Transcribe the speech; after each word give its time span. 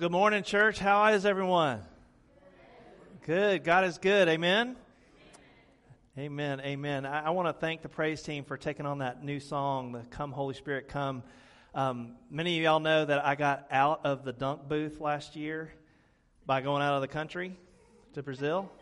good 0.00 0.10
morning, 0.10 0.42
church. 0.42 0.78
How 0.78 1.08
is 1.08 1.26
everyone? 1.26 1.82
Good. 3.26 3.64
God 3.64 3.84
is 3.84 3.98
good. 3.98 4.28
Amen. 4.28 4.76
Amen. 6.16 6.58
Amen. 6.62 7.04
I, 7.04 7.26
I 7.26 7.30
want 7.30 7.48
to 7.48 7.52
thank 7.52 7.82
the 7.82 7.90
praise 7.90 8.22
team 8.22 8.44
for 8.44 8.56
taking 8.56 8.86
on 8.86 9.00
that 9.00 9.22
new 9.22 9.38
song, 9.38 9.92
the 9.92 10.00
Come 10.08 10.32
Holy 10.32 10.54
Spirit 10.54 10.88
Come. 10.88 11.22
Um, 11.74 12.16
many 12.30 12.56
of 12.56 12.64
y'all 12.64 12.80
know 12.80 13.04
that 13.04 13.26
I 13.26 13.34
got 13.34 13.66
out 13.70 14.00
of 14.04 14.24
the 14.24 14.32
dunk 14.32 14.70
booth 14.70 15.02
last 15.02 15.36
year 15.36 15.70
by 16.46 16.62
going 16.62 16.80
out 16.80 16.94
of 16.94 17.02
the 17.02 17.08
country 17.08 17.54
to 18.14 18.22
Brazil, 18.22 18.72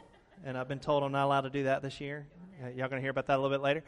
and 0.44 0.56
I've 0.56 0.68
been 0.68 0.78
told 0.78 1.02
I'm 1.02 1.10
not 1.10 1.24
allowed 1.24 1.40
to 1.40 1.50
do 1.50 1.64
that 1.64 1.82
this 1.82 2.00
year. 2.00 2.28
Uh, 2.62 2.68
y'all 2.68 2.88
going 2.88 3.00
to 3.00 3.00
hear 3.00 3.10
about 3.10 3.26
that 3.26 3.34
a 3.34 3.40
little 3.42 3.56
bit 3.56 3.60
later. 3.60 3.82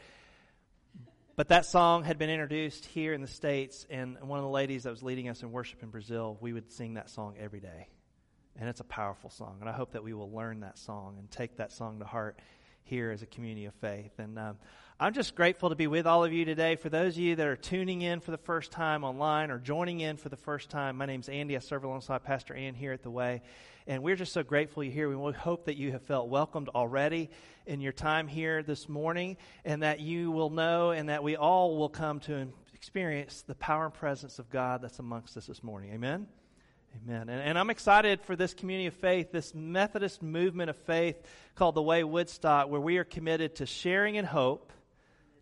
But 1.40 1.48
that 1.48 1.64
song 1.64 2.04
had 2.04 2.18
been 2.18 2.28
introduced 2.28 2.84
here 2.84 3.14
in 3.14 3.22
the 3.22 3.26
States, 3.26 3.86
and 3.88 4.20
one 4.20 4.38
of 4.38 4.44
the 4.44 4.50
ladies 4.50 4.82
that 4.82 4.90
was 4.90 5.02
leading 5.02 5.30
us 5.30 5.42
in 5.42 5.52
worship 5.52 5.82
in 5.82 5.88
Brazil, 5.88 6.36
we 6.38 6.52
would 6.52 6.70
sing 6.70 6.92
that 6.94 7.08
song 7.08 7.34
every 7.40 7.60
day. 7.60 7.88
And 8.58 8.68
it's 8.68 8.80
a 8.80 8.84
powerful 8.84 9.30
song. 9.30 9.56
And 9.60 9.66
I 9.66 9.72
hope 9.72 9.92
that 9.92 10.04
we 10.04 10.12
will 10.12 10.30
learn 10.30 10.60
that 10.60 10.78
song 10.78 11.16
and 11.18 11.30
take 11.30 11.56
that 11.56 11.72
song 11.72 12.00
to 12.00 12.04
heart 12.04 12.38
here 12.82 13.10
as 13.10 13.22
a 13.22 13.26
community 13.26 13.64
of 13.64 13.74
faith. 13.76 14.18
And 14.18 14.38
um, 14.38 14.58
I'm 14.98 15.14
just 15.14 15.34
grateful 15.34 15.70
to 15.70 15.76
be 15.76 15.86
with 15.86 16.06
all 16.06 16.24
of 16.24 16.32
you 16.34 16.44
today. 16.44 16.76
For 16.76 16.90
those 16.90 17.14
of 17.14 17.22
you 17.22 17.36
that 17.36 17.46
are 17.46 17.56
tuning 17.56 18.02
in 18.02 18.20
for 18.20 18.32
the 18.32 18.36
first 18.36 18.70
time 18.70 19.02
online 19.02 19.50
or 19.50 19.58
joining 19.58 20.00
in 20.00 20.18
for 20.18 20.28
the 20.28 20.36
first 20.36 20.68
time, 20.68 20.98
my 20.98 21.06
name's 21.06 21.30
Andy. 21.30 21.56
I 21.56 21.60
serve 21.60 21.84
alongside 21.84 22.22
Pastor 22.22 22.52
Ann 22.52 22.74
here 22.74 22.92
at 22.92 23.02
The 23.02 23.10
Way. 23.10 23.40
And 23.90 24.04
we're 24.04 24.14
just 24.14 24.32
so 24.32 24.44
grateful 24.44 24.84
you're 24.84 24.92
here. 24.92 25.08
We 25.08 25.32
hope 25.32 25.64
that 25.64 25.76
you 25.76 25.90
have 25.90 26.02
felt 26.02 26.28
welcomed 26.28 26.68
already 26.68 27.28
in 27.66 27.80
your 27.80 27.92
time 27.92 28.28
here 28.28 28.62
this 28.62 28.88
morning 28.88 29.36
and 29.64 29.82
that 29.82 29.98
you 29.98 30.30
will 30.30 30.50
know 30.50 30.92
and 30.92 31.08
that 31.08 31.24
we 31.24 31.34
all 31.34 31.76
will 31.76 31.88
come 31.88 32.20
to 32.20 32.46
experience 32.72 33.42
the 33.48 33.56
power 33.56 33.86
and 33.86 33.92
presence 33.92 34.38
of 34.38 34.48
God 34.48 34.80
that's 34.80 35.00
amongst 35.00 35.36
us 35.36 35.46
this 35.46 35.64
morning. 35.64 35.92
Amen? 35.92 36.28
Amen. 37.02 37.28
And, 37.28 37.42
and, 37.42 37.58
I'm 37.58 37.68
excited 37.68 38.22
for 38.22 38.36
this 38.36 38.54
community 38.54 38.86
of 38.86 38.94
faith, 38.94 39.32
this 39.32 39.56
Methodist 39.56 40.22
movement 40.22 40.70
of 40.70 40.76
faith 40.76 41.16
called 41.56 41.74
the 41.74 41.82
Way 41.82 42.04
Woodstock, 42.04 42.68
where 42.68 42.80
we 42.80 42.96
are 42.98 43.04
committed 43.04 43.56
to 43.56 43.66
sharing 43.66 44.14
in 44.14 44.24
hope, 44.24 44.72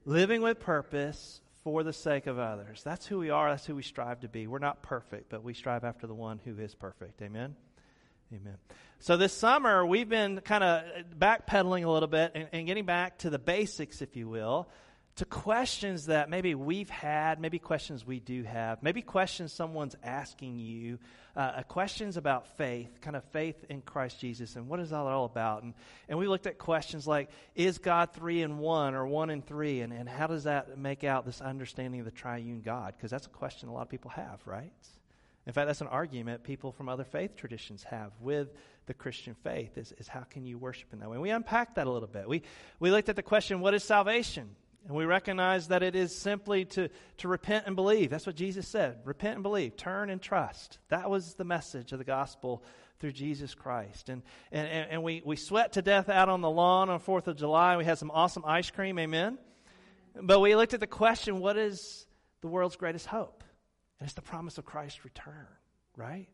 living 0.06 0.40
with 0.40 0.58
purpose 0.58 1.42
for 1.64 1.82
the 1.82 1.92
sake 1.92 2.26
of 2.26 2.38
others. 2.38 2.80
That's 2.82 3.04
who 3.04 3.18
we 3.18 3.28
are. 3.28 3.50
That's 3.50 3.66
who 3.66 3.74
we 3.74 3.82
strive 3.82 4.20
to 4.20 4.28
be. 4.28 4.46
We're 4.46 4.58
not 4.58 4.80
perfect, 4.80 5.28
but 5.28 5.44
we 5.44 5.52
strive 5.52 5.84
after 5.84 6.06
the 6.06 6.14
one 6.14 6.40
who 6.42 6.58
is 6.58 6.74
perfect. 6.74 7.20
Amen. 7.20 7.54
Amen. 8.30 8.56
So 8.98 9.16
this 9.16 9.32
summer, 9.32 9.86
we've 9.86 10.08
been 10.08 10.40
kind 10.40 10.62
of 10.62 10.82
backpedaling 11.18 11.84
a 11.86 11.90
little 11.90 12.08
bit 12.08 12.32
and, 12.34 12.48
and, 12.52 12.66
getting 12.66 12.84
back 12.84 13.18
to 13.18 13.30
the 13.30 13.38
basics, 13.38 14.02
if 14.02 14.16
you 14.16 14.28
will, 14.28 14.68
to 15.16 15.24
questions 15.24 16.06
that 16.06 16.28
maybe 16.28 16.54
we've 16.54 16.90
had, 16.90 17.40
maybe 17.40 17.58
questions 17.58 18.04
we 18.04 18.20
do 18.20 18.42
have, 18.42 18.82
maybe 18.82 19.00
questions 19.00 19.50
someone's 19.50 19.96
asking 20.02 20.58
you, 20.58 20.98
uh, 21.36 21.40
uh 21.40 21.62
questions 21.62 22.18
about 22.18 22.46
faith, 22.58 23.00
kind 23.00 23.16
of 23.16 23.24
faith 23.24 23.64
in 23.70 23.80
Christ 23.80 24.20
Jesus, 24.20 24.56
and 24.56 24.68
what 24.68 24.78
is 24.78 24.92
all 24.92 25.06
that 25.06 25.12
all 25.12 25.24
about? 25.24 25.62
And, 25.62 25.72
and 26.06 26.18
we 26.18 26.28
looked 26.28 26.46
at 26.46 26.58
questions 26.58 27.06
like, 27.06 27.30
is 27.54 27.78
God 27.78 28.12
three 28.12 28.42
in 28.42 28.58
one 28.58 28.94
or 28.94 29.06
one 29.06 29.30
in 29.30 29.40
three? 29.40 29.80
And, 29.80 29.90
and 29.90 30.06
how 30.06 30.26
does 30.26 30.44
that 30.44 30.76
make 30.76 31.02
out 31.02 31.24
this 31.24 31.40
understanding 31.40 32.00
of 32.00 32.04
the 32.04 32.12
triune 32.12 32.60
God? 32.60 32.92
Because 32.94 33.10
that's 33.10 33.26
a 33.26 33.30
question 33.30 33.70
a 33.70 33.72
lot 33.72 33.82
of 33.82 33.88
people 33.88 34.10
have, 34.10 34.40
right? 34.44 34.72
In 35.48 35.54
fact, 35.54 35.66
that's 35.66 35.80
an 35.80 35.86
argument 35.86 36.44
people 36.44 36.72
from 36.72 36.90
other 36.90 37.04
faith 37.04 37.34
traditions 37.34 37.82
have 37.84 38.12
with 38.20 38.52
the 38.84 38.92
Christian 38.92 39.34
faith 39.42 39.78
is, 39.78 39.94
is 39.96 40.06
how 40.06 40.20
can 40.20 40.44
you 40.44 40.58
worship 40.58 40.92
in 40.92 40.98
that 40.98 41.08
way? 41.08 41.14
And 41.14 41.22
we 41.22 41.30
unpacked 41.30 41.76
that 41.76 41.86
a 41.86 41.90
little 41.90 42.06
bit. 42.06 42.28
We, 42.28 42.42
we 42.78 42.90
looked 42.90 43.08
at 43.08 43.16
the 43.16 43.22
question, 43.22 43.60
what 43.60 43.72
is 43.72 43.82
salvation? 43.82 44.50
And 44.86 44.94
we 44.94 45.06
recognize 45.06 45.68
that 45.68 45.82
it 45.82 45.96
is 45.96 46.14
simply 46.14 46.66
to, 46.66 46.90
to 47.18 47.28
repent 47.28 47.64
and 47.66 47.74
believe. 47.74 48.10
That's 48.10 48.26
what 48.26 48.36
Jesus 48.36 48.68
said. 48.68 48.98
Repent 49.06 49.36
and 49.36 49.42
believe. 49.42 49.74
Turn 49.74 50.10
and 50.10 50.20
trust. 50.20 50.78
That 50.90 51.08
was 51.08 51.32
the 51.32 51.44
message 51.44 51.92
of 51.92 51.98
the 51.98 52.04
gospel 52.04 52.62
through 53.00 53.12
Jesus 53.12 53.54
Christ. 53.54 54.10
And, 54.10 54.22
and, 54.52 54.68
and 54.68 55.02
we, 55.02 55.22
we 55.24 55.36
sweat 55.36 55.72
to 55.72 55.82
death 55.82 56.10
out 56.10 56.28
on 56.28 56.42
the 56.42 56.50
lawn 56.50 56.90
on 56.90 57.00
4th 57.00 57.26
of 57.26 57.36
July. 57.36 57.78
We 57.78 57.86
had 57.86 57.96
some 57.96 58.10
awesome 58.10 58.44
ice 58.46 58.70
cream. 58.70 58.98
Amen. 58.98 59.38
But 60.14 60.40
we 60.40 60.54
looked 60.54 60.74
at 60.74 60.80
the 60.80 60.86
question, 60.86 61.40
what 61.40 61.56
is 61.56 62.06
the 62.42 62.48
world's 62.48 62.76
greatest 62.76 63.06
hope? 63.06 63.44
And 63.98 64.06
it's 64.06 64.14
the 64.14 64.22
promise 64.22 64.58
of 64.58 64.64
Christ's 64.64 65.04
return, 65.04 65.46
right? 65.96 66.28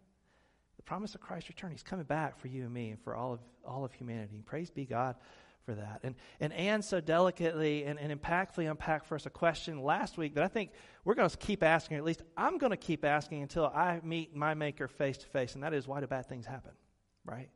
The 0.77 0.83
promise 0.83 1.15
of 1.15 1.21
Christ's 1.21 1.49
return. 1.49 1.71
He's 1.71 1.83
coming 1.83 2.05
back 2.05 2.39
for 2.39 2.49
you 2.49 2.65
and 2.65 2.73
me 2.73 2.91
and 2.91 3.01
for 3.01 3.15
all 3.15 3.33
of, 3.33 3.41
all 3.67 3.85
of 3.85 3.93
humanity. 3.93 4.43
Praise 4.45 4.71
be 4.71 4.85
God 4.85 5.17
for 5.65 5.75
that. 5.75 6.01
And, 6.03 6.15
and 6.41 6.53
Anne 6.53 6.83
so 6.83 7.01
delicately 7.01 7.85
and, 7.85 7.99
and 7.99 8.21
impactfully 8.21 8.71
unpacked 8.71 9.07
for 9.07 9.15
us 9.15 9.27
a 9.27 9.31
question 9.31 9.83
last 9.83 10.19
week 10.19 10.35
that 10.35 10.45
I 10.45 10.49
think 10.49 10.71
we're 11.05 11.15
going 11.15 11.29
to 11.29 11.37
keep 11.37 11.63
asking, 11.63 11.97
at 11.97 12.05
least 12.05 12.23
I'm 12.37 12.59
going 12.59 12.71
to 12.71 12.77
keep 12.77 13.05
asking 13.05 13.43
until 13.43 13.67
I 13.67 14.01
meet 14.03 14.35
my 14.35 14.55
Maker 14.55 14.89
face 14.89 15.17
to 15.19 15.27
face, 15.27 15.55
and 15.55 15.63
that 15.63 15.73
is 15.73 15.89
why 15.89 16.01
do 16.01 16.07
bad 16.07 16.27
things 16.27 16.45
happen, 16.47 16.73
right? 17.25 17.49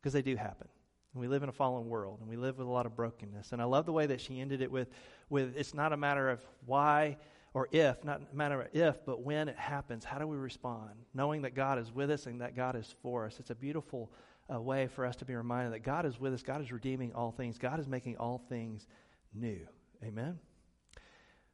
Because 0.00 0.12
they 0.12 0.22
do 0.22 0.36
happen. 0.36 0.68
And 1.12 1.20
we 1.20 1.26
live 1.26 1.42
in 1.42 1.48
a 1.48 1.52
fallen 1.52 1.88
world, 1.88 2.20
and 2.20 2.28
we 2.28 2.36
live 2.36 2.58
with 2.58 2.68
a 2.68 2.70
lot 2.70 2.86
of 2.86 2.94
brokenness. 2.94 3.52
And 3.52 3.60
I 3.60 3.64
love 3.64 3.84
the 3.84 3.92
way 3.92 4.06
that 4.06 4.20
she 4.20 4.40
ended 4.40 4.62
it 4.62 4.70
with, 4.70 4.90
with 5.28 5.56
it's 5.56 5.74
not 5.74 5.92
a 5.92 5.96
matter 5.96 6.30
of 6.30 6.40
why 6.66 7.16
or 7.52 7.68
if, 7.72 8.04
not 8.04 8.34
matter 8.34 8.62
of 8.62 8.68
if, 8.72 9.04
but 9.04 9.22
when 9.22 9.48
it 9.48 9.58
happens, 9.58 10.04
how 10.04 10.18
do 10.18 10.26
we 10.26 10.36
respond? 10.36 10.90
Knowing 11.14 11.42
that 11.42 11.54
God 11.54 11.78
is 11.78 11.92
with 11.92 12.10
us 12.10 12.26
and 12.26 12.40
that 12.40 12.54
God 12.54 12.76
is 12.76 12.94
for 13.02 13.26
us. 13.26 13.40
It's 13.40 13.50
a 13.50 13.54
beautiful 13.54 14.12
uh, 14.52 14.60
way 14.60 14.86
for 14.86 15.04
us 15.04 15.16
to 15.16 15.24
be 15.24 15.34
reminded 15.34 15.72
that 15.72 15.82
God 15.82 16.06
is 16.06 16.20
with 16.20 16.32
us, 16.32 16.42
God 16.42 16.60
is 16.60 16.70
redeeming 16.70 17.12
all 17.12 17.32
things, 17.32 17.58
God 17.58 17.80
is 17.80 17.88
making 17.88 18.16
all 18.18 18.40
things 18.48 18.86
new. 19.34 19.60
Amen? 20.04 20.38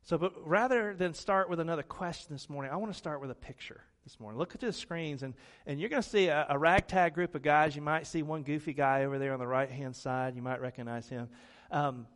So, 0.03 0.17
but 0.19 0.35
rather 0.47 0.95
than 0.95 1.15
start 1.15 1.51
with 1.51 1.59
another 1.59 1.83
question 1.83 2.35
this 2.35 2.49
morning, 2.49 2.71
I 2.71 2.77
want 2.77 2.93
to 2.93 2.99
start 2.99 3.21
with 3.21 3.31
a 3.31 3.35
picture 3.35 3.81
this 4.05 4.21
morning. 4.21 4.39
Look 4.39 4.55
at 4.55 4.61
the 4.61 4.73
screens, 4.73 5.25
and, 5.25 5.35
and 5.67 5.81
you're 5.81 5.89
going 5.89 6.03
to 6.03 6.09
see 6.09 6.29
a, 6.29 6.47
a 6.49 6.57
ragtag 6.57 7.15
group 7.15 7.35
of 7.35 7.43
guys. 7.43 7.75
You 7.75 7.83
might 7.83 8.07
see 8.07 8.23
one 8.23 8.45
goofy 8.45 8.73
guy 8.73 9.05
over 9.05 9.19
there 9.19 9.33
on 9.33 9.41
the 9.41 9.47
right 9.49 9.69
hand 9.69 9.97
side. 9.97 10.37
You 10.37 10.43
might 10.43 10.61
recognize 10.61 11.09
him. 11.09 11.29
Um, 11.73 12.07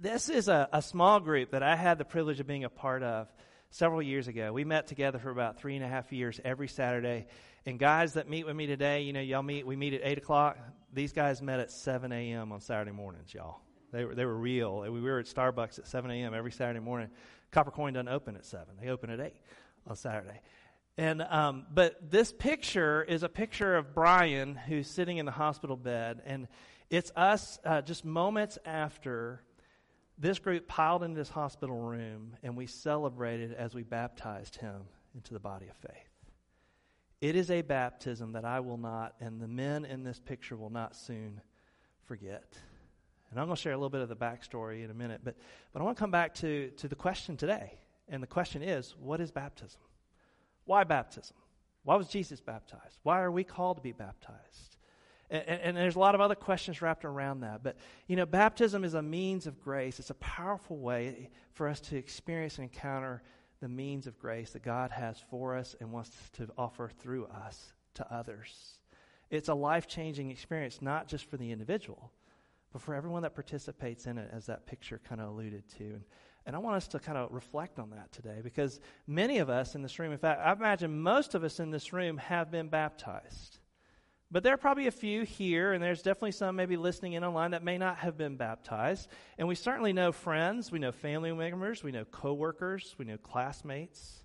this 0.00 0.30
is 0.30 0.48
a, 0.48 0.68
a 0.72 0.80
small 0.80 1.20
group 1.20 1.50
that 1.50 1.62
I 1.62 1.76
had 1.76 1.98
the 1.98 2.04
privilege 2.04 2.40
of 2.40 2.46
being 2.46 2.64
a 2.64 2.70
part 2.70 3.02
of 3.02 3.28
several 3.70 4.02
years 4.02 4.28
ago. 4.28 4.52
We 4.52 4.64
met 4.64 4.86
together 4.86 5.18
for 5.18 5.30
about 5.30 5.58
three 5.58 5.76
and 5.76 5.84
a 5.84 5.88
half 5.88 6.12
years 6.12 6.40
every 6.42 6.68
Saturday. 6.68 7.26
And 7.66 7.78
guys 7.78 8.14
that 8.14 8.28
meet 8.28 8.46
with 8.46 8.56
me 8.56 8.66
today, 8.66 9.02
you 9.02 9.12
know, 9.12 9.20
y'all 9.20 9.42
meet, 9.42 9.66
we 9.66 9.76
meet 9.76 9.92
at 9.92 10.00
8 10.02 10.18
o'clock. 10.18 10.58
These 10.92 11.12
guys 11.12 11.42
met 11.42 11.60
at 11.60 11.70
7 11.70 12.10
a.m. 12.10 12.50
on 12.50 12.60
Saturday 12.60 12.92
mornings, 12.92 13.32
y'all. 13.34 13.60
They 13.92 14.04
were, 14.04 14.14
they 14.14 14.24
were 14.24 14.36
real. 14.36 14.80
We 14.80 15.00
were 15.00 15.18
at 15.18 15.26
Starbucks 15.26 15.78
at 15.78 15.86
7 15.86 16.10
a.m. 16.10 16.32
every 16.32 16.52
Saturday 16.52 16.80
morning. 16.80 17.10
Copper 17.50 17.70
Coin 17.70 17.92
doesn't 17.92 18.08
open 18.08 18.36
at 18.36 18.46
7. 18.46 18.66
They 18.80 18.88
open 18.88 19.10
at 19.10 19.20
8 19.20 19.34
on 19.86 19.96
Saturday. 19.96 20.40
And, 20.96 21.22
um, 21.22 21.66
but 21.72 22.10
this 22.10 22.32
picture 22.32 23.02
is 23.02 23.22
a 23.22 23.28
picture 23.28 23.76
of 23.76 23.94
Brian 23.94 24.54
who's 24.54 24.88
sitting 24.88 25.18
in 25.18 25.26
the 25.26 25.32
hospital 25.32 25.76
bed. 25.76 26.22
And 26.24 26.48
it's 26.88 27.12
us 27.14 27.58
uh, 27.64 27.82
just 27.82 28.04
moments 28.04 28.58
after 28.64 29.42
this 30.20 30.38
group 30.38 30.68
piled 30.68 31.02
into 31.02 31.16
this 31.16 31.30
hospital 31.30 31.78
room 31.78 32.36
and 32.42 32.54
we 32.56 32.66
celebrated 32.66 33.54
as 33.54 33.74
we 33.74 33.82
baptized 33.82 34.56
him 34.56 34.82
into 35.14 35.32
the 35.32 35.40
body 35.40 35.66
of 35.66 35.76
faith. 35.76 36.08
It 37.22 37.36
is 37.36 37.50
a 37.50 37.62
baptism 37.62 38.32
that 38.32 38.44
I 38.44 38.60
will 38.60 38.76
not, 38.78 39.14
and 39.20 39.40
the 39.40 39.48
men 39.48 39.84
in 39.84 40.04
this 40.04 40.20
picture 40.20 40.56
will 40.56 40.70
not 40.70 40.94
soon 40.94 41.40
forget. 42.04 42.56
And 43.30 43.38
I'm 43.38 43.46
going 43.46 43.56
to 43.56 43.60
share 43.60 43.72
a 43.72 43.76
little 43.76 43.90
bit 43.90 44.00
of 44.00 44.08
the 44.08 44.16
backstory 44.16 44.84
in 44.84 44.90
a 44.90 44.94
minute, 44.94 45.20
but, 45.22 45.36
but 45.72 45.80
I 45.80 45.84
want 45.84 45.96
to 45.96 46.00
come 46.00 46.10
back 46.10 46.34
to, 46.36 46.70
to 46.78 46.88
the 46.88 46.94
question 46.94 47.36
today. 47.36 47.78
And 48.08 48.22
the 48.22 48.26
question 48.26 48.62
is 48.62 48.94
what 48.98 49.20
is 49.20 49.30
baptism? 49.30 49.80
Why 50.64 50.84
baptism? 50.84 51.36
Why 51.84 51.96
was 51.96 52.08
Jesus 52.08 52.40
baptized? 52.40 52.98
Why 53.02 53.20
are 53.20 53.30
we 53.30 53.44
called 53.44 53.78
to 53.78 53.82
be 53.82 53.92
baptized? 53.92 54.76
And, 55.30 55.60
and, 55.60 55.76
there's 55.76 55.94
a 55.94 56.00
lot 56.00 56.16
of 56.16 56.20
other 56.20 56.34
questions 56.34 56.82
wrapped 56.82 57.04
around 57.04 57.40
that. 57.40 57.62
But, 57.62 57.76
you 58.08 58.16
know, 58.16 58.26
baptism 58.26 58.82
is 58.82 58.94
a 58.94 59.02
means 59.02 59.46
of 59.46 59.60
grace. 59.60 60.00
It's 60.00 60.10
a 60.10 60.14
powerful 60.14 60.78
way 60.78 61.30
for 61.52 61.68
us 61.68 61.78
to 61.82 61.96
experience 61.96 62.58
and 62.58 62.64
encounter 62.64 63.22
the 63.60 63.68
means 63.68 64.08
of 64.08 64.18
grace 64.18 64.50
that 64.50 64.62
God 64.62 64.90
has 64.90 65.22
for 65.30 65.56
us 65.56 65.76
and 65.80 65.92
wants 65.92 66.10
to 66.32 66.48
offer 66.58 66.90
through 66.98 67.26
us 67.26 67.72
to 67.94 68.12
others. 68.12 68.78
It's 69.30 69.48
a 69.48 69.54
life 69.54 69.86
changing 69.86 70.30
experience, 70.32 70.82
not 70.82 71.06
just 71.06 71.30
for 71.30 71.36
the 71.36 71.52
individual, 71.52 72.10
but 72.72 72.82
for 72.82 72.94
everyone 72.94 73.22
that 73.22 73.34
participates 73.34 74.06
in 74.06 74.18
it, 74.18 74.30
as 74.32 74.46
that 74.46 74.66
picture 74.66 75.00
kind 75.08 75.20
of 75.20 75.28
alluded 75.28 75.68
to. 75.78 75.84
And, 75.84 76.02
and 76.46 76.56
I 76.56 76.58
want 76.58 76.76
us 76.76 76.88
to 76.88 76.98
kind 76.98 77.16
of 77.16 77.30
reflect 77.30 77.78
on 77.78 77.90
that 77.90 78.10
today 78.10 78.40
because 78.42 78.80
many 79.06 79.38
of 79.38 79.48
us 79.48 79.76
in 79.76 79.82
this 79.82 79.96
room, 80.00 80.10
in 80.10 80.18
fact, 80.18 80.40
I 80.44 80.52
imagine 80.52 81.00
most 81.00 81.36
of 81.36 81.44
us 81.44 81.60
in 81.60 81.70
this 81.70 81.92
room 81.92 82.18
have 82.18 82.50
been 82.50 82.68
baptized. 82.68 83.59
But 84.32 84.44
there 84.44 84.54
are 84.54 84.58
probably 84.58 84.86
a 84.86 84.92
few 84.92 85.24
here, 85.24 85.72
and 85.72 85.82
there's 85.82 86.02
definitely 86.02 86.32
some 86.32 86.54
maybe 86.54 86.76
listening 86.76 87.14
in 87.14 87.24
online 87.24 87.50
that 87.50 87.64
may 87.64 87.78
not 87.78 87.98
have 87.98 88.16
been 88.16 88.36
baptized. 88.36 89.08
And 89.38 89.48
we 89.48 89.56
certainly 89.56 89.92
know 89.92 90.12
friends, 90.12 90.70
we 90.70 90.78
know 90.78 90.92
family 90.92 91.32
members, 91.32 91.82
we 91.82 91.90
know 91.90 92.04
coworkers, 92.04 92.94
we 92.96 93.06
know 93.06 93.16
classmates. 93.16 94.22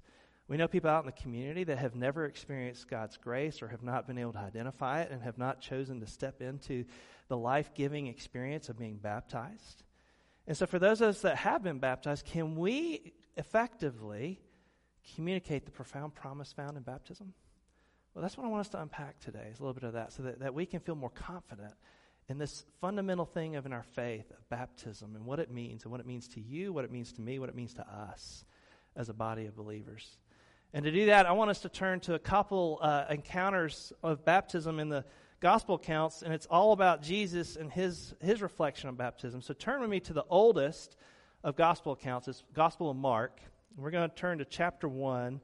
We 0.47 0.57
know 0.57 0.67
people 0.67 0.91
out 0.91 0.99
in 0.99 1.07
the 1.07 1.11
community 1.11 1.63
that 1.63 1.79
have 1.79 1.95
never 1.95 2.25
experienced 2.25 2.87
God's 2.87 3.17
grace 3.17 3.63
or 3.63 3.67
have 3.69 3.81
not 3.81 4.05
been 4.05 4.19
able 4.19 4.33
to 4.33 4.39
identify 4.39 5.01
it 5.01 5.09
and 5.09 5.23
have 5.23 5.39
not 5.39 5.59
chosen 5.59 5.99
to 6.01 6.05
step 6.05 6.39
into 6.39 6.85
the 7.29 7.37
life 7.37 7.73
giving 7.73 8.05
experience 8.05 8.69
of 8.69 8.77
being 8.77 8.97
baptized. 8.97 9.81
And 10.45 10.55
so, 10.55 10.67
for 10.67 10.77
those 10.77 11.01
of 11.01 11.09
us 11.09 11.21
that 11.21 11.37
have 11.37 11.63
been 11.63 11.79
baptized, 11.79 12.25
can 12.25 12.55
we 12.55 13.13
effectively 13.37 14.39
communicate 15.15 15.65
the 15.65 15.71
profound 15.71 16.13
promise 16.13 16.53
found 16.53 16.77
in 16.77 16.83
baptism? 16.83 17.33
Well, 18.15 18.21
that's 18.21 18.37
what 18.37 18.45
I 18.45 18.49
want 18.49 18.61
us 18.61 18.69
to 18.69 18.81
unpack 18.81 19.19
today, 19.19 19.49
is 19.51 19.59
a 19.59 19.61
little 19.61 19.73
bit 19.73 19.83
of 19.83 19.93
that, 19.93 20.13
so 20.13 20.23
that, 20.23 20.39
that 20.39 20.53
we 20.53 20.65
can 20.65 20.79
feel 20.79 20.95
more 20.95 21.09
confident 21.09 21.73
in 22.29 22.37
this 22.37 22.65
fundamental 22.79 23.25
thing 23.25 23.57
of 23.57 23.65
in 23.65 23.73
our 23.73 23.83
faith 23.83 24.31
of 24.31 24.47
baptism 24.47 25.17
and 25.17 25.25
what 25.25 25.37
it 25.37 25.51
means 25.51 25.83
and 25.83 25.91
what 25.91 25.99
it 25.99 26.07
means 26.07 26.29
to 26.29 26.39
you, 26.39 26.71
what 26.71 26.85
it 26.85 26.91
means 26.91 27.11
to 27.11 27.21
me, 27.21 27.39
what 27.39 27.49
it 27.49 27.55
means 27.55 27.73
to 27.73 27.85
us 27.85 28.45
as 28.95 29.09
a 29.09 29.13
body 29.13 29.47
of 29.47 29.55
believers. 29.57 30.17
And 30.73 30.85
to 30.85 30.91
do 30.91 31.07
that, 31.07 31.25
I 31.25 31.33
want 31.33 31.49
us 31.49 31.59
to 31.63 31.69
turn 31.69 31.99
to 32.01 32.13
a 32.13 32.19
couple 32.19 32.79
uh, 32.81 33.03
encounters 33.09 33.91
of 34.01 34.23
baptism 34.23 34.79
in 34.79 34.87
the 34.87 35.03
gospel 35.41 35.75
accounts, 35.75 36.21
and 36.21 36.33
it's 36.33 36.45
all 36.45 36.71
about 36.71 37.01
Jesus 37.01 37.57
and 37.57 37.69
his, 37.69 38.13
his 38.21 38.41
reflection 38.41 38.87
on 38.87 38.95
baptism. 38.95 39.41
So 39.41 39.53
turn 39.53 39.81
with 39.81 39.89
me 39.89 39.99
to 39.99 40.13
the 40.13 40.25
oldest 40.29 40.95
of 41.43 41.57
gospel 41.57 41.91
accounts. 41.91 42.29
It's 42.29 42.43
Gospel 42.53 42.89
of 42.89 42.95
Mark. 42.95 43.41
We're 43.75 43.91
going 43.91 44.09
to 44.09 44.15
turn 44.15 44.37
to 44.37 44.45
chapter 44.45 44.87
1, 44.87 45.41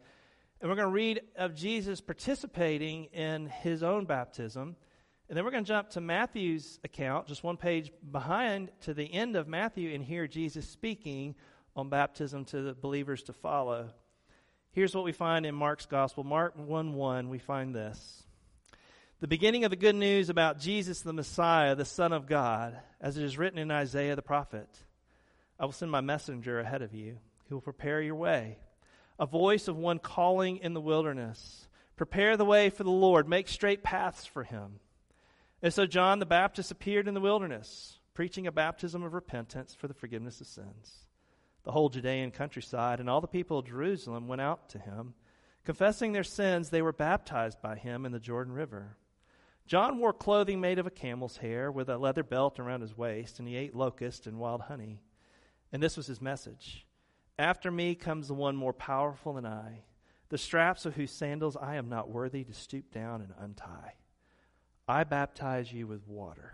and 0.62 0.70
we're 0.70 0.76
going 0.76 0.88
to 0.88 0.94
read 0.94 1.22
of 1.36 1.56
Jesus 1.56 2.02
participating 2.02 3.06
in 3.06 3.48
his 3.48 3.82
own 3.82 4.06
baptism. 4.06 4.76
And 5.28 5.38
then 5.38 5.44
we're 5.44 5.52
going 5.52 5.64
to 5.64 5.68
jump 5.68 5.90
to 5.92 6.02
Matthew's 6.02 6.80
account, 6.84 7.28
just 7.28 7.44
one 7.44 7.58
page 7.58 7.92
behind 8.12 8.70
to 8.82 8.94
the 8.94 9.12
end 9.12 9.36
of 9.36 9.48
Matthew, 9.48 9.94
and 9.94 10.04
hear 10.04 10.28
Jesus 10.28 10.68
speaking 10.68 11.36
on 11.76 11.90
baptism 11.90 12.46
to 12.46 12.62
the 12.62 12.74
believers 12.74 13.24
to 13.24 13.34
follow. 13.34 13.90
Here's 14.72 14.94
what 14.94 15.04
we 15.04 15.14
find 15.14 15.46
in 15.48 15.56
Mark's 15.56 15.88
Gospel. 15.88 16.24
Mark 16.24 16.54
1 16.56 16.94
1, 16.94 17.30
we 17.30 17.40
find 17.40 17.74
this. 17.74 18.24
The 19.20 19.28
beginning 19.28 19.64
of 19.64 19.72
the 19.72 19.76
good 19.76 19.96
news 19.96 20.30
about 20.30 20.60
Jesus 20.60 21.02
the 21.02 21.14
Messiah, 21.14 21.76
the 21.76 21.86
Son 21.86 22.14
of 22.14 22.28
God, 22.28 22.78
as 23.00 23.18
it 23.18 23.24
is 23.24 23.38
written 23.38 23.58
in 23.58 23.72
Isaiah 23.72 24.16
the 24.16 24.22
prophet 24.22 24.70
I 25.60 25.66
will 25.66 25.72
send 25.72 25.92
my 25.92 26.02
messenger 26.02 26.60
ahead 26.60 26.82
of 26.82 26.94
you, 26.94 27.18
who 27.48 27.56
will 27.56 27.62
prepare 27.62 28.02
your 28.02 28.16
way. 28.16 28.58
A 29.22 29.26
voice 29.26 29.70
of 29.70 29.78
one 29.78 30.00
calling 30.00 30.58
in 30.58 30.74
the 30.74 30.82
wilderness 30.82 31.68
Prepare 31.96 32.36
the 32.36 32.44
way 32.44 32.70
for 32.70 32.84
the 32.84 32.90
Lord, 32.90 33.30
make 33.30 33.48
straight 33.48 33.84
paths 33.84 34.26
for 34.26 34.44
him. 34.44 34.80
And 35.62 35.74
so 35.74 35.86
John 35.86 36.20
the 36.20 36.26
Baptist 36.26 36.72
appeared 36.72 37.08
in 37.08 37.14
the 37.14 37.22
wilderness, 37.22 38.00
preaching 38.16 38.48
a 38.48 38.52
baptism 38.52 39.04
of 39.04 39.14
repentance 39.14 39.76
for 39.76 39.88
the 39.88 39.94
forgiveness 39.94 40.42
of 40.42 40.48
sins 40.48 41.06
the 41.64 41.72
whole 41.72 41.90
Judean 41.90 42.32
countryside, 42.32 43.00
and 43.00 43.10
all 43.10 43.22
the 43.22 43.28
people 43.28 43.60
of 43.60 43.68
Jerusalem 43.68 44.28
went 44.28 44.42
out 44.42 44.70
to 44.70 44.80
him. 44.80 45.14
Confessing 45.64 46.12
their 46.12 46.24
sins, 46.24 46.70
they 46.70 46.82
were 46.82 46.92
baptized 46.92 47.62
by 47.62 47.76
him 47.76 48.06
in 48.06 48.12
the 48.12 48.20
Jordan 48.20 48.54
River. 48.54 48.98
John 49.68 50.00
wore 50.00 50.14
clothing 50.14 50.60
made 50.60 50.80
of 50.80 50.88
a 50.88 50.92
camel's 50.92 51.38
hair 51.38 51.72
with 51.72 51.88
a 51.88 51.98
leather 51.98 52.24
belt 52.24 52.60
around 52.60 52.82
his 52.82 52.98
waist, 52.98 53.38
and 53.38 53.48
he 53.48 53.56
ate 53.56 53.76
locust 53.76 54.26
and 54.26 54.40
wild 54.40 54.62
honey. 54.62 55.02
And 55.72 55.82
this 55.82 55.96
was 55.96 56.08
his 56.08 56.20
message 56.20 56.86
After 57.42 57.72
me 57.72 57.96
comes 57.96 58.28
the 58.28 58.36
one 58.36 58.56
more 58.56 58.72
powerful 58.72 59.34
than 59.34 59.48
I, 59.48 59.82
the 60.30 60.38
straps 60.38 60.86
of 60.86 60.94
whose 60.94 61.10
sandals 61.10 61.58
I 61.60 61.78
am 61.78 61.90
not 61.90 62.12
worthy 62.12 62.44
to 62.44 62.54
stoop 62.54 62.92
down 62.94 63.22
and 63.22 63.34
untie. 63.40 63.96
I 64.88 65.06
baptize 65.06 65.74
you 65.74 65.88
with 65.88 66.08
water, 66.08 66.54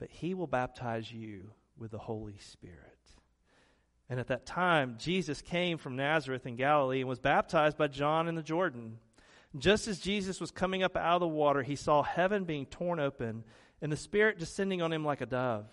but 0.00 0.10
he 0.10 0.34
will 0.34 0.48
baptize 0.48 1.12
you 1.12 1.52
with 1.78 1.92
the 1.92 1.98
Holy 1.98 2.38
Spirit. 2.38 2.98
And 4.08 4.18
at 4.18 4.26
that 4.26 4.46
time, 4.46 4.96
Jesus 4.98 5.42
came 5.42 5.78
from 5.78 5.94
Nazareth 5.94 6.44
in 6.44 6.56
Galilee 6.56 6.98
and 6.98 7.08
was 7.08 7.20
baptized 7.20 7.78
by 7.78 7.86
John 7.86 8.26
in 8.26 8.34
the 8.34 8.42
Jordan. 8.42 8.98
Just 9.56 9.86
as 9.86 10.00
Jesus 10.00 10.40
was 10.40 10.50
coming 10.50 10.82
up 10.82 10.96
out 10.96 11.14
of 11.14 11.20
the 11.20 11.28
water, 11.28 11.62
he 11.62 11.76
saw 11.76 12.02
heaven 12.02 12.42
being 12.42 12.66
torn 12.66 12.98
open 12.98 13.44
and 13.80 13.92
the 13.92 13.96
Spirit 13.96 14.40
descending 14.40 14.82
on 14.82 14.92
him 14.92 15.04
like 15.04 15.20
a 15.20 15.26
dove. 15.26 15.72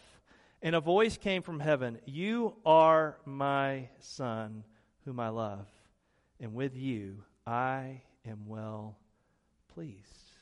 And 0.61 0.75
a 0.75 0.81
voice 0.81 1.17
came 1.17 1.41
from 1.41 1.59
heaven 1.59 1.99
You 2.05 2.55
are 2.65 3.17
my 3.25 3.89
Son, 3.99 4.63
whom 5.05 5.19
I 5.19 5.29
love, 5.29 5.67
and 6.39 6.53
with 6.53 6.75
you 6.75 7.23
I 7.45 8.01
am 8.25 8.47
well 8.47 8.97
pleased. 9.73 10.35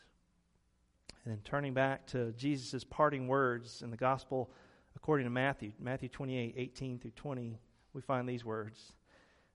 And 1.24 1.34
then 1.34 1.42
turning 1.44 1.74
back 1.74 2.06
to 2.08 2.32
Jesus' 2.34 2.84
parting 2.84 3.28
words 3.28 3.82
in 3.82 3.92
the 3.92 3.98
gospel 3.98 4.52
according 4.96 5.26
to 5.26 5.32
Matthew, 5.32 5.74
Matthew 5.80 6.10
28 6.10 6.56
18 6.58 7.00
through 7.00 7.12
20 7.12 7.60
we 7.94 8.02
find 8.02 8.28
these 8.28 8.46
words. 8.46 8.94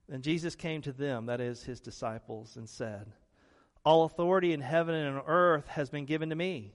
Then 0.09 0.23
Jesus 0.23 0.57
came 0.57 0.83
to 0.83 0.93
them, 0.93 1.27
that 1.27 1.41
is, 1.41 1.63
his 1.63 1.81
disciples, 1.81 2.57
and 2.57 2.69
said, 2.69 3.13
All 3.85 4.05
authority 4.05 4.53
in 4.53 4.61
heaven 4.61 4.95
and 4.95 5.19
on 5.19 5.25
earth 5.27 5.69
has 5.69 5.91
been 5.91 6.07
given 6.07 6.31
to 6.31 6.35
me. 6.35 6.75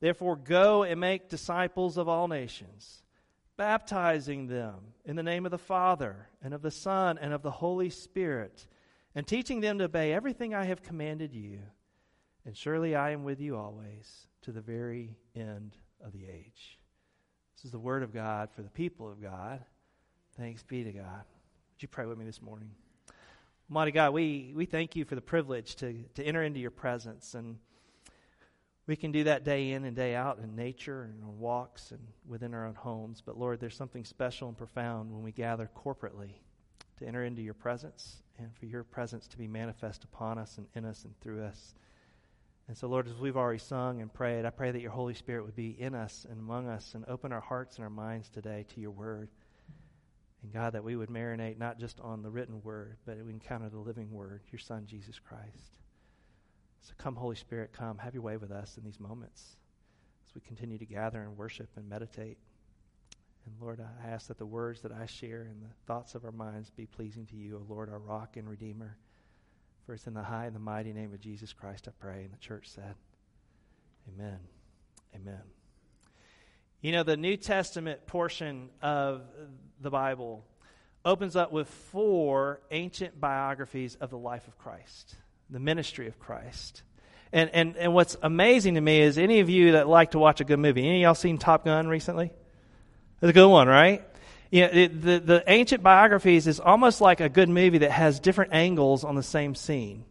Therefore, 0.00 0.36
go 0.36 0.82
and 0.82 1.00
make 1.00 1.30
disciples 1.30 1.96
of 1.96 2.08
all 2.08 2.28
nations, 2.28 3.02
baptizing 3.56 4.46
them 4.46 4.74
in 5.04 5.16
the 5.16 5.22
name 5.22 5.44
of 5.44 5.50
the 5.50 5.58
Father, 5.58 6.28
and 6.42 6.52
of 6.52 6.62
the 6.62 6.70
Son, 6.70 7.18
and 7.18 7.32
of 7.32 7.42
the 7.42 7.50
Holy 7.50 7.90
Spirit, 7.90 8.66
and 9.14 9.26
teaching 9.26 9.60
them 9.60 9.78
to 9.78 9.84
obey 9.84 10.12
everything 10.12 10.54
I 10.54 10.64
have 10.64 10.82
commanded 10.82 11.34
you. 11.34 11.60
And 12.44 12.56
surely 12.56 12.94
I 12.94 13.10
am 13.10 13.24
with 13.24 13.40
you 13.40 13.56
always 13.56 14.26
to 14.42 14.52
the 14.52 14.60
very 14.60 15.16
end 15.34 15.76
of 16.04 16.12
the 16.12 16.24
age. 16.26 16.78
This 17.56 17.64
is 17.64 17.70
the 17.70 17.78
word 17.78 18.02
of 18.02 18.12
God 18.12 18.50
for 18.54 18.62
the 18.62 18.70
people 18.70 19.10
of 19.10 19.20
God. 19.20 19.64
Thanks 20.36 20.62
be 20.62 20.84
to 20.84 20.92
God. 20.92 21.24
Would 21.74 21.82
you 21.82 21.88
pray 21.88 22.06
with 22.06 22.18
me 22.18 22.24
this 22.24 22.42
morning? 22.42 22.70
Mighty 23.68 23.90
God, 23.90 24.12
we, 24.12 24.52
we 24.54 24.66
thank 24.66 24.94
you 24.94 25.04
for 25.04 25.16
the 25.16 25.20
privilege 25.20 25.74
to, 25.76 25.94
to 26.14 26.22
enter 26.22 26.42
into 26.42 26.60
your 26.60 26.70
presence. 26.70 27.34
And 27.34 27.58
we 28.86 28.96
can 28.96 29.10
do 29.10 29.24
that 29.24 29.44
day 29.44 29.72
in 29.72 29.84
and 29.84 29.96
day 29.96 30.14
out 30.14 30.38
in 30.38 30.54
nature 30.54 31.02
and 31.02 31.22
on 31.24 31.38
walks 31.38 31.90
and 31.90 32.00
within 32.26 32.54
our 32.54 32.66
own 32.66 32.74
homes. 32.74 33.22
But 33.24 33.36
Lord, 33.36 33.58
there's 33.58 33.76
something 33.76 34.04
special 34.04 34.48
and 34.48 34.56
profound 34.56 35.12
when 35.12 35.22
we 35.22 35.32
gather 35.32 35.68
corporately 35.76 36.34
to 36.98 37.06
enter 37.06 37.24
into 37.24 37.42
your 37.42 37.54
presence 37.54 38.22
and 38.38 38.54
for 38.54 38.66
your 38.66 38.84
presence 38.84 39.26
to 39.28 39.38
be 39.38 39.48
manifest 39.48 40.04
upon 40.04 40.38
us 40.38 40.58
and 40.58 40.66
in 40.74 40.84
us 40.84 41.04
and 41.04 41.18
through 41.20 41.42
us. 41.42 41.74
And 42.68 42.76
so, 42.76 42.88
Lord, 42.88 43.06
as 43.06 43.14
we've 43.14 43.36
already 43.36 43.58
sung 43.58 44.00
and 44.00 44.12
prayed, 44.12 44.44
I 44.44 44.50
pray 44.50 44.70
that 44.70 44.80
your 44.80 44.90
Holy 44.90 45.14
Spirit 45.14 45.44
would 45.44 45.56
be 45.56 45.70
in 45.80 45.94
us 45.94 46.26
and 46.28 46.40
among 46.40 46.68
us 46.68 46.94
and 46.94 47.04
open 47.06 47.32
our 47.32 47.40
hearts 47.40 47.76
and 47.76 47.84
our 47.84 47.90
minds 47.90 48.28
today 48.28 48.66
to 48.74 48.80
your 48.80 48.90
word. 48.90 49.28
And 50.42 50.52
God, 50.52 50.74
that 50.74 50.84
we 50.84 50.96
would 50.96 51.08
marinate 51.08 51.58
not 51.58 51.78
just 51.78 52.00
on 52.00 52.22
the 52.22 52.30
written 52.30 52.60
word, 52.62 52.98
but 53.04 53.18
we 53.24 53.32
encounter 53.32 53.68
the 53.68 53.78
living 53.78 54.12
word, 54.12 54.42
your 54.50 54.58
Son, 54.58 54.84
Jesus 54.86 55.18
Christ. 55.18 55.85
So 56.86 56.94
come, 56.98 57.16
Holy 57.16 57.34
Spirit, 57.34 57.72
come. 57.72 57.98
Have 57.98 58.14
your 58.14 58.22
way 58.22 58.36
with 58.36 58.52
us 58.52 58.78
in 58.78 58.84
these 58.84 59.00
moments 59.00 59.56
as 60.28 60.34
we 60.36 60.40
continue 60.40 60.78
to 60.78 60.86
gather 60.86 61.20
and 61.20 61.36
worship 61.36 61.68
and 61.74 61.88
meditate. 61.88 62.38
And 63.44 63.54
Lord, 63.60 63.80
I 63.80 64.08
ask 64.08 64.28
that 64.28 64.38
the 64.38 64.46
words 64.46 64.82
that 64.82 64.92
I 64.92 65.06
share 65.06 65.42
and 65.42 65.62
the 65.62 65.74
thoughts 65.86 66.14
of 66.14 66.24
our 66.24 66.30
minds 66.30 66.70
be 66.70 66.86
pleasing 66.86 67.26
to 67.26 67.36
you, 67.36 67.56
O 67.56 67.72
Lord, 67.72 67.90
our 67.90 67.98
rock 67.98 68.36
and 68.36 68.48
redeemer. 68.48 68.96
For 69.84 69.94
it's 69.94 70.06
in 70.06 70.14
the 70.14 70.22
high 70.22 70.46
and 70.46 70.54
the 70.54 70.60
mighty 70.60 70.92
name 70.92 71.12
of 71.12 71.20
Jesus 71.20 71.52
Christ 71.52 71.88
I 71.88 71.92
pray. 71.98 72.22
And 72.22 72.32
the 72.32 72.38
church 72.38 72.68
said, 72.68 72.94
Amen. 74.08 74.38
Amen. 75.12 75.42
You 76.82 76.92
know, 76.92 77.02
the 77.02 77.16
New 77.16 77.36
Testament 77.36 78.06
portion 78.06 78.68
of 78.80 79.22
the 79.80 79.90
Bible 79.90 80.44
opens 81.04 81.34
up 81.34 81.50
with 81.50 81.66
four 81.66 82.60
ancient 82.70 83.20
biographies 83.20 83.96
of 83.96 84.10
the 84.10 84.18
life 84.18 84.46
of 84.46 84.56
Christ, 84.56 85.16
the 85.50 85.60
ministry 85.60 86.08
of 86.08 86.18
Christ. 86.18 86.82
And, 87.32 87.50
and, 87.52 87.76
and 87.76 87.92
what's 87.92 88.16
amazing 88.22 88.74
to 88.74 88.80
me 88.80 89.00
is 89.00 89.18
any 89.18 89.40
of 89.40 89.50
you 89.50 89.72
that 89.72 89.88
like 89.88 90.12
to 90.12 90.18
watch 90.18 90.40
a 90.40 90.44
good 90.44 90.58
movie, 90.58 90.86
any 90.86 91.02
of 91.02 91.02
y'all 91.02 91.14
seen 91.14 91.38
Top 91.38 91.64
Gun 91.64 91.88
recently? 91.88 92.30
It's 93.20 93.30
a 93.30 93.32
good 93.32 93.48
one, 93.48 93.68
right? 93.68 94.04
You 94.50 94.62
know, 94.62 94.70
it, 94.72 95.02
the, 95.02 95.18
the 95.18 95.44
ancient 95.46 95.82
biographies 95.82 96.46
is 96.46 96.60
almost 96.60 97.00
like 97.00 97.20
a 97.20 97.28
good 97.28 97.48
movie 97.48 97.78
that 97.78 97.90
has 97.90 98.20
different 98.20 98.52
angles 98.52 99.04
on 99.04 99.16
the 99.16 99.22
same 99.22 99.54
scene. 99.54 100.04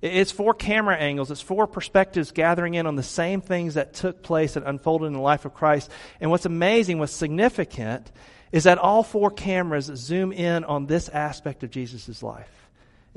It's 0.00 0.30
four 0.30 0.54
camera 0.54 0.96
angles, 0.96 1.30
it's 1.30 1.40
four 1.40 1.66
perspectives 1.66 2.30
gathering 2.30 2.74
in 2.74 2.86
on 2.86 2.94
the 2.94 3.02
same 3.02 3.40
things 3.40 3.74
that 3.74 3.94
took 3.94 4.22
place 4.22 4.54
and 4.54 4.64
unfolded 4.64 5.06
in 5.06 5.14
the 5.14 5.20
life 5.20 5.44
of 5.44 5.54
Christ. 5.54 5.90
And 6.20 6.30
what's 6.30 6.46
amazing, 6.46 6.98
what's 6.98 7.12
significant, 7.12 8.12
is 8.52 8.64
that 8.64 8.78
all 8.78 9.02
four 9.02 9.30
cameras 9.30 9.86
zoom 9.86 10.32
in 10.32 10.64
on 10.64 10.86
this 10.86 11.08
aspect 11.08 11.64
of 11.64 11.70
Jesus' 11.70 12.22
life. 12.22 12.57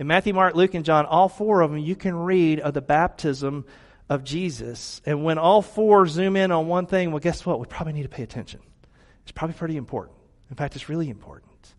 In 0.02 0.08
Matthew, 0.08 0.34
Mark, 0.34 0.56
Luke, 0.56 0.74
and 0.74 0.84
John, 0.84 1.06
all 1.06 1.30
four 1.30 1.62
of 1.62 1.70
them, 1.70 1.80
you 1.80 1.96
can 1.96 2.16
read 2.16 2.60
of 2.60 2.74
the 2.74 2.82
baptism 2.82 3.66
of 4.10 4.24
Jesus. 4.24 5.00
And 5.06 5.24
when 5.24 5.38
all 5.38 5.62
four 5.62 6.08
zoom 6.08 6.36
in 6.36 6.52
on 6.52 6.66
one 6.66 6.88
thing, 6.88 7.12
well, 7.12 7.20
guess 7.20 7.46
what? 7.46 7.60
We 7.60 7.68
probably 7.68 7.94
need 7.94 8.02
to 8.02 8.10
pay 8.10 8.24
attention. 8.24 8.62
It's 9.22 9.32
probably 9.32 9.54
pretty 9.54 9.78
important. 9.78 10.18
In 10.50 10.56
fact, 10.56 10.76
it's 10.76 10.90
really 10.90 11.08
important. 11.08 11.76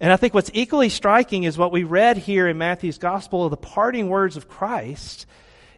And 0.00 0.12
I 0.12 0.18
think 0.18 0.34
what's 0.34 0.50
equally 0.52 0.90
striking 0.90 1.44
is 1.44 1.56
what 1.56 1.72
we 1.72 1.84
read 1.84 2.18
here 2.18 2.46
in 2.46 2.58
Matthew's 2.58 2.98
gospel 2.98 3.46
of 3.46 3.50
the 3.50 3.56
parting 3.56 4.10
words 4.10 4.36
of 4.36 4.48
Christ 4.50 5.24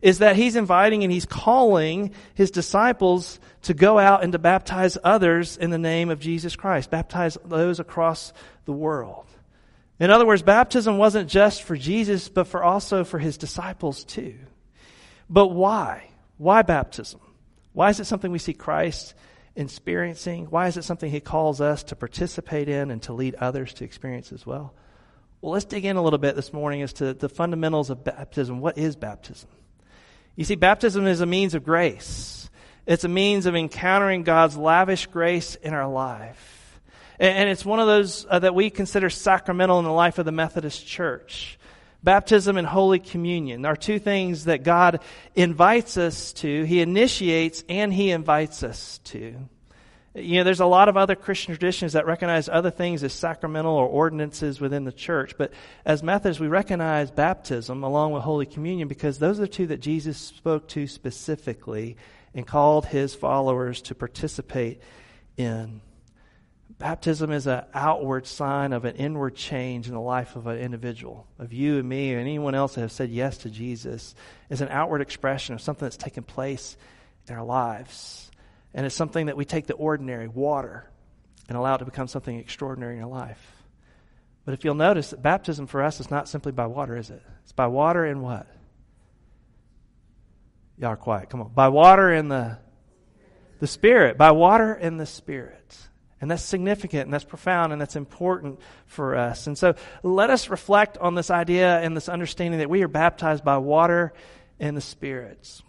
is 0.02 0.18
that 0.18 0.34
he's 0.34 0.56
inviting 0.56 1.04
and 1.04 1.12
he's 1.12 1.26
calling 1.26 2.10
his 2.34 2.50
disciples 2.50 3.38
to 3.62 3.72
go 3.72 4.00
out 4.00 4.24
and 4.24 4.32
to 4.32 4.40
baptize 4.40 4.98
others 5.04 5.56
in 5.56 5.70
the 5.70 5.78
name 5.78 6.10
of 6.10 6.18
Jesus 6.18 6.56
Christ, 6.56 6.90
baptize 6.90 7.38
those 7.44 7.78
across 7.78 8.32
the 8.64 8.72
world. 8.72 9.23
In 10.04 10.10
other 10.10 10.26
words, 10.26 10.42
baptism 10.42 10.98
wasn't 10.98 11.30
just 11.30 11.62
for 11.62 11.78
Jesus, 11.78 12.28
but 12.28 12.46
for 12.46 12.62
also 12.62 13.04
for 13.04 13.18
his 13.18 13.38
disciples 13.38 14.04
too. 14.04 14.34
But 15.30 15.48
why? 15.48 16.10
Why 16.36 16.60
baptism? 16.60 17.20
Why 17.72 17.88
is 17.88 18.00
it 18.00 18.04
something 18.04 18.30
we 18.30 18.38
see 18.38 18.52
Christ 18.52 19.14
experiencing? 19.56 20.50
Why 20.50 20.66
is 20.66 20.76
it 20.76 20.84
something 20.84 21.10
He 21.10 21.20
calls 21.20 21.62
us 21.62 21.84
to 21.84 21.96
participate 21.96 22.68
in 22.68 22.90
and 22.90 23.02
to 23.04 23.14
lead 23.14 23.34
others 23.36 23.72
to 23.74 23.84
experience 23.84 24.30
as 24.30 24.44
well? 24.44 24.74
Well, 25.40 25.52
let's 25.52 25.64
dig 25.64 25.86
in 25.86 25.96
a 25.96 26.02
little 26.02 26.18
bit 26.18 26.36
this 26.36 26.52
morning 26.52 26.82
as 26.82 26.92
to 26.94 27.14
the 27.14 27.30
fundamentals 27.30 27.88
of 27.88 28.04
baptism. 28.04 28.60
What 28.60 28.76
is 28.76 28.96
baptism? 28.96 29.48
You 30.36 30.44
see, 30.44 30.56
baptism 30.56 31.06
is 31.06 31.22
a 31.22 31.26
means 31.26 31.54
of 31.54 31.64
grace. 31.64 32.50
It's 32.84 33.04
a 33.04 33.08
means 33.08 33.46
of 33.46 33.56
encountering 33.56 34.22
God's 34.22 34.58
lavish 34.58 35.06
grace 35.06 35.54
in 35.54 35.72
our 35.72 35.88
life. 35.88 36.53
And 37.18 37.48
it's 37.48 37.64
one 37.64 37.80
of 37.80 37.86
those 37.86 38.26
uh, 38.28 38.40
that 38.40 38.54
we 38.54 38.70
consider 38.70 39.08
sacramental 39.10 39.78
in 39.78 39.84
the 39.84 39.92
life 39.92 40.18
of 40.18 40.24
the 40.24 40.32
Methodist 40.32 40.86
Church. 40.86 41.58
Baptism 42.02 42.58
and 42.58 42.66
Holy 42.66 42.98
Communion 42.98 43.64
are 43.64 43.76
two 43.76 43.98
things 43.98 44.44
that 44.44 44.62
God 44.62 45.00
invites 45.34 45.96
us 45.96 46.32
to. 46.34 46.64
He 46.64 46.80
initiates 46.80 47.64
and 47.68 47.92
He 47.92 48.10
invites 48.10 48.62
us 48.62 48.98
to. 49.04 49.36
You 50.16 50.36
know, 50.36 50.44
there's 50.44 50.60
a 50.60 50.66
lot 50.66 50.88
of 50.88 50.96
other 50.96 51.16
Christian 51.16 51.54
traditions 51.54 51.94
that 51.94 52.06
recognize 52.06 52.48
other 52.48 52.70
things 52.70 53.02
as 53.02 53.12
sacramental 53.12 53.74
or 53.74 53.88
ordinances 53.88 54.60
within 54.60 54.84
the 54.84 54.92
church. 54.92 55.36
But 55.36 55.52
as 55.84 56.02
Methodists, 56.02 56.40
we 56.40 56.46
recognize 56.46 57.10
baptism 57.10 57.82
along 57.82 58.12
with 58.12 58.22
Holy 58.22 58.46
Communion 58.46 58.86
because 58.86 59.18
those 59.18 59.38
are 59.38 59.42
the 59.42 59.48
two 59.48 59.66
that 59.68 59.80
Jesus 59.80 60.18
spoke 60.18 60.68
to 60.68 60.86
specifically 60.86 61.96
and 62.34 62.46
called 62.46 62.86
his 62.86 63.14
followers 63.14 63.80
to 63.82 63.94
participate 63.94 64.80
in. 65.36 65.80
Baptism 66.78 67.30
is 67.30 67.46
an 67.46 67.64
outward 67.72 68.26
sign 68.26 68.72
of 68.72 68.84
an 68.84 68.96
inward 68.96 69.36
change 69.36 69.86
in 69.86 69.94
the 69.94 70.00
life 70.00 70.34
of 70.36 70.46
an 70.46 70.58
individual, 70.58 71.26
of 71.38 71.52
you 71.52 71.78
and 71.78 71.88
me, 71.88 72.10
and 72.10 72.20
anyone 72.20 72.54
else 72.54 72.74
that 72.74 72.80
has 72.80 72.92
said 72.92 73.10
yes 73.10 73.38
to 73.38 73.50
Jesus. 73.50 74.14
It's 74.50 74.60
an 74.60 74.68
outward 74.68 75.00
expression 75.00 75.54
of 75.54 75.60
something 75.60 75.86
that's 75.86 75.96
taken 75.96 76.24
place 76.24 76.76
in 77.28 77.34
our 77.34 77.44
lives. 77.44 78.30
And 78.74 78.84
it's 78.84 78.94
something 78.94 79.26
that 79.26 79.36
we 79.36 79.44
take 79.44 79.66
the 79.66 79.74
ordinary, 79.74 80.26
water, 80.26 80.90
and 81.48 81.56
allow 81.56 81.76
it 81.76 81.78
to 81.78 81.84
become 81.84 82.08
something 82.08 82.38
extraordinary 82.38 82.96
in 82.96 83.04
our 83.04 83.08
life. 83.08 83.40
But 84.44 84.54
if 84.54 84.64
you'll 84.64 84.74
notice 84.74 85.10
that 85.10 85.22
baptism 85.22 85.68
for 85.68 85.82
us 85.82 86.00
is 86.00 86.10
not 86.10 86.28
simply 86.28 86.52
by 86.52 86.66
water, 86.66 86.96
is 86.96 87.08
it? 87.08 87.22
It's 87.44 87.52
by 87.52 87.68
water 87.68 88.04
and 88.04 88.20
what? 88.20 88.46
Y'all 90.76 90.90
are 90.90 90.96
quiet. 90.96 91.30
Come 91.30 91.40
on. 91.40 91.52
By 91.54 91.68
water 91.68 92.10
and 92.10 92.30
the 92.30 92.58
the 93.60 93.66
Spirit. 93.68 94.18
By 94.18 94.32
water 94.32 94.72
and 94.72 94.98
the 94.98 95.06
Spirit. 95.06 95.78
And 96.24 96.30
that's 96.30 96.42
significant 96.42 97.04
and 97.04 97.12
that's 97.12 97.22
profound 97.22 97.72
and 97.72 97.78
that's 97.78 97.96
important 97.96 98.58
for 98.86 99.14
us. 99.14 99.46
And 99.46 99.58
so 99.58 99.74
let 100.02 100.30
us 100.30 100.48
reflect 100.48 100.96
on 100.96 101.14
this 101.14 101.30
idea 101.30 101.78
and 101.80 101.94
this 101.94 102.08
understanding 102.08 102.60
that 102.60 102.70
we 102.70 102.82
are 102.82 102.88
baptized 102.88 103.44
by 103.44 103.58
water 103.58 104.14
and 104.58 104.74
the 104.74 104.80
spirits. 104.80 105.62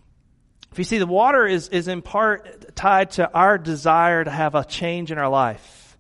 If 0.72 0.78
you 0.78 0.86
see, 0.86 0.98
the 0.98 1.08
water 1.08 1.46
is, 1.46 1.68
is 1.68 1.90
in 1.90 2.02
part 2.02 2.74
tied 2.74 3.12
to 3.12 3.30
our 3.34 3.58
desire 3.58 4.24
to 4.24 4.32
have 4.32 4.56
a 4.56 4.64
change 4.64 5.12
in 5.12 5.18
our 5.18 5.28
life. 5.28 5.98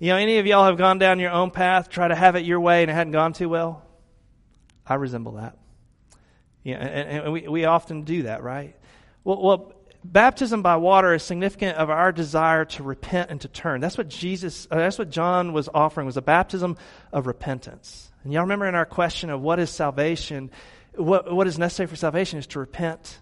You 0.00 0.08
know, 0.08 0.16
any 0.16 0.38
of 0.38 0.46
y'all 0.46 0.64
have 0.64 0.76
gone 0.76 0.98
down 0.98 1.20
your 1.20 1.30
own 1.30 1.52
path, 1.52 1.88
try 1.88 2.08
to 2.08 2.16
have 2.16 2.34
it 2.34 2.44
your 2.44 2.58
way, 2.58 2.82
and 2.82 2.90
it 2.90 2.94
hadn't 2.94 3.12
gone 3.12 3.32
too 3.32 3.48
well? 3.48 3.84
I 4.84 4.94
resemble 4.94 5.34
that. 5.34 5.56
Yeah, 6.64 6.78
and, 6.78 7.22
and 7.22 7.32
we, 7.32 7.46
we 7.46 7.64
often 7.64 8.02
do 8.02 8.24
that, 8.24 8.42
right? 8.42 8.74
Well, 9.22 9.40
well, 9.40 9.72
baptism 10.04 10.62
by 10.62 10.76
water 10.76 11.14
is 11.14 11.22
significant 11.22 11.78
of 11.78 11.90
our 11.90 12.12
desire 12.12 12.66
to 12.66 12.82
repent 12.82 13.30
and 13.30 13.40
to 13.40 13.48
turn. 13.48 13.80
That's 13.80 13.98
what 13.98 14.08
Jesus, 14.08 14.68
uh, 14.70 14.76
that's 14.76 14.98
what 14.98 15.10
John 15.10 15.52
was 15.52 15.68
offering, 15.72 16.06
was 16.06 16.18
a 16.18 16.22
baptism 16.22 16.76
of 17.12 17.26
repentance. 17.26 18.12
And 18.22 18.32
y'all 18.32 18.42
remember 18.42 18.66
in 18.66 18.74
our 18.74 18.86
question 18.86 19.30
of 19.30 19.40
what 19.40 19.58
is 19.58 19.70
salvation, 19.70 20.50
what, 20.94 21.32
what 21.32 21.46
is 21.46 21.58
necessary 21.58 21.86
for 21.86 21.96
salvation 21.96 22.38
is 22.38 22.46
to 22.48 22.58
repent 22.58 23.18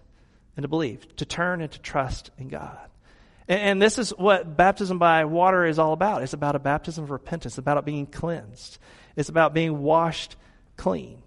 and 0.56 0.64
to 0.64 0.68
believe, 0.68 1.16
to 1.16 1.24
turn 1.24 1.60
and 1.62 1.70
to 1.70 1.80
trust 1.80 2.30
in 2.38 2.48
God. 2.48 2.78
And, 3.48 3.60
and, 3.60 3.82
this 3.82 3.98
is 3.98 4.10
what 4.10 4.56
baptism 4.56 4.98
by 4.98 5.24
water 5.24 5.64
is 5.64 5.78
all 5.78 5.92
about. 5.92 6.22
It's 6.22 6.34
about 6.34 6.56
a 6.56 6.60
baptism 6.60 7.04
of 7.04 7.10
repentance, 7.10 7.54
it's 7.54 7.58
about 7.58 7.84
being 7.84 8.06
cleansed, 8.06 8.78
it's 9.16 9.28
about 9.28 9.54
being 9.54 9.82
washed 9.82 10.36
clean. 10.76 11.22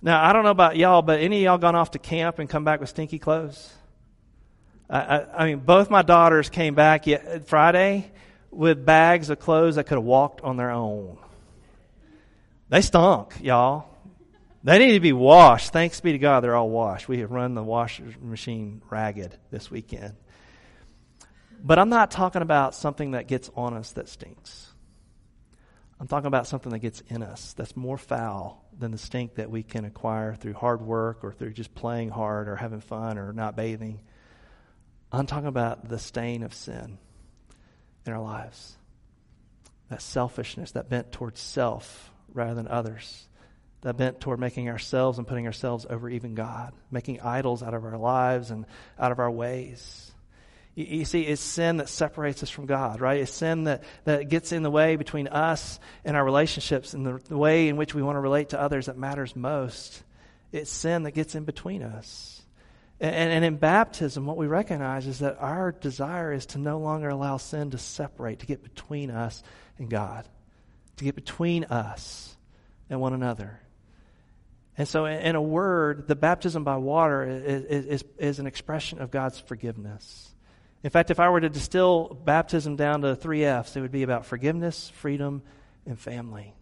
Now, 0.00 0.24
I 0.24 0.32
don't 0.32 0.42
know 0.42 0.50
about 0.50 0.76
y'all, 0.76 1.02
but 1.02 1.20
any 1.20 1.38
of 1.38 1.42
y'all 1.42 1.58
gone 1.58 1.76
off 1.76 1.92
to 1.92 1.98
camp 1.98 2.38
and 2.40 2.48
come 2.48 2.64
back 2.64 2.80
with 2.80 2.88
stinky 2.88 3.18
clothes? 3.18 3.72
I, 4.92 5.24
I, 5.34 5.46
mean, 5.46 5.60
both 5.60 5.88
my 5.88 6.02
daughters 6.02 6.50
came 6.50 6.74
back 6.74 7.06
Friday 7.46 8.10
with 8.50 8.84
bags 8.84 9.30
of 9.30 9.38
clothes 9.38 9.76
that 9.76 9.84
could 9.84 9.96
have 9.96 10.04
walked 10.04 10.42
on 10.42 10.58
their 10.58 10.70
own. 10.70 11.16
They 12.68 12.82
stunk, 12.82 13.36
y'all. 13.40 13.86
They 14.62 14.78
need 14.78 14.92
to 14.92 15.00
be 15.00 15.14
washed. 15.14 15.72
Thanks 15.72 16.00
be 16.00 16.12
to 16.12 16.18
God, 16.18 16.40
they're 16.40 16.54
all 16.54 16.68
washed. 16.68 17.08
We 17.08 17.20
have 17.20 17.30
run 17.30 17.54
the 17.54 17.62
washer 17.62 18.04
machine 18.20 18.82
ragged 18.90 19.36
this 19.50 19.70
weekend. 19.70 20.14
But 21.64 21.78
I'm 21.78 21.88
not 21.88 22.10
talking 22.10 22.42
about 22.42 22.74
something 22.74 23.12
that 23.12 23.26
gets 23.26 23.50
on 23.56 23.72
us 23.72 23.92
that 23.92 24.10
stinks. 24.10 24.72
I'm 25.98 26.06
talking 26.06 26.26
about 26.26 26.46
something 26.46 26.70
that 26.72 26.80
gets 26.80 27.00
in 27.08 27.22
us 27.22 27.54
that's 27.54 27.76
more 27.76 27.96
foul 27.96 28.62
than 28.78 28.90
the 28.90 28.98
stink 28.98 29.36
that 29.36 29.50
we 29.50 29.62
can 29.62 29.84
acquire 29.86 30.34
through 30.34 30.54
hard 30.54 30.82
work 30.82 31.24
or 31.24 31.32
through 31.32 31.52
just 31.52 31.74
playing 31.74 32.10
hard 32.10 32.46
or 32.46 32.56
having 32.56 32.80
fun 32.80 33.16
or 33.16 33.32
not 33.32 33.56
bathing. 33.56 34.00
I'm 35.12 35.26
talking 35.26 35.46
about 35.46 35.88
the 35.88 35.98
stain 35.98 36.42
of 36.42 36.54
sin 36.54 36.98
in 38.06 38.12
our 38.12 38.22
lives. 38.22 38.76
That 39.90 40.00
selfishness, 40.00 40.72
that 40.72 40.88
bent 40.88 41.12
towards 41.12 41.40
self 41.40 42.10
rather 42.32 42.54
than 42.54 42.66
others 42.66 43.28
that 43.82 43.96
bent 43.96 44.20
toward 44.20 44.40
making 44.40 44.68
ourselves 44.68 45.18
and 45.18 45.26
putting 45.26 45.46
ourselves 45.46 45.86
over 45.90 46.08
even 46.08 46.34
God, 46.34 46.72
making 46.90 47.20
idols 47.20 47.62
out 47.62 47.74
of 47.74 47.84
our 47.84 47.98
lives 47.98 48.50
and 48.50 48.64
out 48.98 49.12
of 49.12 49.18
our 49.18 49.30
ways. 49.30 50.12
You, 50.76 50.84
you, 50.84 51.04
see, 51.04 51.22
it's 51.22 51.42
sin 51.42 51.78
that 51.78 51.88
separates 51.88 52.42
us 52.44 52.50
from 52.50 52.66
God, 52.66 53.00
right? 53.00 53.20
It's 53.20 53.32
sin 53.32 53.64
that, 53.64 53.82
that 54.04 54.28
gets 54.28 54.52
in 54.52 54.62
the 54.62 54.70
way 54.70 54.94
between 54.94 55.26
us 55.28 55.80
and 56.04 56.16
our 56.16 56.24
relationships 56.24 56.94
and 56.94 57.04
the, 57.04 57.20
the 57.28 57.36
way 57.36 57.68
in 57.68 57.76
which 57.76 57.92
we 57.92 58.02
want 58.02 58.16
to 58.16 58.20
relate 58.20 58.50
to 58.50 58.60
others 58.60 58.86
that 58.86 58.96
matters 58.96 59.34
most. 59.34 60.02
It's 60.52 60.70
sin 60.70 61.02
that 61.02 61.10
gets 61.10 61.34
in 61.34 61.44
between 61.44 61.82
us. 61.82 62.40
And, 63.02 63.32
and 63.32 63.44
in 63.44 63.56
baptism, 63.56 64.26
what 64.26 64.36
we 64.36 64.46
recognize 64.46 65.08
is 65.08 65.18
that 65.18 65.36
our 65.40 65.72
desire 65.72 66.32
is 66.32 66.46
to 66.46 66.58
no 66.58 66.78
longer 66.78 67.08
allow 67.08 67.36
sin 67.36 67.72
to 67.72 67.78
separate, 67.78 68.38
to 68.38 68.46
get 68.46 68.62
between 68.62 69.10
us 69.10 69.42
and 69.76 69.90
God, 69.90 70.28
to 70.98 71.04
get 71.04 71.16
between 71.16 71.64
us 71.64 72.36
and 72.88 73.00
one 73.00 73.12
another. 73.12 73.58
And 74.78 74.86
so, 74.86 75.06
in 75.06 75.34
a 75.34 75.42
word, 75.42 76.06
the 76.06 76.14
baptism 76.14 76.62
by 76.62 76.76
water 76.76 77.24
is, 77.24 77.64
is, 77.64 78.04
is, 78.18 78.38
an 78.38 78.46
expression 78.46 79.00
of 79.00 79.10
God's 79.10 79.38
forgiveness. 79.40 80.30
In 80.84 80.90
fact, 80.90 81.10
if 81.10 81.18
I 81.18 81.28
were 81.28 81.40
to 81.40 81.50
distill 81.50 82.16
baptism 82.24 82.76
down 82.76 83.02
to 83.02 83.16
three 83.16 83.44
F's, 83.44 83.76
it 83.76 83.80
would 83.80 83.92
be 83.92 84.04
about 84.04 84.26
forgiveness, 84.26 84.90
freedom, 84.94 85.42
and 85.86 85.98
family. 85.98 86.54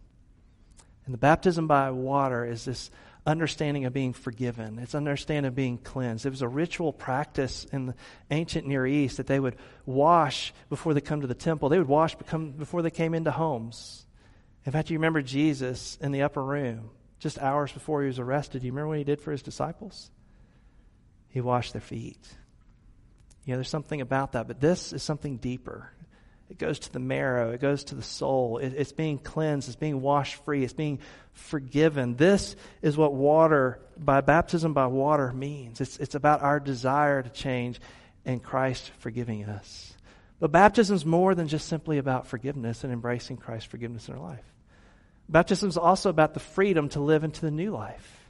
And 1.05 1.13
the 1.13 1.19
baptism 1.19 1.67
by 1.67 1.91
water 1.91 2.45
is 2.45 2.65
this 2.65 2.89
understanding 3.25 3.85
of 3.85 3.93
being 3.93 4.13
forgiven. 4.13 4.79
It's 4.79 4.95
understanding 4.95 5.47
of 5.47 5.55
being 5.55 5.77
cleansed. 5.77 6.25
It 6.25 6.31
was 6.31 6.41
a 6.41 6.47
ritual 6.47 6.91
practice 6.91 7.65
in 7.65 7.87
the 7.87 7.95
ancient 8.31 8.65
Near 8.67 8.85
East 8.85 9.17
that 9.17 9.27
they 9.27 9.39
would 9.39 9.55
wash 9.85 10.53
before 10.69 10.93
they 10.93 11.01
come 11.01 11.21
to 11.21 11.27
the 11.27 11.35
temple. 11.35 11.69
They 11.69 11.77
would 11.77 11.87
wash 11.87 12.15
before 12.15 12.81
they 12.81 12.89
came 12.89 13.13
into 13.13 13.31
homes. 13.31 14.05
In 14.65 14.71
fact, 14.71 14.89
you 14.89 14.97
remember 14.97 15.21
Jesus 15.21 15.97
in 16.01 16.11
the 16.11 16.23
upper 16.23 16.43
room 16.43 16.89
just 17.19 17.37
hours 17.37 17.71
before 17.71 18.01
he 18.01 18.07
was 18.07 18.17
arrested, 18.17 18.63
you 18.63 18.71
remember 18.71 18.89
what 18.89 18.97
he 18.97 19.03
did 19.03 19.21
for 19.21 19.31
his 19.31 19.43
disciples? 19.43 20.09
He 21.29 21.39
washed 21.39 21.73
their 21.73 21.81
feet. 21.81 22.19
You 23.45 23.53
know, 23.53 23.57
there's 23.57 23.69
something 23.69 24.01
about 24.01 24.31
that, 24.31 24.47
but 24.47 24.59
this 24.59 24.91
is 24.91 25.03
something 25.03 25.37
deeper. 25.37 25.91
It 26.51 26.57
goes 26.57 26.79
to 26.79 26.91
the 26.91 26.99
marrow, 26.99 27.51
it 27.51 27.61
goes 27.61 27.85
to 27.85 27.95
the 27.95 28.03
soul. 28.03 28.57
It, 28.57 28.73
it's 28.75 28.91
being 28.91 29.19
cleansed, 29.19 29.69
it's 29.69 29.77
being 29.77 30.01
washed 30.01 30.35
free, 30.43 30.65
it's 30.65 30.73
being 30.73 30.99
forgiven. 31.31 32.17
This 32.17 32.57
is 32.81 32.97
what 32.97 33.13
water, 33.13 33.79
by 33.97 34.19
baptism 34.19 34.73
by 34.73 34.87
water, 34.87 35.31
means. 35.31 35.79
It's, 35.79 35.95
it's 35.95 36.13
about 36.13 36.41
our 36.41 36.59
desire 36.59 37.23
to 37.23 37.29
change 37.29 37.79
and 38.25 38.43
Christ 38.43 38.91
forgiving 38.99 39.45
us. 39.45 39.93
But 40.41 40.51
baptism 40.51 40.93
is 40.93 41.05
more 41.05 41.35
than 41.35 41.47
just 41.47 41.69
simply 41.69 41.99
about 41.99 42.27
forgiveness 42.27 42.83
and 42.83 42.91
embracing 42.91 43.37
Christ's 43.37 43.71
forgiveness 43.71 44.09
in 44.09 44.15
our 44.15 44.19
life. 44.19 44.43
Baptism 45.29 45.69
is 45.69 45.77
also 45.77 46.09
about 46.09 46.33
the 46.33 46.41
freedom 46.41 46.89
to 46.89 46.99
live 46.99 47.23
into 47.23 47.39
the 47.39 47.51
new 47.51 47.71
life. 47.71 48.20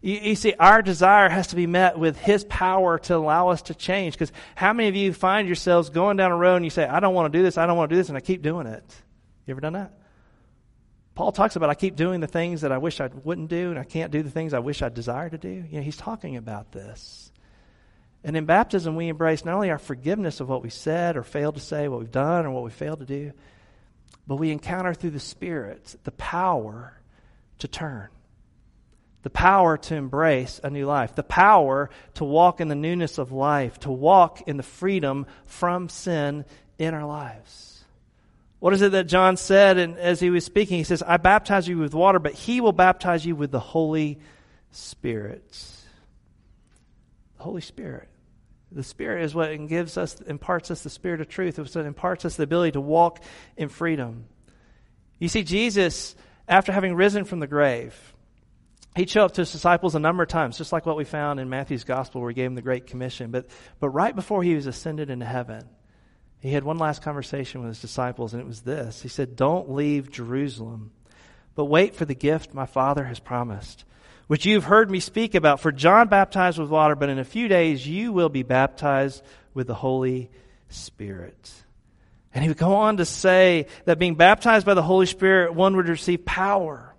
You, 0.00 0.14
you, 0.16 0.34
see, 0.34 0.54
our 0.54 0.82
desire 0.82 1.28
has 1.28 1.48
to 1.48 1.56
be 1.56 1.66
met 1.66 1.98
with 1.98 2.18
His 2.18 2.44
power 2.44 2.98
to 3.00 3.16
allow 3.16 3.48
us 3.48 3.62
to 3.62 3.74
change. 3.74 4.14
Because 4.14 4.32
how 4.54 4.72
many 4.72 4.88
of 4.88 4.96
you 4.96 5.12
find 5.12 5.48
yourselves 5.48 5.90
going 5.90 6.16
down 6.16 6.30
a 6.30 6.36
road 6.36 6.56
and 6.56 6.64
you 6.64 6.70
say, 6.70 6.86
I 6.86 7.00
don't 7.00 7.14
want 7.14 7.32
to 7.32 7.38
do 7.38 7.42
this, 7.42 7.58
I 7.58 7.66
don't 7.66 7.76
want 7.76 7.90
to 7.90 7.94
do 7.94 8.00
this, 8.00 8.08
and 8.08 8.16
I 8.16 8.20
keep 8.20 8.42
doing 8.42 8.66
it? 8.66 8.84
You 9.46 9.52
ever 9.52 9.60
done 9.60 9.72
that? 9.72 9.92
Paul 11.14 11.32
talks 11.32 11.56
about 11.56 11.68
I 11.68 11.74
keep 11.74 11.96
doing 11.96 12.20
the 12.20 12.28
things 12.28 12.60
that 12.60 12.70
I 12.70 12.78
wish 12.78 13.00
I 13.00 13.08
wouldn't 13.24 13.50
do, 13.50 13.70
and 13.70 13.78
I 13.78 13.82
can't 13.82 14.12
do 14.12 14.22
the 14.22 14.30
things 14.30 14.54
I 14.54 14.60
wish 14.60 14.82
I 14.82 14.88
desire 14.88 15.28
to 15.28 15.38
do. 15.38 15.64
You 15.68 15.78
know, 15.78 15.82
he's 15.82 15.96
talking 15.96 16.36
about 16.36 16.70
this. 16.70 17.32
And 18.22 18.36
in 18.36 18.44
baptism, 18.44 18.94
we 18.94 19.08
embrace 19.08 19.44
not 19.44 19.54
only 19.54 19.70
our 19.70 19.78
forgiveness 19.78 20.40
of 20.40 20.48
what 20.48 20.62
we 20.62 20.70
said 20.70 21.16
or 21.16 21.22
failed 21.24 21.54
to 21.56 21.60
say, 21.60 21.88
what 21.88 22.00
we've 22.00 22.10
done 22.12 22.46
or 22.46 22.50
what 22.50 22.62
we 22.62 22.70
failed 22.70 23.00
to 23.00 23.06
do, 23.06 23.32
but 24.28 24.36
we 24.36 24.50
encounter 24.50 24.94
through 24.94 25.10
the 25.10 25.20
Spirit 25.20 25.96
the 26.04 26.12
power 26.12 27.00
to 27.58 27.66
turn, 27.66 28.08
the 29.22 29.30
power 29.30 29.76
to 29.76 29.94
embrace 29.94 30.60
a 30.62 30.70
new 30.70 30.86
life, 30.86 31.14
the 31.14 31.22
power 31.22 31.90
to 32.14 32.24
walk 32.24 32.60
in 32.60 32.68
the 32.68 32.74
newness 32.74 33.18
of 33.18 33.32
life, 33.32 33.78
to 33.80 33.90
walk 33.90 34.42
in 34.46 34.56
the 34.56 34.62
freedom 34.62 35.26
from 35.44 35.88
sin 35.88 36.44
in 36.78 36.94
our 36.94 37.06
lives. 37.06 37.84
What 38.60 38.72
is 38.72 38.82
it 38.82 38.92
that 38.92 39.04
John 39.04 39.36
said 39.36 39.78
and 39.78 39.98
as 39.98 40.20
he 40.20 40.30
was 40.30 40.44
speaking? 40.44 40.78
He 40.78 40.84
says, 40.84 41.02
I 41.02 41.16
baptize 41.16 41.68
you 41.68 41.78
with 41.78 41.94
water, 41.94 42.18
but 42.18 42.34
he 42.34 42.60
will 42.60 42.72
baptize 42.72 43.24
you 43.24 43.36
with 43.36 43.50
the 43.50 43.60
Holy 43.60 44.18
Spirit. 44.70 45.48
The 47.36 47.44
Holy 47.44 47.60
Spirit. 47.60 48.08
The 48.70 48.82
Spirit 48.82 49.24
is 49.24 49.34
what 49.34 49.54
gives 49.68 49.96
us, 49.96 50.20
imparts 50.22 50.70
us 50.70 50.82
the 50.82 50.90
Spirit 50.90 51.20
of 51.20 51.28
truth. 51.28 51.58
It's 51.58 51.76
imparts 51.76 52.24
us 52.24 52.36
the 52.36 52.42
ability 52.42 52.72
to 52.72 52.80
walk 52.80 53.22
in 53.56 53.68
freedom. 53.68 54.26
You 55.18 55.28
see, 55.28 55.42
Jesus, 55.42 56.14
after 56.46 56.72
having 56.72 56.94
risen 56.94 57.24
from 57.24 57.40
the 57.40 57.46
grave, 57.46 58.14
he'd 58.98 59.10
show 59.10 59.24
up 59.24 59.32
to 59.32 59.42
his 59.42 59.52
disciples 59.52 59.94
a 59.94 60.00
number 60.00 60.22
of 60.22 60.28
times, 60.28 60.58
just 60.58 60.72
like 60.72 60.84
what 60.84 60.96
we 60.96 61.04
found 61.04 61.40
in 61.40 61.48
Matthew's 61.48 61.84
gospel 61.84 62.20
where 62.20 62.30
he 62.30 62.34
gave 62.34 62.46
him 62.46 62.54
the 62.54 62.62
Great 62.62 62.86
Commission. 62.86 63.30
But, 63.30 63.46
but 63.80 63.90
right 63.90 64.14
before 64.14 64.42
he 64.42 64.54
was 64.54 64.66
ascended 64.66 65.08
into 65.08 65.24
heaven, 65.24 65.68
he 66.40 66.52
had 66.52 66.64
one 66.64 66.78
last 66.78 67.02
conversation 67.02 67.60
with 67.60 67.68
his 67.68 67.80
disciples, 67.80 68.32
and 68.32 68.42
it 68.42 68.46
was 68.46 68.60
this. 68.62 69.00
He 69.00 69.08
said, 69.08 69.36
Don't 69.36 69.70
leave 69.70 70.10
Jerusalem, 70.10 70.92
but 71.54 71.66
wait 71.66 71.94
for 71.94 72.04
the 72.04 72.14
gift 72.14 72.54
my 72.54 72.66
Father 72.66 73.04
has 73.04 73.18
promised, 73.18 73.84
which 74.26 74.46
you've 74.46 74.64
heard 74.64 74.90
me 74.90 75.00
speak 75.00 75.34
about. 75.34 75.60
For 75.60 75.72
John 75.72 76.08
baptized 76.08 76.58
with 76.58 76.68
water, 76.68 76.94
but 76.94 77.08
in 77.08 77.18
a 77.18 77.24
few 77.24 77.48
days 77.48 77.86
you 77.86 78.12
will 78.12 78.28
be 78.28 78.42
baptized 78.42 79.22
with 79.54 79.66
the 79.66 79.74
Holy 79.74 80.30
Spirit. 80.68 81.52
And 82.34 82.44
he 82.44 82.50
would 82.50 82.58
go 82.58 82.74
on 82.74 82.98
to 82.98 83.04
say 83.04 83.66
that 83.84 83.98
being 83.98 84.14
baptized 84.14 84.66
by 84.66 84.74
the 84.74 84.82
Holy 84.82 85.06
Spirit, 85.06 85.54
one 85.54 85.76
would 85.76 85.88
receive 85.88 86.24
power. 86.24 86.94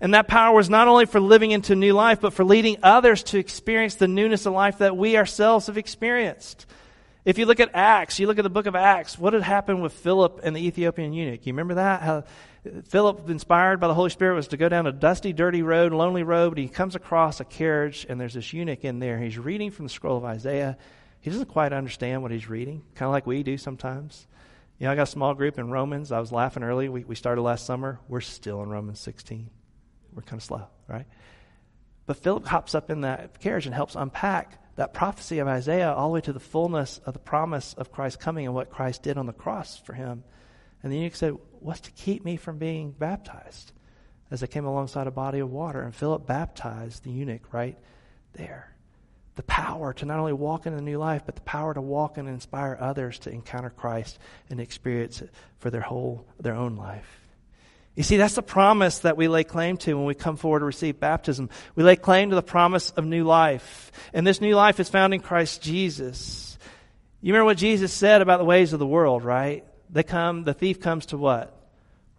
And 0.00 0.14
that 0.14 0.28
power 0.28 0.54
was 0.54 0.68
not 0.68 0.88
only 0.88 1.06
for 1.06 1.20
living 1.20 1.50
into 1.50 1.74
new 1.74 1.92
life, 1.92 2.20
but 2.20 2.32
for 2.32 2.44
leading 2.44 2.78
others 2.82 3.22
to 3.24 3.38
experience 3.38 3.94
the 3.94 4.08
newness 4.08 4.46
of 4.46 4.52
life 4.52 4.78
that 4.78 4.96
we 4.96 5.16
ourselves 5.16 5.66
have 5.66 5.78
experienced. 5.78 6.66
If 7.24 7.38
you 7.38 7.46
look 7.46 7.60
at 7.60 7.70
Acts, 7.74 8.18
you 8.18 8.26
look 8.26 8.38
at 8.38 8.42
the 8.42 8.50
book 8.50 8.66
of 8.66 8.74
Acts, 8.74 9.18
what 9.18 9.32
had 9.32 9.42
happened 9.42 9.82
with 9.82 9.94
Philip 9.94 10.40
and 10.42 10.54
the 10.54 10.66
Ethiopian 10.66 11.12
eunuch? 11.12 11.46
You 11.46 11.52
remember 11.52 11.74
that? 11.74 12.02
How 12.02 12.24
Philip, 12.88 13.28
inspired 13.28 13.78
by 13.78 13.88
the 13.88 13.94
Holy 13.94 14.08
Spirit, 14.08 14.36
was 14.36 14.48
to 14.48 14.56
go 14.56 14.70
down 14.70 14.86
a 14.86 14.92
dusty, 14.92 15.34
dirty 15.34 15.62
road, 15.62 15.92
lonely 15.92 16.22
road, 16.22 16.50
but 16.50 16.58
he 16.58 16.68
comes 16.68 16.94
across 16.94 17.40
a 17.40 17.44
carriage, 17.44 18.06
and 18.08 18.18
there's 18.18 18.34
this 18.34 18.52
eunuch 18.54 18.84
in 18.84 19.00
there. 19.00 19.18
He's 19.18 19.38
reading 19.38 19.70
from 19.70 19.84
the 19.84 19.90
scroll 19.90 20.16
of 20.16 20.24
Isaiah. 20.24 20.78
He 21.20 21.30
doesn't 21.30 21.48
quite 21.48 21.74
understand 21.74 22.22
what 22.22 22.30
he's 22.30 22.48
reading, 22.48 22.82
kind 22.94 23.06
of 23.06 23.12
like 23.12 23.26
we 23.26 23.42
do 23.42 23.58
sometimes. 23.58 24.26
You 24.78 24.86
know, 24.86 24.92
I 24.92 24.96
got 24.96 25.02
a 25.02 25.06
small 25.06 25.34
group 25.34 25.58
in 25.58 25.70
Romans. 25.70 26.10
I 26.10 26.20
was 26.20 26.32
laughing 26.32 26.62
early. 26.62 26.88
We, 26.88 27.04
we 27.04 27.14
started 27.14 27.42
last 27.42 27.66
summer. 27.66 28.00
We're 28.08 28.22
still 28.22 28.62
in 28.62 28.70
Romans 28.70 29.00
16. 29.00 29.50
We're 30.14 30.22
kind 30.22 30.40
of 30.40 30.44
slow, 30.44 30.66
right? 30.88 31.06
But 32.06 32.18
Philip 32.18 32.46
hops 32.46 32.74
up 32.74 32.90
in 32.90 33.02
that 33.02 33.40
carriage 33.40 33.66
and 33.66 33.74
helps 33.74 33.94
unpack 33.94 34.58
that 34.76 34.92
prophecy 34.92 35.38
of 35.38 35.48
Isaiah 35.48 35.92
all 35.92 36.08
the 36.08 36.14
way 36.14 36.20
to 36.22 36.32
the 36.32 36.40
fullness 36.40 37.00
of 37.06 37.14
the 37.14 37.20
promise 37.20 37.74
of 37.74 37.92
Christ 37.92 38.20
coming 38.20 38.46
and 38.46 38.54
what 38.54 38.70
Christ 38.70 39.02
did 39.02 39.16
on 39.16 39.26
the 39.26 39.32
cross 39.32 39.78
for 39.78 39.92
him. 39.92 40.24
And 40.82 40.92
the 40.92 40.96
eunuch 40.98 41.16
said, 41.16 41.36
What's 41.60 41.80
to 41.80 41.90
keep 41.92 42.24
me 42.24 42.36
from 42.36 42.58
being 42.58 42.90
baptized? 42.90 43.72
As 44.30 44.40
they 44.40 44.46
came 44.46 44.66
alongside 44.66 45.06
a 45.06 45.12
body 45.12 45.38
of 45.38 45.50
water. 45.50 45.82
And 45.82 45.94
Philip 45.94 46.26
baptized 46.26 47.04
the 47.04 47.10
eunuch 47.10 47.52
right 47.52 47.78
there. 48.32 48.72
The 49.36 49.44
power 49.44 49.92
to 49.94 50.04
not 50.04 50.18
only 50.18 50.32
walk 50.32 50.66
in 50.66 50.74
a 50.74 50.80
new 50.80 50.98
life, 50.98 51.22
but 51.24 51.36
the 51.36 51.40
power 51.42 51.72
to 51.72 51.80
walk 51.80 52.18
and 52.18 52.28
inspire 52.28 52.76
others 52.78 53.18
to 53.20 53.30
encounter 53.30 53.70
Christ 53.70 54.18
and 54.50 54.60
experience 54.60 55.22
it 55.22 55.30
for 55.58 55.70
their 55.70 55.80
whole 55.80 56.26
their 56.38 56.54
own 56.54 56.76
life. 56.76 57.23
You 57.96 58.02
see, 58.02 58.16
that's 58.16 58.34
the 58.34 58.42
promise 58.42 59.00
that 59.00 59.16
we 59.16 59.28
lay 59.28 59.44
claim 59.44 59.76
to 59.78 59.94
when 59.94 60.06
we 60.06 60.14
come 60.14 60.36
forward 60.36 60.60
to 60.60 60.64
receive 60.64 60.98
baptism. 60.98 61.48
We 61.76 61.84
lay 61.84 61.94
claim 61.94 62.30
to 62.30 62.36
the 62.36 62.42
promise 62.42 62.90
of 62.90 63.04
new 63.04 63.24
life. 63.24 63.92
And 64.12 64.26
this 64.26 64.40
new 64.40 64.56
life 64.56 64.80
is 64.80 64.88
found 64.88 65.14
in 65.14 65.20
Christ 65.20 65.62
Jesus. 65.62 66.58
You 67.20 67.32
remember 67.32 67.46
what 67.46 67.56
Jesus 67.56 67.92
said 67.92 68.20
about 68.20 68.38
the 68.38 68.44
ways 68.44 68.72
of 68.72 68.80
the 68.80 68.86
world, 68.86 69.22
right? 69.24 69.64
They 69.90 70.02
come, 70.02 70.42
the 70.42 70.54
thief 70.54 70.80
comes 70.80 71.06
to 71.06 71.16
what? 71.16 71.56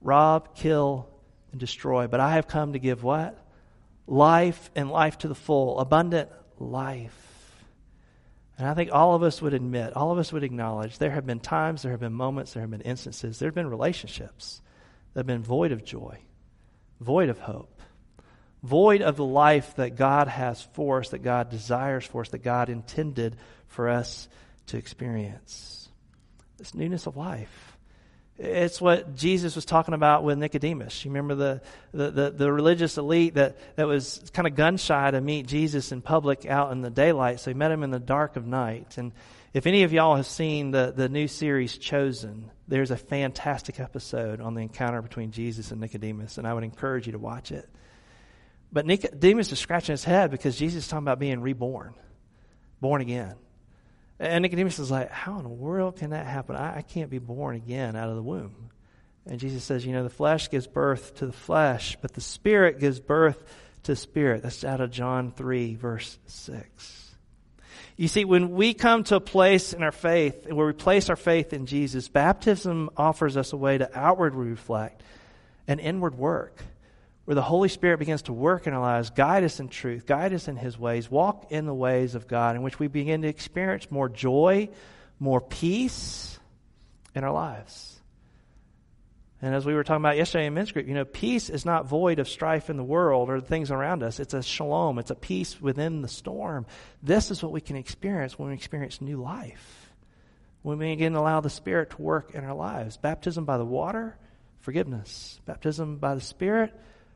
Rob, 0.01 0.55
kill, 0.55 1.09
and 1.51 1.59
destroy. 1.59 2.07
But 2.07 2.21
I 2.21 2.35
have 2.35 2.47
come 2.47 2.73
to 2.73 2.79
give 2.79 3.03
what? 3.03 3.37
Life 4.07 4.69
and 4.75 4.89
life 4.89 5.17
to 5.19 5.27
the 5.27 5.35
full, 5.35 5.79
abundant 5.79 6.29
life. 6.57 7.21
And 8.57 8.65
I 8.65 8.73
think 8.75 8.91
all 8.93 9.13
of 9.13 9.23
us 9.23 9.41
would 9.41 9.53
admit, 9.53 9.93
all 9.97 10.13
of 10.13 10.19
us 10.19 10.31
would 10.31 10.45
acknowledge 10.45 10.99
there 10.99 11.11
have 11.11 11.25
been 11.25 11.41
times, 11.41 11.81
there 11.81 11.91
have 11.91 11.99
been 11.99 12.13
moments, 12.13 12.53
there 12.53 12.61
have 12.61 12.71
been 12.71 12.79
instances, 12.79 13.39
there 13.39 13.47
have 13.49 13.55
been 13.55 13.69
relationships 13.69 14.61
that 15.15 15.21
have 15.21 15.27
been 15.27 15.43
void 15.43 15.71
of 15.71 15.83
joy, 15.83 16.19
void 16.99 17.29
of 17.29 17.39
hope, 17.39 17.81
void 18.61 19.01
of 19.01 19.15
the 19.15 19.25
life 19.25 19.75
that 19.77 19.95
God 19.95 20.27
has 20.27 20.61
for 20.73 20.99
us, 20.99 21.09
that 21.09 21.23
God 21.23 21.49
desires 21.49 22.05
for 22.05 22.21
us, 22.21 22.29
that 22.29 22.43
God 22.43 22.69
intended 22.69 23.37
for 23.67 23.89
us 23.89 24.27
to 24.67 24.77
experience. 24.77 25.89
This 26.57 26.75
newness 26.75 27.07
of 27.07 27.15
life. 27.15 27.77
It's 28.37 28.81
what 28.81 29.15
Jesus 29.15 29.55
was 29.55 29.63
talking 29.63 29.93
about 29.93 30.25
with 30.25 30.37
Nicodemus. 30.37 31.05
You 31.05 31.11
remember 31.11 31.35
the, 31.35 31.61
the, 31.93 32.11
the, 32.11 32.29
the, 32.31 32.51
religious 32.51 32.97
elite 32.97 33.35
that, 33.35 33.57
that 33.77 33.87
was 33.87 34.21
kind 34.33 34.45
of 34.45 34.55
gun 34.55 34.75
shy 34.75 35.09
to 35.09 35.21
meet 35.21 35.47
Jesus 35.47 35.93
in 35.93 36.01
public 36.01 36.45
out 36.45 36.73
in 36.73 36.81
the 36.81 36.89
daylight, 36.89 37.39
so 37.39 37.49
he 37.49 37.53
met 37.53 37.71
him 37.71 37.81
in 37.81 37.91
the 37.91 37.99
dark 37.99 38.35
of 38.35 38.45
night. 38.45 38.97
And 38.97 39.13
if 39.55 39.65
any 39.65 39.83
of 39.83 39.93
y'all 39.93 40.17
have 40.17 40.25
seen 40.25 40.71
the, 40.71 40.91
the 40.93 41.07
new 41.07 41.29
series 41.29 41.77
Chosen, 41.77 42.51
there's 42.67 42.91
a 42.91 42.97
fantastic 42.97 43.79
episode 43.79 44.41
on 44.41 44.53
the 44.53 44.59
encounter 44.59 45.01
between 45.01 45.31
Jesus 45.31 45.71
and 45.71 45.79
Nicodemus, 45.79 46.37
and 46.37 46.45
I 46.45 46.53
would 46.53 46.65
encourage 46.65 47.05
you 47.05 47.13
to 47.13 47.19
watch 47.19 47.53
it. 47.53 47.65
But 48.73 48.85
Nicodemus 48.85 49.53
is 49.53 49.57
scratching 49.57 49.93
his 49.93 50.03
head 50.03 50.29
because 50.29 50.57
Jesus 50.57 50.83
is 50.83 50.89
talking 50.89 51.05
about 51.05 51.19
being 51.19 51.39
reborn, 51.39 51.93
born 52.81 52.99
again. 52.99 53.35
And 54.19 54.41
Nicodemus 54.41 54.77
is 54.77 54.91
like, 54.91 55.09
How 55.09 55.37
in 55.37 55.43
the 55.43 55.49
world 55.49 55.95
can 55.95 56.09
that 56.09 56.25
happen? 56.25 56.57
I, 56.57 56.79
I 56.79 56.81
can't 56.81 57.09
be 57.09 57.19
born 57.19 57.55
again 57.55 57.95
out 57.95 58.09
of 58.09 58.17
the 58.17 58.23
womb. 58.23 58.71
And 59.25 59.39
Jesus 59.39 59.63
says, 59.63 59.85
You 59.85 59.93
know, 59.93 60.03
the 60.03 60.09
flesh 60.09 60.49
gives 60.49 60.67
birth 60.67 61.15
to 61.19 61.27
the 61.27 61.31
flesh, 61.31 61.95
but 62.01 62.11
the 62.11 62.19
spirit 62.19 62.81
gives 62.81 62.99
birth 62.99 63.41
to 63.83 63.95
spirit. 63.95 64.43
That's 64.43 64.65
out 64.65 64.81
of 64.81 64.91
John 64.91 65.31
3, 65.31 65.75
verse 65.75 66.19
6. 66.25 67.04
You 67.97 68.09
see, 68.09 68.25
when 68.25 68.51
we 68.51 68.73
come 68.73 69.05
to 69.05 69.15
a 69.15 69.21
place 69.21 69.71
in 69.71 69.81
our 69.81 69.91
faith 69.91 70.51
where 70.51 70.67
we 70.67 70.73
place 70.73 71.09
our 71.09 71.15
faith 71.15 71.53
in 71.53 71.65
Jesus, 71.65 72.09
baptism 72.09 72.89
offers 72.97 73.37
us 73.37 73.53
a 73.53 73.57
way 73.57 73.77
to 73.77 73.89
outwardly 73.97 74.49
reflect 74.49 75.01
an 75.67 75.79
inward 75.79 76.15
work 76.15 76.61
where 77.23 77.35
the 77.35 77.41
Holy 77.41 77.69
Spirit 77.69 77.99
begins 77.99 78.23
to 78.23 78.33
work 78.33 78.67
in 78.67 78.73
our 78.73 78.81
lives, 78.81 79.09
guide 79.11 79.43
us 79.43 79.59
in 79.59 79.69
truth, 79.69 80.05
guide 80.05 80.33
us 80.33 80.47
in 80.47 80.57
His 80.57 80.77
ways, 80.77 81.09
walk 81.09 81.51
in 81.51 81.65
the 81.65 81.73
ways 81.73 82.15
of 82.15 82.27
God, 82.27 82.55
in 82.55 82.61
which 82.61 82.79
we 82.79 82.87
begin 82.87 83.21
to 83.21 83.27
experience 83.29 83.89
more 83.89 84.09
joy, 84.09 84.69
more 85.19 85.41
peace 85.41 86.37
in 87.15 87.23
our 87.23 87.33
lives. 87.33 87.99
And 89.41 89.53
as 89.53 89.65
we 89.65 89.73
were 89.73 89.83
talking 89.83 90.01
about 90.01 90.17
yesterday 90.17 90.45
in 90.45 90.53
men's 90.53 90.71
group, 90.71 90.87
you 90.87 90.93
know, 90.93 91.05
peace 91.05 91.49
is 91.49 91.65
not 91.65 91.87
void 91.87 92.19
of 92.19 92.29
strife 92.29 92.69
in 92.69 92.77
the 92.77 92.83
world 92.83 93.29
or 93.29 93.41
the 93.41 93.47
things 93.47 93.69
around 93.69 94.01
us. 94.01 94.19
It's 94.19 94.33
a 94.33 94.41
shalom. 94.41 94.97
It's 94.97 95.11
a 95.11 95.15
peace 95.15 95.59
within 95.61 96.01
the 96.01 96.07
storm. 96.07 96.65
This 97.03 97.31
is 97.31 97.43
what 97.43 97.51
we 97.51 97.61
can 97.61 97.75
experience 97.75 98.39
when 98.39 98.49
we 98.49 98.55
experience 98.55 99.01
new 99.01 99.21
life. 99.21 99.91
When 100.61 100.79
we 100.79 100.95
to 100.95 101.07
allow 101.07 101.41
the 101.41 101.49
Spirit 101.49 101.91
to 101.91 102.01
work 102.01 102.33
in 102.33 102.43
our 102.43 102.55
lives. 102.55 102.97
Baptism 102.97 103.45
by 103.45 103.57
the 103.57 103.65
water, 103.65 104.17
forgiveness. 104.61 105.39
Baptism 105.45 105.97
by 105.97 106.15
the 106.15 106.21
Spirit, 106.21 106.73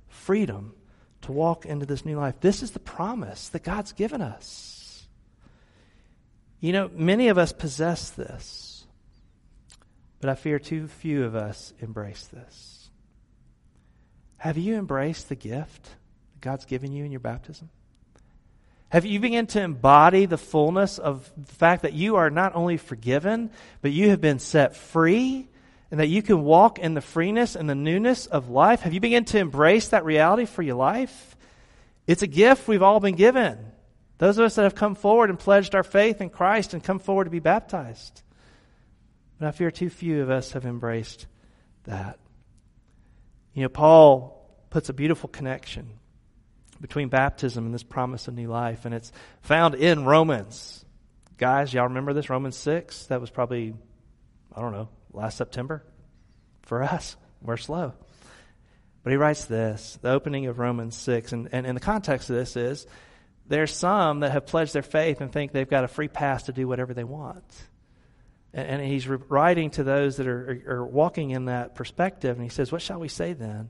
freedom 0.07 0.75
to 1.21 1.31
walk 1.31 1.65
into 1.65 1.85
this 1.85 2.05
new 2.05 2.17
life. 2.17 2.35
This 2.41 2.61
is 2.61 2.71
the 2.71 2.79
promise 2.79 3.49
that 3.49 3.63
God's 3.63 3.93
given 3.93 4.21
us. 4.21 5.07
You 6.59 6.73
know, 6.73 6.91
many 6.93 7.29
of 7.29 7.37
us 7.37 7.53
possess 7.53 8.11
this. 8.11 8.68
But 10.19 10.29
I 10.29 10.35
fear 10.35 10.59
too 10.59 10.87
few 10.87 11.23
of 11.23 11.35
us 11.35 11.73
embrace 11.79 12.25
this. 12.25 12.89
Have 14.37 14.57
you 14.57 14.75
embraced 14.75 15.29
the 15.29 15.35
gift 15.35 15.83
that 15.83 16.41
God's 16.41 16.65
given 16.65 16.91
you 16.91 17.05
in 17.05 17.11
your 17.11 17.19
baptism? 17.19 17.69
Have 18.89 19.05
you 19.05 19.19
begun 19.19 19.45
to 19.47 19.61
embody 19.61 20.25
the 20.25 20.37
fullness 20.37 20.97
of 20.97 21.31
the 21.37 21.53
fact 21.53 21.83
that 21.83 21.93
you 21.93 22.15
are 22.15 22.29
not 22.29 22.55
only 22.55 22.77
forgiven, 22.77 23.51
but 23.81 23.91
you 23.91 24.09
have 24.09 24.19
been 24.19 24.39
set 24.39 24.75
free 24.75 25.47
and 25.91 25.99
that 25.99 26.07
you 26.07 26.21
can 26.21 26.43
walk 26.43 26.79
in 26.79 26.95
the 26.95 27.01
freeness 27.01 27.55
and 27.55 27.69
the 27.69 27.75
newness 27.75 28.25
of 28.25 28.49
life? 28.49 28.81
Have 28.81 28.93
you 28.93 28.99
begun 28.99 29.25
to 29.25 29.39
embrace 29.39 29.89
that 29.89 30.05
reality 30.05 30.45
for 30.45 30.63
your 30.63 30.75
life? 30.75 31.35
It's 32.07 32.23
a 32.23 32.27
gift 32.27 32.67
we've 32.67 32.81
all 32.81 32.99
been 32.99 33.15
given. 33.15 33.57
Those 34.17 34.37
of 34.37 34.45
us 34.45 34.55
that 34.55 34.63
have 34.63 34.75
come 34.75 34.95
forward 34.95 35.29
and 35.29 35.37
pledged 35.37 35.75
our 35.75 35.83
faith 35.83 36.19
in 36.19 36.29
Christ 36.29 36.73
and 36.73 36.83
come 36.83 36.99
forward 36.99 37.25
to 37.25 37.29
be 37.29 37.39
baptized. 37.39 38.23
But 39.39 39.47
I 39.47 39.51
fear 39.51 39.71
too 39.71 39.89
few 39.89 40.21
of 40.21 40.29
us 40.29 40.51
have 40.51 40.65
embraced 40.65 41.25
that. 41.85 42.19
You 43.53 43.63
know, 43.63 43.69
Paul 43.69 44.45
puts 44.69 44.89
a 44.89 44.93
beautiful 44.93 45.29
connection 45.29 45.89
between 46.81 47.09
baptism 47.09 47.65
and 47.65 47.73
this 47.73 47.83
promise 47.83 48.27
of 48.27 48.33
new 48.33 48.47
life, 48.47 48.85
and 48.85 48.93
it's 48.93 49.11
found 49.41 49.75
in 49.75 50.05
Romans. 50.05 50.85
Guys, 51.37 51.73
y'all 51.73 51.87
remember 51.87 52.13
this? 52.13 52.29
Romans 52.29 52.55
6? 52.57 53.07
That 53.07 53.21
was 53.21 53.29
probably, 53.29 53.73
I 54.55 54.61
don't 54.61 54.71
know, 54.71 54.89
last 55.13 55.37
September 55.37 55.83
for 56.63 56.83
us. 56.83 57.15
We're 57.41 57.57
slow. 57.57 57.93
But 59.03 59.11
he 59.11 59.17
writes 59.17 59.45
this, 59.45 59.97
the 60.01 60.11
opening 60.11 60.47
of 60.47 60.59
Romans 60.59 60.95
6, 60.97 61.31
and, 61.31 61.49
and, 61.51 61.65
and 61.65 61.75
the 61.75 61.81
context 61.81 62.29
of 62.29 62.35
this 62.35 62.57
is 62.57 62.85
there's 63.47 63.73
some 63.73 64.19
that 64.19 64.31
have 64.31 64.45
pledged 64.45 64.73
their 64.73 64.83
faith 64.83 65.21
and 65.21 65.31
think 65.31 65.51
they've 65.51 65.69
got 65.69 65.85
a 65.85 65.87
free 65.87 66.09
pass 66.09 66.43
to 66.43 66.53
do 66.53 66.67
whatever 66.67 66.93
they 66.93 67.05
want. 67.05 67.43
And, 68.51 68.81
he's 68.81 69.07
writing 69.07 69.69
to 69.71 69.83
those 69.83 70.17
that 70.17 70.27
are, 70.27 70.63
are 70.67 70.85
walking 70.85 71.29
in 71.31 71.45
that 71.45 71.75
perspective. 71.75 72.35
And 72.35 72.43
he 72.43 72.49
says, 72.49 72.71
What 72.71 72.81
shall 72.81 72.99
we 72.99 73.07
say 73.07 73.33
then? 73.33 73.69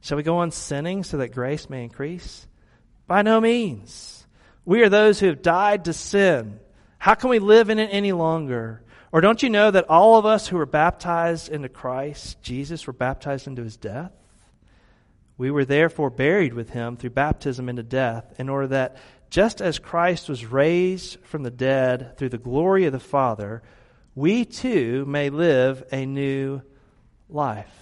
Shall 0.00 0.16
we 0.16 0.22
go 0.22 0.38
on 0.38 0.50
sinning 0.50 1.04
so 1.04 1.18
that 1.18 1.34
grace 1.34 1.68
may 1.68 1.82
increase? 1.82 2.46
By 3.06 3.22
no 3.22 3.40
means. 3.40 4.26
We 4.64 4.82
are 4.82 4.88
those 4.88 5.20
who 5.20 5.26
have 5.26 5.42
died 5.42 5.86
to 5.86 5.92
sin. 5.92 6.60
How 6.98 7.14
can 7.14 7.30
we 7.30 7.38
live 7.38 7.70
in 7.70 7.78
it 7.78 7.90
any 7.92 8.12
longer? 8.12 8.82
Or 9.12 9.20
don't 9.20 9.42
you 9.42 9.50
know 9.50 9.70
that 9.70 9.88
all 9.88 10.18
of 10.18 10.26
us 10.26 10.46
who 10.48 10.56
were 10.56 10.66
baptized 10.66 11.48
into 11.48 11.68
Christ, 11.68 12.42
Jesus, 12.42 12.86
were 12.86 12.92
baptized 12.92 13.46
into 13.46 13.62
his 13.62 13.76
death? 13.76 14.12
We 15.38 15.50
were 15.50 15.64
therefore 15.64 16.10
buried 16.10 16.52
with 16.52 16.70
him 16.70 16.96
through 16.96 17.10
baptism 17.10 17.68
into 17.68 17.82
death, 17.82 18.34
in 18.38 18.48
order 18.48 18.66
that 18.68 18.96
just 19.30 19.60
as 19.60 19.78
Christ 19.78 20.28
was 20.28 20.44
raised 20.44 21.20
from 21.20 21.44
the 21.44 21.50
dead 21.50 22.18
through 22.18 22.30
the 22.30 22.38
glory 22.38 22.86
of 22.86 22.92
the 22.92 22.98
Father, 22.98 23.62
we 24.18 24.44
too 24.44 25.04
may 25.06 25.30
live 25.30 25.84
a 25.92 26.04
new 26.04 26.60
life. 27.28 27.72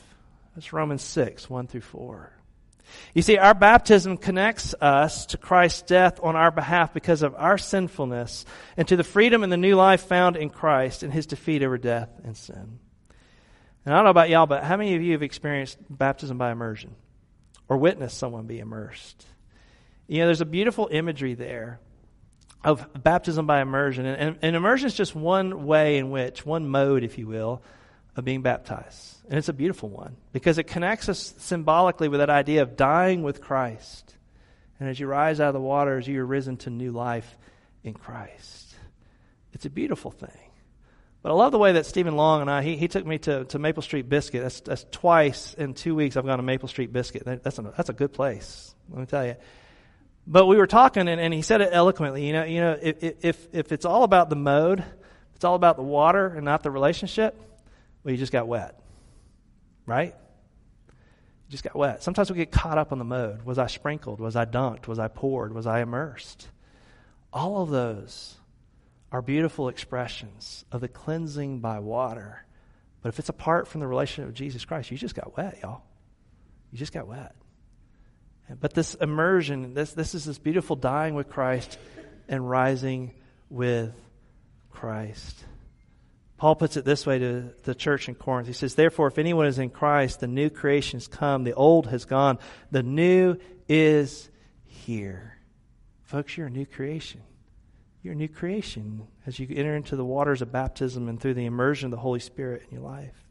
That's 0.55 0.71
Romans 0.71 1.03
6, 1.03 1.49
1 1.49 1.67
through 1.67 1.81
4. 1.81 2.33
You 3.15 3.23
see, 3.23 3.39
our 3.39 3.55
baptism 3.55 4.19
connects 4.19 4.75
us 4.81 5.27
to 5.27 5.39
Christ's 5.39 5.83
death 5.83 6.21
on 6.23 6.37
our 6.37 6.51
behalf 6.51 6.93
because 6.93 7.23
of 7.23 7.35
our 7.37 7.57
sinfulness 7.57 8.45
and 8.77 8.87
to 8.89 8.97
the 8.97 9.03
freedom 9.03 9.43
and 9.43 9.51
the 9.51 9.57
new 9.57 9.77
life 9.77 10.03
found 10.03 10.37
in 10.37 10.51
Christ 10.51 11.03
and 11.03 11.11
his 11.11 11.27
defeat 11.27 11.63
over 11.63 11.79
death 11.79 12.11
and 12.23 12.37
sin. 12.37 12.81
And 13.87 13.95
I 13.95 13.97
don't 13.97 14.05
know 14.05 14.11
about 14.11 14.29
y'all, 14.29 14.47
but 14.47 14.63
how 14.63 14.77
many 14.77 14.95
of 14.95 15.01
you 15.01 15.13
have 15.13 15.23
experienced 15.23 15.79
baptism 15.89 16.37
by 16.37 16.53
immersion 16.53 16.95
or 17.67 17.79
witnessed 17.79 18.19
someone 18.19 18.47
be 18.47 18.59
immersed? 18.59 19.25
You 20.07 20.19
know, 20.19 20.27
there's 20.27 20.43
a 20.43 20.47
beautiful 20.47 20.89
imagery 20.93 21.33
there 21.33 21.81
of 22.67 22.85
baptism 23.01 23.47
by 23.47 23.63
immersion. 23.63 24.05
And, 24.07 24.21
and, 24.21 24.39
and 24.43 24.57
immersion 24.57 24.89
is 24.89 24.95
just 24.95 25.15
one 25.15 25.67
way 25.67 25.99
in 25.99 26.11
which, 26.11 26.45
one 26.45 26.69
mode, 26.69 27.05
if 27.05 27.17
you 27.17 27.29
will, 27.29 27.63
of 28.17 28.25
being 28.25 28.43
baptized. 28.43 29.19
And 29.29 29.39
it's 29.39 29.49
a 29.49 29.53
beautiful 29.53 29.89
one 29.89 30.17
because 30.33 30.59
it 30.59 30.65
connects 30.65 31.09
us 31.09 31.33
symbolically 31.39 32.09
with 32.09 32.19
that 32.19 32.29
idea 32.29 32.63
of 32.63 32.77
dying 32.77 33.23
with 33.23 33.41
Christ. 33.41 34.13
And 34.81 34.89
as 34.89 34.99
you 34.99 35.07
rise 35.07 35.41
out 35.41 35.49
of 35.49 35.55
the 35.55 35.61
waters, 35.61 36.09
you 36.09 36.21
are 36.21 36.27
risen 36.27 36.57
to 36.59 36.71
new 36.71 36.91
life 36.91 37.39
in 37.85 37.95
Christ. 37.95 38.75
It's 39.53 39.65
a 39.65 39.71
beautiful 39.71 40.11
thing. 40.11 40.29
But 41.23 41.31
I 41.31 41.35
love 41.35 41.53
the 41.53 41.59
way 41.59 41.73
that 41.73 41.87
Stephen 41.87 42.17
Long 42.17 42.41
and 42.41 42.51
I, 42.51 42.63
he, 42.63 42.77
he 42.77 42.89
took 42.89 43.07
me 43.07 43.19
to, 43.19 43.45
to 43.47 43.59
Maple 43.61 43.83
Street 43.83 44.09
Biscuit. 44.09 44.43
That's, 44.43 44.61
that's 44.61 44.87
twice 44.91 45.55
in 45.55 45.75
two 45.75 45.95
weeks 45.95 46.17
I've 46.17 46.27
gone 46.27 46.39
to 46.39 46.43
Maple 46.43 46.69
Street 46.69 46.93
Biscuit. 46.93 47.23
That's 47.25 47.59
a, 47.59 47.63
that's 47.77 47.89
a 47.89 47.95
good 47.95 48.13
place, 48.13 48.75
let 48.91 49.01
me 49.01 49.07
tell 49.07 49.25
you. 49.25 49.37
But 50.27 50.47
we 50.47 50.57
were 50.57 50.67
talking, 50.67 51.09
and, 51.09 51.21
and 51.21 51.33
he 51.33 51.43
said 51.43 51.61
it 51.61 51.71
eloquently. 51.73 52.27
You 52.27 52.33
know, 52.33 52.45
you 52.45 52.61
know, 52.61 52.79
if, 52.81 53.25
if, 53.25 53.49
if 53.53 53.73
it's 53.73 53.85
all 53.85 54.03
about 54.03 54.29
the 54.29 54.37
mode, 54.37 54.85
it's 55.35 55.45
all 55.45 55.55
about 55.55 55.77
the 55.77 55.83
water 55.83 56.27
and 56.27 56.45
not 56.45 56.63
the 56.63 56.71
relationship, 56.71 57.41
well, 58.03 58.13
you 58.13 58.19
just 58.19 58.33
got 58.33 58.49
wet 58.49 58.81
right? 59.87 60.15
You 60.89 61.51
just 61.51 61.65
got 61.65 61.77
wet. 61.77 62.03
Sometimes 62.03 62.31
we 62.31 62.37
get 62.37 62.51
caught 62.51 62.77
up 62.77 62.93
on 62.93 62.99
the 62.99 63.05
mode. 63.05 63.43
Was 63.43 63.59
I 63.59 63.69
sprinkled? 63.69 64.21
Was 64.21 64.37
I 64.37 64.45
dunked? 64.45 64.89
Was 64.89 64.99
I 64.99 65.09
poured? 65.09 65.55
Was 65.55 65.67
I 65.67 65.81
immersed? 65.81 66.49
All 67.33 67.63
of 67.63 67.71
those 67.71 68.37
are 69.13 69.23
beautiful 69.23 69.69
expressions 69.69 70.65
of 70.73 70.81
the 70.81 70.89
cleansing 70.89 71.61
by 71.61 71.79
water. 71.79 72.45
But 73.03 73.11
if 73.11 73.21
it's 73.21 73.29
apart 73.29 73.69
from 73.69 73.81
the 73.81 73.87
relationship 73.87 74.29
of 74.29 74.35
Jesus 74.35 74.65
Christ, 74.65 74.91
you 74.91 74.99
just 74.99 75.15
got 75.15 75.37
wet, 75.37 75.59
y'all. 75.63 75.83
You 76.73 76.79
just 76.79 76.93
got 76.93 77.07
wet. 77.07 77.35
But 78.49 78.75
this 78.75 78.95
immersion, 78.95 79.75
this, 79.75 79.93
this 79.93 80.15
is 80.15 80.25
this 80.25 80.39
beautiful 80.39 80.77
dying 80.77 81.15
with 81.15 81.29
Christ 81.29 81.79
and 82.29 82.49
rising 82.49 83.13
with 83.51 83.93
Christ. 84.71 85.45
Paul 86.37 86.55
puts 86.55 86.77
it 86.77 86.85
this 86.85 87.07
way 87.07 87.19
to 87.19 87.51
the 87.65 87.75
church 87.75 88.09
in 88.09 88.15
Corinth. 88.15 88.47
He 88.47 88.53
says, 88.53 88.75
Therefore, 88.75 89.09
if 89.09 89.19
anyone 89.19 89.47
is 89.47 89.59
in 89.59 89.71
Christ, 89.71 90.21
the 90.21 90.27
new 90.27 90.51
creation 90.51 90.99
has 90.99 91.09
come, 91.09 91.45
the 91.45 91.55
old 91.55 91.87
has 91.89 92.05
gone, 92.05 92.39
the 92.71 92.83
new 92.83 93.37
is 93.69 94.29
here. 94.65 95.39
Folks, 96.05 96.37
you're 96.37 96.47
a 96.47 96.51
new 96.51 96.67
creation. 96.67 97.23
You're 98.03 98.13
a 98.13 98.17
new 98.17 98.29
creation 98.29 99.09
as 99.27 99.39
you 99.39 99.49
enter 99.51 99.75
into 99.75 99.97
the 99.97 100.05
waters 100.05 100.43
of 100.43 100.53
baptism 100.53 101.09
and 101.09 101.21
through 101.21 101.35
the 101.35 101.47
immersion 101.47 101.87
of 101.87 101.91
the 101.91 101.97
Holy 101.97 102.21
Spirit 102.21 102.63
in 102.69 102.77
your 102.77 102.85
life. 102.85 103.26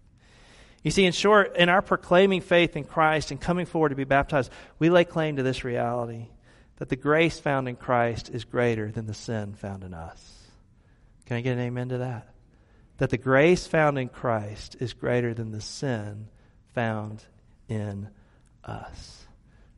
You 0.85 0.91
see, 0.91 1.03
in 1.03 1.11
short, 1.11 1.57
in 1.57 1.67
our 1.67 1.81
proclaiming 1.81 2.39
faith 2.39 2.77
in 2.77 2.85
Christ 2.85 3.31
and 3.31 3.41
coming 3.41 3.65
forward 3.65 3.89
to 3.89 3.95
be 3.95 4.05
baptized, 4.05 4.49
we 4.79 4.89
lay 4.89 5.03
claim 5.03 5.35
to 5.35 5.43
this 5.43 5.65
reality 5.65 6.27
that 6.77 6.87
the 6.87 6.95
grace 6.95 7.37
found 7.39 7.67
in 7.67 7.75
Christ 7.75 8.29
is 8.29 8.45
greater 8.45 8.89
than 8.89 9.05
the 9.05 9.13
sin 9.13 9.55
found 9.55 9.83
in 9.83 9.93
us. 9.93 10.47
Can 11.25 11.35
I 11.35 11.41
get 11.41 11.57
an 11.57 11.59
amen 11.59 11.89
to 11.89 11.97
that? 11.97 12.35
that 12.97 13.09
the 13.09 13.17
grace 13.17 13.67
found 13.67 13.97
in 13.97 14.09
Christ 14.09 14.77
is 14.79 14.93
greater 14.93 15.33
than 15.33 15.51
the 15.51 15.61
sin 15.61 16.27
found 16.73 17.23
in 17.67 18.09
us. 18.63 19.25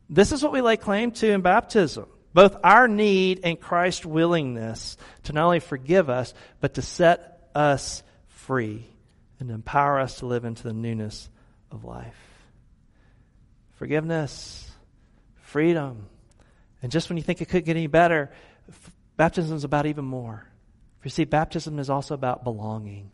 This 0.09 0.31
is 0.31 0.43
what 0.43 0.51
we 0.51 0.61
lay 0.61 0.77
claim 0.77 1.11
to 1.11 1.31
in 1.31 1.41
baptism. 1.41 2.07
Both 2.33 2.57
our 2.63 2.87
need 2.87 3.41
and 3.43 3.59
Christ's 3.59 4.05
willingness 4.05 4.97
to 5.23 5.33
not 5.33 5.45
only 5.45 5.59
forgive 5.59 6.09
us, 6.09 6.33
but 6.59 6.75
to 6.75 6.81
set 6.81 7.49
us 7.55 8.03
free 8.27 8.85
and 9.39 9.51
empower 9.51 9.99
us 9.99 10.19
to 10.19 10.25
live 10.25 10.45
into 10.45 10.63
the 10.63 10.73
newness 10.73 11.29
of 11.71 11.83
life. 11.83 12.17
Forgiveness, 13.75 14.69
freedom. 15.41 16.07
And 16.81 16.91
just 16.91 17.09
when 17.09 17.17
you 17.17 17.23
think 17.23 17.41
it 17.41 17.49
could 17.49 17.65
get 17.65 17.77
any 17.77 17.87
better, 17.87 18.31
baptism 19.15 19.55
is 19.55 19.63
about 19.63 19.85
even 19.85 20.05
more. 20.05 20.47
You 21.03 21.09
see, 21.09 21.23
baptism 21.23 21.79
is 21.79 21.89
also 21.89 22.13
about 22.15 22.43
belonging. 22.43 23.11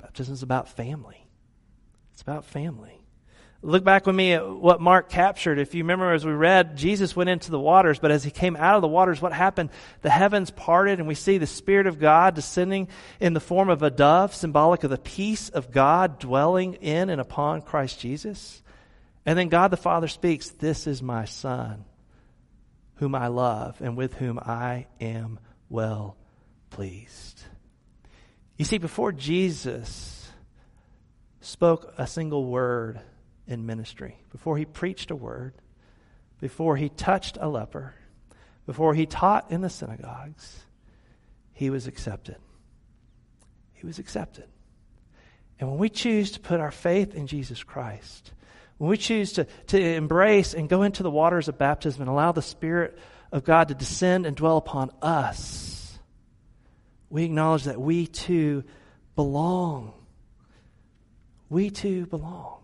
Baptism 0.00 0.32
is 0.32 0.42
about 0.42 0.70
family. 0.70 1.26
It's 2.12 2.22
about 2.22 2.46
family. 2.46 3.03
Look 3.66 3.82
back 3.82 4.04
with 4.04 4.14
me 4.14 4.34
at 4.34 4.46
what 4.46 4.82
Mark 4.82 5.08
captured. 5.08 5.58
If 5.58 5.74
you 5.74 5.84
remember, 5.84 6.12
as 6.12 6.26
we 6.26 6.32
read, 6.32 6.76
Jesus 6.76 7.16
went 7.16 7.30
into 7.30 7.50
the 7.50 7.58
waters, 7.58 7.98
but 7.98 8.10
as 8.10 8.22
he 8.22 8.30
came 8.30 8.56
out 8.56 8.76
of 8.76 8.82
the 8.82 8.88
waters, 8.88 9.22
what 9.22 9.32
happened? 9.32 9.70
The 10.02 10.10
heavens 10.10 10.50
parted, 10.50 10.98
and 10.98 11.08
we 11.08 11.14
see 11.14 11.38
the 11.38 11.46
Spirit 11.46 11.86
of 11.86 11.98
God 11.98 12.34
descending 12.34 12.88
in 13.20 13.32
the 13.32 13.40
form 13.40 13.70
of 13.70 13.82
a 13.82 13.88
dove, 13.88 14.34
symbolic 14.34 14.84
of 14.84 14.90
the 14.90 14.98
peace 14.98 15.48
of 15.48 15.70
God 15.70 16.18
dwelling 16.18 16.74
in 16.74 17.08
and 17.08 17.22
upon 17.22 17.62
Christ 17.62 17.98
Jesus. 18.00 18.62
And 19.24 19.38
then 19.38 19.48
God 19.48 19.68
the 19.68 19.78
Father 19.78 20.08
speaks, 20.08 20.50
This 20.50 20.86
is 20.86 21.02
my 21.02 21.24
Son, 21.24 21.86
whom 22.96 23.14
I 23.14 23.28
love, 23.28 23.80
and 23.80 23.96
with 23.96 24.12
whom 24.12 24.38
I 24.38 24.88
am 25.00 25.40
well 25.70 26.18
pleased. 26.68 27.42
You 28.58 28.66
see, 28.66 28.76
before 28.76 29.10
Jesus 29.10 30.30
spoke 31.40 31.94
a 31.96 32.06
single 32.06 32.44
word 32.44 33.00
in 33.46 33.66
ministry, 33.66 34.16
before 34.30 34.56
he 34.56 34.64
preached 34.64 35.10
a 35.10 35.16
word, 35.16 35.54
before 36.40 36.76
he 36.76 36.88
touched 36.88 37.38
a 37.40 37.48
leper, 37.48 37.94
before 38.66 38.94
he 38.94 39.06
taught 39.06 39.50
in 39.50 39.60
the 39.60 39.70
synagogues, 39.70 40.64
he 41.52 41.70
was 41.70 41.86
accepted. 41.86 42.36
He 43.72 43.86
was 43.86 43.98
accepted. 43.98 44.44
And 45.60 45.68
when 45.68 45.78
we 45.78 45.88
choose 45.88 46.32
to 46.32 46.40
put 46.40 46.60
our 46.60 46.70
faith 46.70 47.14
in 47.14 47.26
Jesus 47.26 47.62
Christ, 47.62 48.32
when 48.78 48.90
we 48.90 48.96
choose 48.96 49.34
to, 49.34 49.44
to 49.68 49.80
embrace 49.80 50.54
and 50.54 50.68
go 50.68 50.82
into 50.82 51.02
the 51.02 51.10
waters 51.10 51.48
of 51.48 51.58
baptism 51.58 52.02
and 52.02 52.10
allow 52.10 52.32
the 52.32 52.42
Spirit 52.42 52.98
of 53.30 53.44
God 53.44 53.68
to 53.68 53.74
descend 53.74 54.26
and 54.26 54.34
dwell 54.34 54.56
upon 54.56 54.90
us, 55.00 55.98
we 57.10 57.24
acknowledge 57.24 57.64
that 57.64 57.80
we 57.80 58.06
too 58.06 58.64
belong. 59.14 59.92
We 61.48 61.70
too 61.70 62.06
belong 62.06 62.63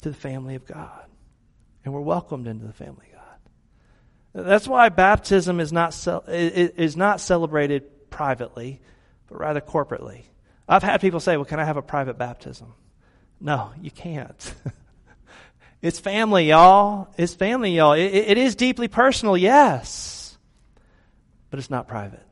to 0.00 0.10
the 0.10 0.16
family 0.16 0.54
of 0.54 0.66
God. 0.66 1.04
And 1.84 1.94
we're 1.94 2.00
welcomed 2.00 2.46
into 2.46 2.66
the 2.66 2.72
family 2.72 3.06
of 3.12 3.18
God. 3.18 4.46
That's 4.48 4.68
why 4.68 4.88
baptism 4.90 5.60
is 5.60 5.72
not, 5.72 5.96
is 6.28 6.96
not 6.96 7.20
celebrated 7.20 8.10
privately, 8.10 8.80
but 9.28 9.38
rather 9.38 9.60
corporately. 9.60 10.22
I've 10.68 10.82
had 10.82 11.00
people 11.00 11.20
say, 11.20 11.36
well, 11.36 11.44
can 11.44 11.58
I 11.58 11.64
have 11.64 11.76
a 11.76 11.82
private 11.82 12.16
baptism? 12.16 12.74
No, 13.40 13.72
you 13.80 13.90
can't. 13.90 14.54
it's 15.82 15.98
family, 15.98 16.48
y'all. 16.48 17.08
It's 17.16 17.34
family, 17.34 17.74
y'all. 17.74 17.94
It, 17.94 18.14
it 18.14 18.38
is 18.38 18.54
deeply 18.54 18.86
personal, 18.86 19.36
yes, 19.36 20.38
but 21.48 21.58
it's 21.58 21.70
not 21.70 21.88
private 21.88 22.22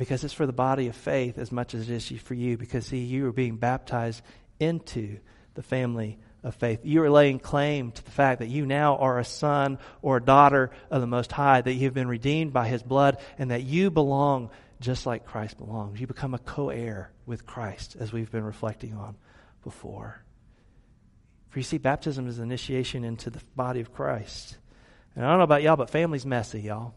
because 0.00 0.24
it's 0.24 0.32
for 0.32 0.46
the 0.46 0.52
body 0.52 0.88
of 0.88 0.96
faith 0.96 1.36
as 1.36 1.52
much 1.52 1.74
as 1.74 1.90
it 1.90 1.94
is 1.94 2.22
for 2.22 2.32
you 2.32 2.56
because 2.56 2.86
see 2.86 3.00
you 3.00 3.26
are 3.26 3.32
being 3.32 3.56
baptized 3.56 4.22
into 4.58 5.18
the 5.54 5.62
family 5.62 6.18
of 6.42 6.54
faith. 6.54 6.80
You 6.84 7.02
are 7.02 7.10
laying 7.10 7.38
claim 7.38 7.92
to 7.92 8.04
the 8.04 8.10
fact 8.10 8.40
that 8.40 8.48
you 8.48 8.64
now 8.66 8.96
are 8.96 9.18
a 9.18 9.24
son 9.24 9.78
or 10.02 10.16
a 10.16 10.22
daughter 10.22 10.70
of 10.90 11.00
the 11.00 11.06
most 11.06 11.32
high 11.32 11.60
that 11.60 11.72
you've 11.72 11.94
been 11.94 12.08
redeemed 12.08 12.52
by 12.52 12.68
his 12.68 12.82
blood 12.82 13.18
and 13.38 13.50
that 13.50 13.62
you 13.62 13.90
belong 13.90 14.50
just 14.80 15.04
like 15.06 15.26
christ 15.26 15.58
belongs. 15.58 16.00
You 16.00 16.06
become 16.06 16.34
a 16.34 16.38
co-heir 16.38 17.10
with 17.26 17.46
christ 17.46 17.96
as 18.00 18.12
we've 18.12 18.30
been 18.30 18.44
reflecting 18.44 18.94
on 18.94 19.16
before. 19.62 20.24
For 21.50 21.58
you 21.58 21.62
see 21.62 21.78
baptism 21.78 22.28
is 22.28 22.38
initiation 22.38 23.04
into 23.04 23.28
the 23.28 23.42
body 23.54 23.80
of 23.80 23.92
christ. 23.92 24.56
And 25.14 25.24
i 25.24 25.28
don't 25.28 25.38
know 25.38 25.44
about 25.44 25.62
y'all 25.62 25.76
but 25.76 25.90
family's 25.90 26.24
messy 26.24 26.62
y'all. 26.62 26.94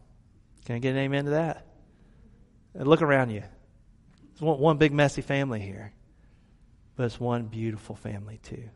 Can 0.66 0.76
i 0.76 0.80
get 0.80 0.92
an 0.92 1.00
amen 1.00 1.26
to 1.26 1.32
that? 1.32 1.66
And 2.74 2.88
look 2.88 3.02
around 3.02 3.32
you. 3.32 3.44
It's 4.32 4.42
one, 4.42 4.60
one 4.60 4.78
big 4.78 4.94
messy 4.94 5.22
family 5.22 5.60
here, 5.60 5.92
but 6.96 7.04
it's 7.04 7.20
one 7.20 7.44
beautiful 7.44 7.96
family 7.96 8.40
too. 8.42 8.70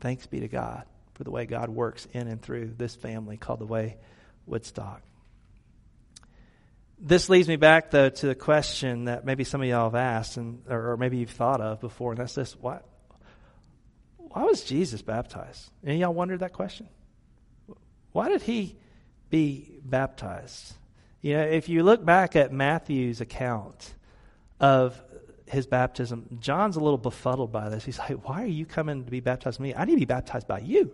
Thanks 0.00 0.26
be 0.26 0.40
to 0.40 0.48
God 0.48 0.84
for 1.14 1.24
the 1.24 1.30
way 1.30 1.46
God 1.46 1.68
works 1.68 2.06
in 2.12 2.28
and 2.28 2.42
through 2.42 2.74
this 2.76 2.94
family 2.94 3.36
called 3.36 3.60
the 3.60 3.66
Way 3.66 3.96
Woodstock. 4.46 5.02
This 6.98 7.28
leads 7.28 7.48
me 7.48 7.56
back, 7.56 7.90
though, 7.90 8.08
to 8.08 8.26
the 8.26 8.34
question 8.34 9.06
that 9.06 9.24
maybe 9.24 9.44
some 9.44 9.60
of 9.60 9.68
y'all 9.68 9.90
have 9.90 9.94
asked, 9.94 10.36
and, 10.36 10.62
or 10.68 10.96
maybe 10.96 11.18
you've 11.18 11.30
thought 11.30 11.60
of 11.60 11.80
before, 11.80 12.12
and 12.12 12.20
that's 12.20 12.34
this 12.34 12.56
why, 12.56 12.80
why 14.16 14.42
was 14.42 14.64
Jesus 14.64 15.02
baptized? 15.02 15.70
Any 15.84 15.98
y'all 15.98 16.14
wondered 16.14 16.40
that 16.40 16.52
question? 16.52 16.88
Why 18.12 18.28
did 18.28 18.42
he 18.42 18.76
be 19.28 19.80
baptized? 19.84 20.74
You 21.20 21.34
know, 21.34 21.42
if 21.42 21.68
you 21.68 21.82
look 21.82 22.04
back 22.04 22.36
at 22.36 22.52
Matthew's 22.52 23.20
account 23.20 23.94
of 24.60 25.00
his 25.46 25.66
baptism, 25.66 26.38
John's 26.40 26.76
a 26.76 26.80
little 26.80 26.98
befuddled 26.98 27.52
by 27.52 27.68
this. 27.68 27.84
He's 27.84 27.98
like, 27.98 28.26
Why 28.26 28.42
are 28.42 28.46
you 28.46 28.66
coming 28.66 29.04
to 29.04 29.10
be 29.10 29.20
baptized 29.20 29.58
by 29.58 29.64
me? 29.64 29.74
I 29.74 29.84
need 29.84 29.92
to 29.92 29.98
be 30.00 30.04
baptized 30.04 30.46
by 30.46 30.60
you. 30.60 30.92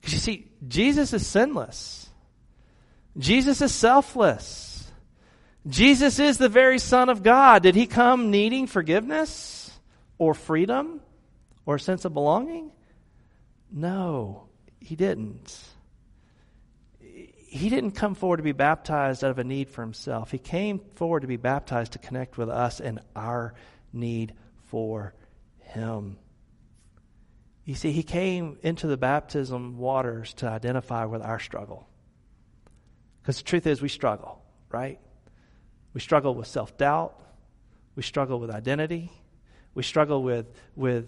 Because 0.00 0.14
you 0.14 0.20
see, 0.20 0.48
Jesus 0.66 1.12
is 1.12 1.26
sinless, 1.26 2.08
Jesus 3.18 3.60
is 3.62 3.74
selfless. 3.74 4.70
Jesus 5.66 6.18
is 6.18 6.36
the 6.36 6.50
very 6.50 6.78
Son 6.78 7.08
of 7.08 7.22
God. 7.22 7.62
Did 7.62 7.74
he 7.74 7.86
come 7.86 8.30
needing 8.30 8.66
forgiveness 8.66 9.72
or 10.18 10.34
freedom 10.34 11.00
or 11.64 11.76
a 11.76 11.80
sense 11.80 12.04
of 12.04 12.12
belonging? 12.12 12.70
No, 13.72 14.44
he 14.78 14.94
didn't 14.94 15.58
he 17.54 17.68
didn't 17.68 17.92
come 17.92 18.16
forward 18.16 18.38
to 18.38 18.42
be 18.42 18.50
baptized 18.50 19.22
out 19.22 19.30
of 19.30 19.38
a 19.38 19.44
need 19.44 19.70
for 19.70 19.80
himself. 19.80 20.32
He 20.32 20.38
came 20.38 20.80
forward 20.96 21.20
to 21.20 21.28
be 21.28 21.36
baptized 21.36 21.92
to 21.92 22.00
connect 22.00 22.36
with 22.36 22.48
us 22.48 22.80
and 22.80 22.98
our 23.14 23.54
need 23.92 24.34
for 24.64 25.14
him. 25.60 26.16
You 27.64 27.76
see, 27.76 27.92
he 27.92 28.02
came 28.02 28.58
into 28.62 28.88
the 28.88 28.96
baptism 28.96 29.78
waters 29.78 30.34
to 30.34 30.48
identify 30.48 31.04
with 31.04 31.22
our 31.22 31.38
struggle. 31.38 31.86
Because 33.22 33.36
the 33.36 33.44
truth 33.44 33.68
is, 33.68 33.80
we 33.80 33.88
struggle, 33.88 34.42
right? 34.70 34.98
We 35.92 36.00
struggle 36.00 36.34
with 36.34 36.48
self 36.48 36.76
doubt. 36.76 37.14
We 37.94 38.02
struggle 38.02 38.40
with 38.40 38.50
identity. 38.50 39.12
We 39.74 39.84
struggle 39.84 40.24
with, 40.24 40.46
with 40.74 41.06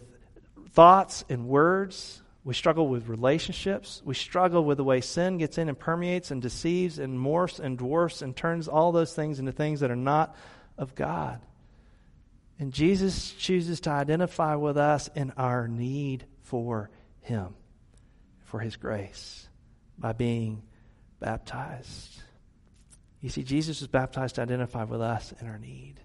thoughts 0.71 1.25
and 1.29 1.49
words. 1.49 2.23
We 2.47 2.55
struggle 2.55 2.87
with 2.87 3.09
relationships. 3.09 4.01
We 4.05 4.15
struggle 4.15 4.65
with 4.65 4.77
the 4.77 4.85
way 4.85 5.01
sin 5.01 5.39
gets 5.39 5.59
in 5.59 5.69
and 5.69 5.77
permeates 5.77 6.31
and 6.31 6.41
deceives 6.41 7.01
and 7.01 7.19
morphs 7.19 7.59
and 7.59 7.77
dwarfs 7.77 8.23
and 8.23 8.37
turns 8.37 8.69
all 8.69 8.93
those 8.93 9.13
things 9.13 9.41
into 9.41 9.51
things 9.51 9.81
that 9.81 9.91
are 9.91 9.97
not 9.97 10.37
of 10.79 10.95
God. 10.95 11.41
And 12.61 12.73
Jesus 12.73 13.33
chooses 13.33 13.81
to 13.81 13.91
identify 13.91 14.55
with 14.55 14.77
us 14.77 15.11
in 15.17 15.33
our 15.37 15.67
need 15.67 16.25
for 16.43 16.89
Him, 17.23 17.49
for 18.45 18.61
His 18.61 18.77
grace, 18.77 19.49
by 19.99 20.13
being 20.13 20.63
baptized. 21.19 22.23
You 23.23 23.29
see, 23.29 23.43
Jesus 23.43 23.81
was 23.81 23.89
baptized 23.89 24.37
to 24.37 24.43
identify 24.43 24.85
with 24.85 25.01
us 25.01 25.35
in 25.41 25.49
our 25.49 25.59
need 25.59 25.99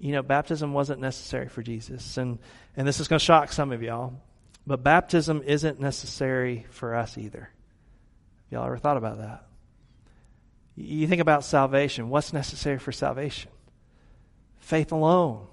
you 0.00 0.10
know, 0.10 0.22
baptism 0.22 0.72
wasn't 0.72 1.00
necessary 1.00 1.48
for 1.48 1.62
Jesus. 1.62 2.16
And, 2.16 2.40
and 2.76 2.88
this 2.88 2.98
is 2.98 3.06
going 3.06 3.20
to 3.20 3.24
shock 3.24 3.52
some 3.52 3.70
of 3.70 3.84
y'all. 3.84 4.20
But 4.66 4.82
baptism 4.82 5.42
isn't 5.44 5.80
necessary 5.80 6.66
for 6.70 6.94
us 6.94 7.18
either. 7.18 7.50
Y'all 8.50 8.66
ever 8.66 8.78
thought 8.78 8.96
about 8.96 9.18
that? 9.18 9.46
You 10.76 11.06
think 11.06 11.20
about 11.20 11.44
salvation. 11.44 12.08
What's 12.08 12.32
necessary 12.32 12.78
for 12.78 12.92
salvation? 12.92 13.50
Faith 14.58 14.92
alone. 14.92 15.46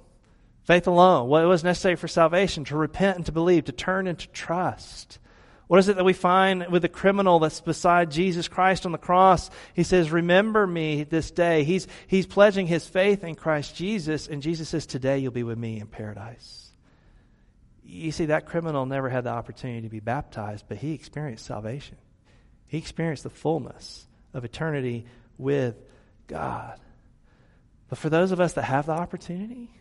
Faith 0.64 0.88
alone. 0.88 1.28
What 1.28 1.46
was 1.48 1.64
necessary 1.64 1.96
for 1.96 2.08
salvation? 2.08 2.64
To 2.66 2.78
repent 2.78 3.18
and 3.18 3.26
to 3.26 3.32
believe, 3.32 3.66
to 3.66 3.72
turn 3.72 4.08
and 4.08 4.18
to 4.20 4.28
trust. 4.28 5.20
What 5.68 5.80
is 5.80 5.88
it 5.88 5.98
that 5.98 6.06
we 6.06 6.14
find 6.14 6.68
with 6.68 6.82
the 6.82 6.90
criminal 6.90 7.40
that's 7.40 7.62
beside 7.62 8.12
Jesus 8.12 8.48
Christ 8.48 8.86
on 8.86 8.92
the 8.92 8.98
cross? 8.98 9.50
He 9.74 9.84
says, 9.84 10.12
Remember 10.12 10.66
me 10.66 11.04
this 11.04 11.32
day. 11.32 11.64
He's, 11.64 11.88
he's 12.08 12.26
pledging 12.26 12.68
his 12.68 12.88
faith 12.88 13.24
in 13.24 13.36
Christ 13.36 13.76
Jesus, 13.76 14.28
and 14.28 14.42
Jesus 14.42 14.70
says, 14.70 14.86
Today 14.86 15.20
you'll 15.20 15.32
be 15.32 15.44
with 15.44 15.58
me 15.58 15.80
in 15.80 15.88
paradise. 15.88 16.69
You 17.92 18.12
see, 18.12 18.26
that 18.26 18.46
criminal 18.46 18.86
never 18.86 19.10
had 19.10 19.24
the 19.24 19.32
opportunity 19.32 19.82
to 19.82 19.90
be 19.90 20.00
baptized, 20.00 20.66
but 20.68 20.78
he 20.78 20.94
experienced 20.94 21.44
salvation. 21.44 21.98
He 22.68 22.78
experienced 22.78 23.24
the 23.24 23.32
fullness 23.32 24.06
of 24.32 24.46
eternity 24.46 25.06
with 25.40 25.76
God. 26.28 26.80
But 27.88 27.98
for 27.98 28.12
those 28.12 28.32
of 28.32 28.40
us 28.40 28.54
that 28.54 28.66
have 28.66 28.86
the 28.86 28.92
opportunity, 28.92 29.72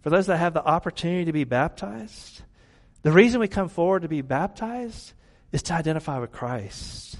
for 0.00 0.10
those 0.10 0.26
that 0.26 0.38
have 0.38 0.52
the 0.52 0.64
opportunity 0.64 1.26
to 1.26 1.32
be 1.32 1.44
baptized, 1.44 2.42
the 3.02 3.12
reason 3.12 3.38
we 3.38 3.46
come 3.46 3.68
forward 3.68 4.02
to 4.02 4.08
be 4.08 4.22
baptized 4.22 5.12
is 5.52 5.62
to 5.64 5.74
identify 5.74 6.18
with 6.18 6.32
Christ, 6.32 7.16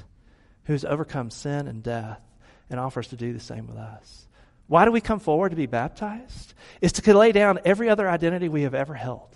who 0.65 0.73
has 0.73 0.85
overcome 0.85 1.31
sin 1.31 1.69
and 1.69 1.81
death 1.81 2.21
and 2.69 2.81
offers 2.81 3.07
to 3.09 3.17
do 3.17 3.33
the 3.33 3.39
same 3.39 3.69
with 3.69 3.77
us. 3.77 4.27
Why 4.67 4.85
do 4.85 4.91
we 4.91 5.01
come 5.01 5.21
forward 5.21 5.51
to 5.51 5.57
be 5.57 5.67
baptized? 5.67 6.55
It's 6.81 7.01
to 7.01 7.17
lay 7.17 7.31
down 7.31 7.61
every 7.65 7.89
other 7.89 8.11
identity 8.11 8.49
we 8.49 8.63
have 8.63 8.75
ever 8.75 8.95
held. 8.95 9.29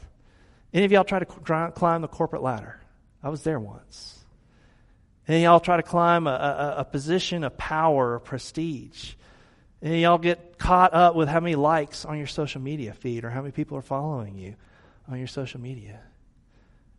Any 0.73 0.85
of 0.85 0.93
y'all 0.93 1.05
try 1.05 1.19
to 1.19 1.27
climb 1.27 2.03
the 2.03 2.09
corporate 2.09 2.43
ladder? 2.43 2.81
I 3.23 3.29
was 3.29 3.43
there 3.43 3.59
once. 3.59 4.25
Any 5.29 5.43
y'all 5.43 5.61
try 5.61 5.77
to 5.77 5.83
climb 5.83 6.27
a, 6.27 6.31
a, 6.31 6.75
a 6.79 6.85
position 6.85 7.43
of 7.45 7.57
power 7.57 8.15
or 8.15 8.21
prestige? 8.21 9.15
And 9.83 10.01
y'all 10.01 10.19
get 10.19 10.59
caught 10.59 10.95
up 10.95 11.15
with 11.15 11.29
how 11.29 11.41
many 11.41 11.55
likes 11.55 12.05
on 12.05 12.19
your 12.19 12.27
social 12.27 12.61
media 12.61 12.93
feed 12.93 13.25
or 13.25 13.31
how 13.31 13.41
many 13.41 13.53
people 13.53 13.77
are 13.77 13.83
following 13.83 14.37
you 14.37 14.55
on 15.09 15.19
your 15.19 15.27
social 15.27 15.61
media? 15.61 16.01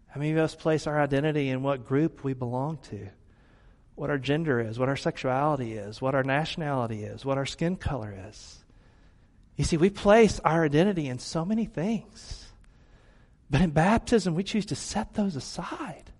How 0.07 0.19
many 0.19 0.31
of 0.31 0.37
us 0.37 0.55
place 0.55 0.87
our 0.87 0.99
identity 0.99 1.49
in 1.49 1.63
what 1.63 1.85
group 1.85 2.23
we 2.23 2.33
belong 2.33 2.77
to? 2.89 3.07
What 3.95 4.09
our 4.09 4.17
gender 4.17 4.59
is, 4.59 4.77
what 4.77 4.89
our 4.89 4.95
sexuality 4.95 5.73
is, 5.73 6.01
what 6.01 6.13
our 6.13 6.23
nationality 6.23 7.03
is, 7.03 7.25
what 7.25 7.37
our 7.37 7.45
skin 7.45 7.77
color 7.77 8.15
is. 8.29 8.63
You 9.55 9.63
see, 9.63 9.77
we 9.77 9.89
place 9.89 10.39
our 10.45 10.63
identity 10.63 11.07
in 11.07 11.17
so 11.17 11.43
many 11.43 11.65
things. 11.65 12.36
But 13.49 13.61
in 13.61 13.71
baptism, 13.71 14.35
we 14.35 14.43
choose 14.43 14.65
to 14.67 14.75
set 14.75 15.13
those 15.13 15.35
aside 15.35 16.11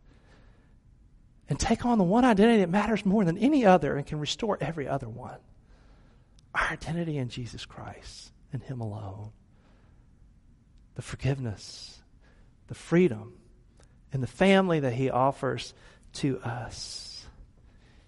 and 1.49 1.59
take 1.59 1.85
on 1.85 1.97
the 1.97 2.03
one 2.03 2.25
identity 2.25 2.59
that 2.59 2.69
matters 2.69 3.05
more 3.05 3.25
than 3.25 3.37
any 3.37 3.65
other 3.65 3.95
and 3.95 4.05
can 4.05 4.19
restore 4.19 4.57
every 4.59 4.87
other 4.87 5.09
one 5.09 5.37
our 6.53 6.67
identity 6.71 7.17
in 7.17 7.29
Jesus 7.29 7.65
Christ 7.65 8.31
and 8.51 8.63
Him 8.63 8.81
alone. 8.81 9.31
The 10.95 11.01
forgiveness, 11.01 12.01
the 12.67 12.73
freedom, 12.73 13.33
and 14.11 14.23
the 14.23 14.27
family 14.27 14.79
that 14.79 14.93
He 14.93 15.09
offers 15.09 15.73
to 16.13 16.39
us. 16.39 17.25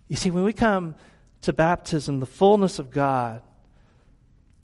You 0.08 0.16
see, 0.16 0.32
when 0.32 0.44
we 0.44 0.54
come 0.54 0.96
to 1.42 1.54
baptism, 1.54 2.20
the 2.20 2.26
fullness 2.26 2.80
of 2.80 2.90
God 2.90 3.44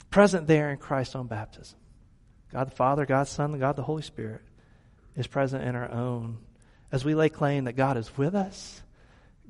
present 0.09 0.47
there 0.47 0.71
in 0.71 0.77
Christ 0.77 1.15
on 1.15 1.27
baptism. 1.27 1.77
God 2.55 2.67
the 2.67 2.75
Father, 2.75 3.05
God 3.05 3.23
the 3.23 3.31
Son, 3.31 3.59
God 3.59 3.75
the 3.75 3.83
Holy 3.83 4.01
Spirit 4.01 4.39
is 5.17 5.27
present 5.27 5.65
in 5.65 5.75
our 5.75 5.91
own. 5.91 6.37
As 6.89 7.03
we 7.03 7.13
lay 7.13 7.27
claim 7.27 7.65
that 7.65 7.73
God 7.73 7.97
is 7.97 8.17
with 8.17 8.33
us, 8.33 8.81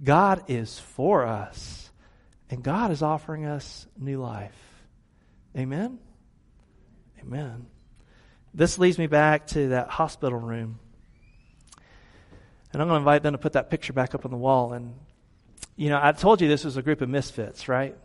God 0.03 0.45
is 0.47 0.79
for 0.79 1.23
us, 1.23 1.91
and 2.49 2.63
God 2.63 2.89
is 2.89 3.03
offering 3.03 3.45
us 3.45 3.85
new 3.95 4.19
life. 4.19 4.57
Amen? 5.55 5.99
Amen. 7.19 7.67
This 8.55 8.79
leads 8.79 8.97
me 8.97 9.05
back 9.05 9.45
to 9.49 9.67
that 9.67 9.89
hospital 9.89 10.39
room. 10.39 10.79
And 12.73 12.81
I'm 12.81 12.87
going 12.87 12.97
to 12.97 13.01
invite 13.01 13.21
them 13.21 13.33
to 13.33 13.37
put 13.37 13.53
that 13.53 13.69
picture 13.69 13.93
back 13.93 14.15
up 14.15 14.25
on 14.25 14.31
the 14.31 14.37
wall. 14.37 14.73
And, 14.73 14.95
you 15.75 15.89
know, 15.89 15.99
I 16.01 16.11
told 16.13 16.41
you 16.41 16.47
this 16.47 16.65
was 16.65 16.75
a 16.75 16.81
group 16.81 17.01
of 17.01 17.09
misfits, 17.09 17.69
right? 17.69 17.95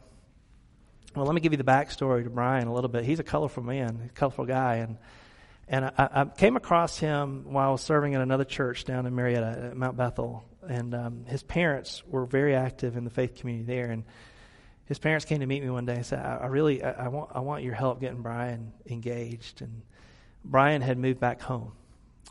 Well, 1.14 1.26
let 1.26 1.34
me 1.34 1.40
give 1.40 1.52
you 1.52 1.58
the 1.58 1.64
backstory 1.64 2.22
to 2.22 2.30
Brian 2.30 2.68
a 2.68 2.72
little 2.72 2.88
bit. 2.88 3.04
He's 3.04 3.18
a 3.18 3.24
colorful 3.24 3.64
man, 3.64 4.10
a 4.10 4.12
colorful 4.12 4.46
guy, 4.46 4.76
and 4.76 4.96
and 5.66 5.86
I, 5.86 5.92
I 5.98 6.24
came 6.24 6.56
across 6.56 6.98
him 6.98 7.52
while 7.52 7.68
I 7.68 7.72
was 7.72 7.80
serving 7.80 8.14
at 8.14 8.20
another 8.20 8.44
church 8.44 8.84
down 8.84 9.06
in 9.06 9.14
Marietta 9.14 9.70
at 9.70 9.76
Mount 9.76 9.96
Bethel, 9.96 10.44
and 10.68 10.94
um, 10.94 11.24
his 11.26 11.42
parents 11.42 12.04
were 12.06 12.26
very 12.26 12.54
active 12.54 12.96
in 12.96 13.02
the 13.02 13.10
faith 13.10 13.34
community 13.36 13.64
there. 13.64 13.90
And 13.90 14.04
his 14.84 15.00
parents 15.00 15.24
came 15.24 15.40
to 15.40 15.46
meet 15.46 15.62
me 15.62 15.70
one 15.70 15.84
day 15.84 15.96
and 15.96 16.06
said, 16.06 16.20
"I, 16.24 16.36
I 16.42 16.46
really, 16.46 16.82
I, 16.82 17.06
I 17.06 17.08
want, 17.08 17.30
I 17.34 17.40
want 17.40 17.64
your 17.64 17.74
help 17.74 18.00
getting 18.00 18.22
Brian 18.22 18.72
engaged." 18.86 19.62
And 19.62 19.82
Brian 20.44 20.80
had 20.80 20.96
moved 20.96 21.18
back 21.18 21.40
home. 21.40 21.72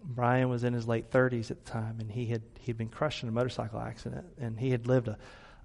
Brian 0.06 0.48
was 0.48 0.64
in 0.64 0.74
his 0.74 0.88
late 0.88 1.12
30s 1.12 1.52
at 1.52 1.66
the 1.66 1.70
time, 1.70 1.98
and 2.00 2.10
he 2.10 2.28
had 2.28 2.44
he'd 2.62 2.78
been 2.78 2.88
crushed 2.88 3.24
in 3.24 3.30
a 3.30 3.34
motorcycle 3.34 3.82
accident, 3.82 4.26
and 4.40 4.58
he 4.58 4.70
had 4.72 4.88
lived 4.88 5.10
a 5.10 5.18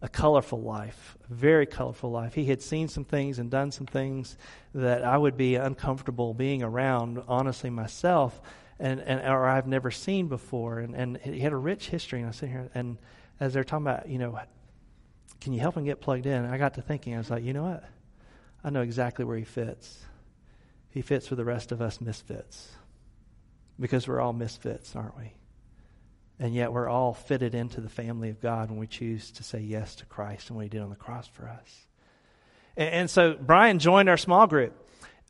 a 0.04 0.08
colorful 0.08 0.60
life, 0.60 1.16
a 1.30 1.32
very 1.32 1.64
colorful 1.64 2.10
life. 2.10 2.34
He 2.34 2.44
had 2.44 2.60
seen 2.60 2.88
some 2.88 3.06
things 3.06 3.38
and 3.38 3.50
done 3.50 3.72
some 3.72 3.86
things 3.86 4.36
that 4.74 5.02
I 5.02 5.16
would 5.16 5.38
be 5.38 5.54
uncomfortable 5.54 6.34
being 6.34 6.62
around, 6.62 7.22
honestly, 7.26 7.70
myself, 7.70 8.38
and, 8.78 9.00
and 9.00 9.26
or 9.26 9.46
I've 9.46 9.66
never 9.66 9.90
seen 9.90 10.28
before. 10.28 10.80
And, 10.80 10.94
and 10.94 11.16
he 11.16 11.40
had 11.40 11.54
a 11.54 11.56
rich 11.56 11.88
history. 11.88 12.20
And 12.20 12.28
I 12.28 12.32
sit 12.32 12.50
here, 12.50 12.68
and 12.74 12.98
as 13.40 13.54
they're 13.54 13.64
talking 13.64 13.86
about, 13.86 14.06
you 14.06 14.18
know, 14.18 14.38
can 15.40 15.54
you 15.54 15.60
help 15.60 15.74
him 15.74 15.84
get 15.84 16.02
plugged 16.02 16.26
in? 16.26 16.44
I 16.44 16.58
got 16.58 16.74
to 16.74 16.82
thinking, 16.82 17.14
I 17.14 17.18
was 17.18 17.30
like, 17.30 17.42
you 17.42 17.54
know 17.54 17.64
what? 17.64 17.84
I 18.62 18.68
know 18.68 18.82
exactly 18.82 19.24
where 19.24 19.38
he 19.38 19.44
fits. 19.44 20.00
He 20.90 21.00
fits 21.00 21.30
with 21.30 21.38
the 21.38 21.46
rest 21.46 21.72
of 21.72 21.80
us 21.80 22.02
misfits 22.02 22.72
because 23.80 24.06
we're 24.06 24.20
all 24.20 24.34
misfits, 24.34 24.94
aren't 24.94 25.16
we? 25.16 25.32
And 26.38 26.55
yet 26.55 26.73
we're 26.73 26.88
all 26.88 27.14
fitted 27.14 27.55
into 27.55 27.81
the 27.81 27.88
family 27.88 28.29
of 28.29 28.40
God 28.40 28.70
when 28.70 28.79
we 28.79 28.87
choose 28.87 29.31
to 29.33 29.44
say 29.44 29.61
yes 29.61 29.94
to 29.97 30.07
Christ 30.07 30.49
and 30.49 30.57
what 30.57 30.64
he 30.64 30.68
did 30.68 30.83
on 30.83 30.90
the 30.90 30.97
cross 30.97 31.29
for 31.29 31.49
us. 31.49 31.87
And, 32.77 32.88
and 32.88 33.11
so 33.11 33.35
Brian 33.40 33.79
joined 33.79 34.09
our 34.09 34.16
small 34.16 34.47
group. 34.47 34.75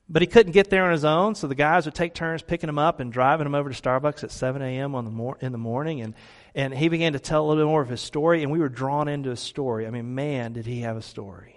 But 0.07 0.21
he 0.21 0.27
couldn't 0.27 0.53
get 0.53 0.69
there 0.69 0.85
on 0.85 0.93
his 0.93 1.05
own, 1.05 1.35
so 1.35 1.47
the 1.47 1.55
guys 1.55 1.87
would 1.87 1.95
take 1.95 2.13
turns 2.13 2.43
picking 2.43 2.69
him 2.69 2.79
up 2.79 3.01
and 3.01 3.11
driving 3.11 3.47
him 3.47 3.55
over 3.55 3.71
to 3.71 3.83
Starbucks 3.83 4.23
at 4.23 4.31
7 4.31 4.61
a.m. 4.61 4.95
On 4.95 5.07
the 5.07 5.11
mor- 5.11 5.39
in 5.41 5.51
the 5.51 5.59
morning. 5.59 6.03
And, 6.03 6.15
and 6.55 6.75
he 6.75 6.89
began 6.89 7.15
to 7.15 7.19
tell 7.19 7.43
a 7.43 7.47
little 7.49 7.65
bit 7.65 7.69
more 7.69 7.81
of 7.81 7.89
his 7.89 8.03
story, 8.03 8.43
and 8.43 8.53
we 8.53 8.59
were 8.59 8.69
drawn 8.69 9.09
into 9.09 9.31
his 9.31 9.41
story. 9.41 9.87
I 9.87 9.91
mean, 9.91 10.15
man, 10.15 10.53
did 10.53 10.67
he 10.67 10.81
have 10.81 10.99
a 10.99 11.03
story. 11.03 11.54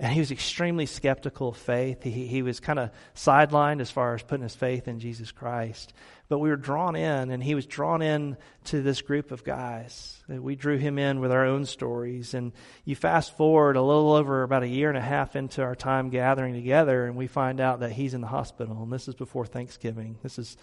And 0.00 0.12
he 0.12 0.20
was 0.20 0.30
extremely 0.30 0.86
skeptical 0.86 1.48
of 1.48 1.56
faith. 1.56 2.04
He, 2.04 2.28
he 2.28 2.42
was 2.42 2.60
kind 2.60 2.78
of 2.78 2.90
sidelined 3.16 3.80
as 3.80 3.90
far 3.90 4.14
as 4.14 4.22
putting 4.22 4.44
his 4.44 4.54
faith 4.54 4.86
in 4.86 5.00
Jesus 5.00 5.32
Christ. 5.32 5.92
But 6.28 6.38
we 6.38 6.50
were 6.50 6.56
drawn 6.56 6.94
in, 6.94 7.32
and 7.32 7.42
he 7.42 7.56
was 7.56 7.66
drawn 7.66 8.00
in 8.00 8.36
to 8.66 8.80
this 8.80 9.02
group 9.02 9.32
of 9.32 9.42
guys. 9.42 10.22
We 10.28 10.54
drew 10.54 10.76
him 10.76 11.00
in 11.00 11.18
with 11.18 11.32
our 11.32 11.46
own 11.46 11.66
stories. 11.66 12.32
And 12.34 12.52
you 12.84 12.94
fast 12.94 13.36
forward 13.36 13.74
a 13.74 13.82
little 13.82 14.12
over 14.12 14.44
about 14.44 14.62
a 14.62 14.68
year 14.68 14.88
and 14.88 14.98
a 14.98 15.02
half 15.02 15.34
into 15.34 15.62
our 15.62 15.74
time 15.74 16.10
gathering 16.10 16.54
together, 16.54 17.06
and 17.06 17.16
we 17.16 17.26
find 17.26 17.60
out 17.60 17.80
that 17.80 17.90
he's 17.90 18.14
in 18.14 18.20
the 18.20 18.28
hospital. 18.28 18.80
And 18.84 18.92
this 18.92 19.08
is 19.08 19.16
before 19.16 19.46
Thanksgiving. 19.46 20.18
This 20.22 20.38
is 20.38 20.56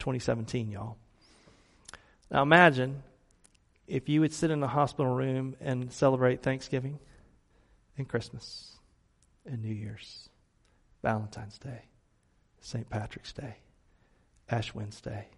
2017, 0.00 0.68
y'all. 0.68 0.96
Now 2.28 2.42
imagine 2.42 3.04
if 3.86 4.08
you 4.08 4.20
would 4.20 4.32
sit 4.32 4.50
in 4.50 4.62
a 4.64 4.68
hospital 4.68 5.12
room 5.12 5.54
and 5.60 5.92
celebrate 5.92 6.42
Thanksgiving 6.42 6.98
and 7.96 8.08
Christmas 8.08 8.69
and 9.46 9.62
New 9.62 9.72
Year's, 9.72 10.28
Valentine's 11.02 11.58
Day, 11.58 11.82
St. 12.60 12.88
Patrick's 12.88 13.32
Day, 13.32 13.56
Ash 14.48 14.74
Wednesday, 14.74 15.28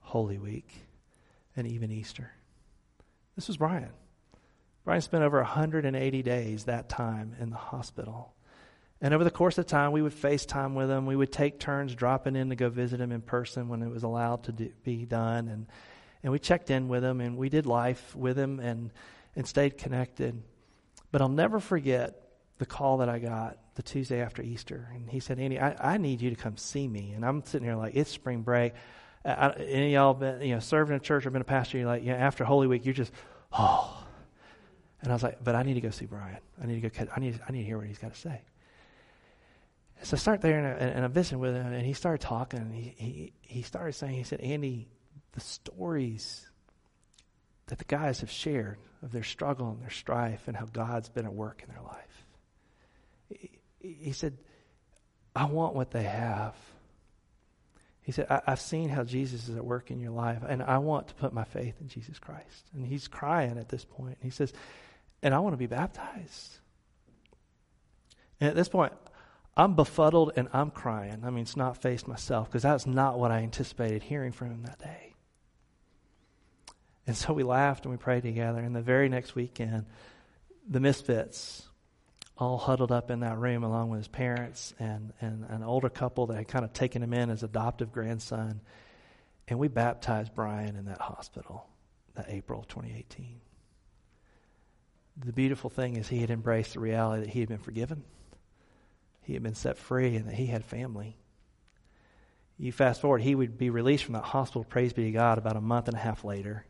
Holy 0.00 0.38
Week, 0.38 0.70
and 1.56 1.66
even 1.66 1.90
Easter. 1.90 2.32
This 3.36 3.48
was 3.48 3.56
Brian. 3.56 3.90
Brian 4.84 5.00
spent 5.00 5.22
over 5.22 5.38
180 5.38 6.22
days 6.22 6.64
that 6.64 6.88
time 6.88 7.36
in 7.40 7.50
the 7.50 7.56
hospital. 7.56 8.34
And 9.00 9.14
over 9.14 9.24
the 9.24 9.30
course 9.30 9.58
of 9.58 9.66
time, 9.66 9.92
we 9.92 10.02
would 10.02 10.14
FaceTime 10.14 10.74
with 10.74 10.90
him. 10.90 11.06
We 11.06 11.16
would 11.16 11.32
take 11.32 11.58
turns 11.58 11.94
dropping 11.94 12.36
in 12.36 12.50
to 12.50 12.56
go 12.56 12.68
visit 12.68 13.00
him 13.00 13.12
in 13.12 13.20
person 13.20 13.68
when 13.68 13.82
it 13.82 13.90
was 13.90 14.02
allowed 14.02 14.44
to 14.44 14.52
do, 14.52 14.70
be 14.84 15.04
done. 15.04 15.48
And, 15.48 15.66
and 16.22 16.32
we 16.32 16.38
checked 16.38 16.70
in 16.70 16.88
with 16.88 17.04
him 17.04 17.20
and 17.20 17.36
we 17.36 17.48
did 17.48 17.66
life 17.66 18.14
with 18.14 18.38
him 18.38 18.60
and, 18.60 18.92
and 19.34 19.46
stayed 19.46 19.78
connected. 19.78 20.40
But 21.10 21.20
I'll 21.20 21.28
never 21.28 21.58
forget 21.58 22.21
the 22.58 22.66
call 22.66 22.98
that 22.98 23.08
I 23.08 23.18
got 23.18 23.58
the 23.74 23.82
Tuesday 23.82 24.20
after 24.20 24.42
Easter. 24.42 24.88
And 24.94 25.08
he 25.08 25.20
said, 25.20 25.38
Andy, 25.38 25.58
I, 25.58 25.94
I 25.94 25.96
need 25.98 26.20
you 26.20 26.30
to 26.30 26.36
come 26.36 26.56
see 26.56 26.86
me. 26.86 27.12
And 27.12 27.24
I'm 27.24 27.44
sitting 27.44 27.66
here 27.66 27.76
like, 27.76 27.94
it's 27.94 28.10
spring 28.10 28.42
break. 28.42 28.74
I, 29.24 29.50
any 29.50 29.92
y'all 29.94 30.14
been, 30.14 30.42
you 30.42 30.54
know, 30.54 30.60
serving 30.60 30.94
in 30.94 31.00
a 31.00 31.02
church 31.02 31.26
or 31.26 31.30
been 31.30 31.42
a 31.42 31.44
pastor, 31.44 31.78
you're 31.78 31.86
like, 31.86 32.04
yeah, 32.04 32.14
after 32.14 32.44
Holy 32.44 32.66
Week, 32.66 32.84
you're 32.84 32.94
just, 32.94 33.12
oh. 33.52 34.04
And 35.00 35.10
I 35.10 35.14
was 35.14 35.22
like, 35.22 35.42
but 35.42 35.54
I 35.54 35.62
need 35.62 35.74
to 35.74 35.80
go 35.80 35.90
see 35.90 36.06
Brian. 36.06 36.38
I 36.62 36.66
need 36.66 36.80
to 36.80 36.88
go, 36.88 37.06
I 37.14 37.20
need, 37.20 37.40
I 37.48 37.52
need 37.52 37.60
to 37.60 37.64
hear 37.64 37.78
what 37.78 37.86
he's 37.86 37.98
got 37.98 38.14
to 38.14 38.20
say. 38.20 38.40
So 40.02 40.16
I 40.16 40.18
start 40.18 40.40
there 40.40 40.58
and, 40.58 40.66
I, 40.66 40.86
and 40.96 41.04
I'm 41.04 41.12
visiting 41.12 41.38
with 41.38 41.54
him, 41.54 41.66
and 41.66 41.86
he 41.86 41.92
started 41.92 42.20
talking. 42.20 42.60
And 42.60 42.74
he, 42.74 42.94
he, 42.96 43.32
he 43.40 43.62
started 43.62 43.92
saying, 43.94 44.14
he 44.14 44.24
said, 44.24 44.40
Andy, 44.40 44.88
the 45.32 45.40
stories 45.40 46.48
that 47.66 47.78
the 47.78 47.84
guys 47.84 48.20
have 48.20 48.30
shared 48.30 48.78
of 49.02 49.12
their 49.12 49.22
struggle 49.22 49.70
and 49.70 49.80
their 49.80 49.90
strife 49.90 50.46
and 50.48 50.56
how 50.56 50.66
God's 50.66 51.08
been 51.08 51.24
at 51.24 51.32
work 51.32 51.62
in 51.66 51.72
their 51.72 51.82
life 51.82 52.21
he 53.80 54.12
said, 54.12 54.38
I 55.34 55.46
want 55.46 55.74
what 55.74 55.90
they 55.90 56.02
have. 56.02 56.54
He 58.02 58.12
said, 58.12 58.26
I, 58.28 58.42
have 58.46 58.60
seen 58.60 58.88
how 58.88 59.04
Jesus 59.04 59.48
is 59.48 59.56
at 59.56 59.64
work 59.64 59.90
in 59.90 60.00
your 60.00 60.10
life, 60.10 60.42
and 60.46 60.62
I 60.62 60.78
want 60.78 61.08
to 61.08 61.14
put 61.14 61.32
my 61.32 61.44
faith 61.44 61.76
in 61.80 61.88
Jesus 61.88 62.18
Christ. 62.18 62.66
And 62.74 62.84
he's 62.86 63.06
crying 63.08 63.58
at 63.58 63.68
this 63.68 63.84
point. 63.84 64.18
He 64.20 64.30
says, 64.30 64.52
and 65.22 65.34
I 65.34 65.38
want 65.38 65.52
to 65.52 65.58
be 65.58 65.66
baptized. 65.66 66.58
And 68.40 68.50
at 68.50 68.56
this 68.56 68.68
point, 68.68 68.92
I'm 69.56 69.74
befuddled 69.76 70.32
and 70.36 70.48
I'm 70.52 70.70
crying. 70.70 71.22
I 71.24 71.30
mean, 71.30 71.42
it's 71.42 71.56
not 71.56 71.80
faced 71.80 72.08
myself 72.08 72.48
because 72.48 72.62
that's 72.62 72.86
not 72.86 73.18
what 73.18 73.30
I 73.30 73.38
anticipated 73.38 74.02
hearing 74.02 74.32
from 74.32 74.48
him 74.48 74.62
that 74.64 74.80
day. 74.80 75.14
And 77.06 77.16
so 77.16 77.32
we 77.32 77.42
laughed 77.42 77.84
and 77.84 77.92
we 77.92 77.98
prayed 77.98 78.22
together. 78.22 78.60
And 78.60 78.74
the 78.74 78.80
very 78.80 79.08
next 79.08 79.34
weekend, 79.34 79.86
the 80.68 80.80
Misfits 80.80 81.68
all 82.42 82.58
huddled 82.58 82.90
up 82.90 83.10
in 83.10 83.20
that 83.20 83.38
room 83.38 83.62
along 83.62 83.88
with 83.90 84.00
his 84.00 84.08
parents 84.08 84.74
and, 84.78 85.12
and 85.20 85.44
an 85.48 85.62
older 85.62 85.88
couple 85.88 86.26
that 86.26 86.36
had 86.36 86.48
kind 86.48 86.64
of 86.64 86.72
taken 86.72 87.02
him 87.02 87.14
in 87.14 87.30
as 87.30 87.42
adoptive 87.42 87.92
grandson. 87.92 88.60
And 89.48 89.58
we 89.58 89.68
baptized 89.68 90.34
Brian 90.34 90.76
in 90.76 90.86
that 90.86 91.00
hospital 91.00 91.68
that 92.14 92.26
April 92.28 92.60
of 92.60 92.68
2018. 92.68 93.40
The 95.24 95.32
beautiful 95.32 95.70
thing 95.70 95.96
is 95.96 96.08
he 96.08 96.18
had 96.18 96.30
embraced 96.30 96.74
the 96.74 96.80
reality 96.80 97.24
that 97.24 97.30
he 97.30 97.40
had 97.40 97.48
been 97.48 97.58
forgiven, 97.58 98.04
he 99.22 99.34
had 99.34 99.42
been 99.42 99.54
set 99.54 99.78
free, 99.78 100.16
and 100.16 100.26
that 100.26 100.34
he 100.34 100.46
had 100.46 100.64
family. 100.64 101.16
You 102.58 102.72
fast 102.72 103.00
forward, 103.00 103.22
he 103.22 103.34
would 103.34 103.56
be 103.56 103.70
released 103.70 104.04
from 104.04 104.14
that 104.14 104.24
hospital, 104.24 104.64
praise 104.64 104.92
be 104.92 105.04
to 105.04 105.10
God, 105.10 105.38
about 105.38 105.56
a 105.56 105.60
month 105.60 105.88
and 105.88 105.96
a 105.96 106.00
half 106.00 106.24
later. 106.24 106.64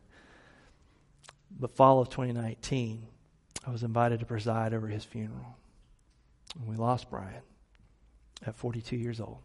The 1.59 1.69
fall 1.69 2.01
of 2.01 2.09
2019, 2.09 3.07
I 3.67 3.71
was 3.71 3.83
invited 3.83 4.21
to 4.21 4.27
preside 4.27 4.75
over 4.75 4.87
his 4.87 5.05
funeral. 5.05 5.57
And 6.59 6.67
we 6.67 6.77
lost 6.77 7.11
Brian 7.11 7.43
at 8.47 8.55
42 8.55 8.97
years 8.97 9.21
old. 9.21 9.39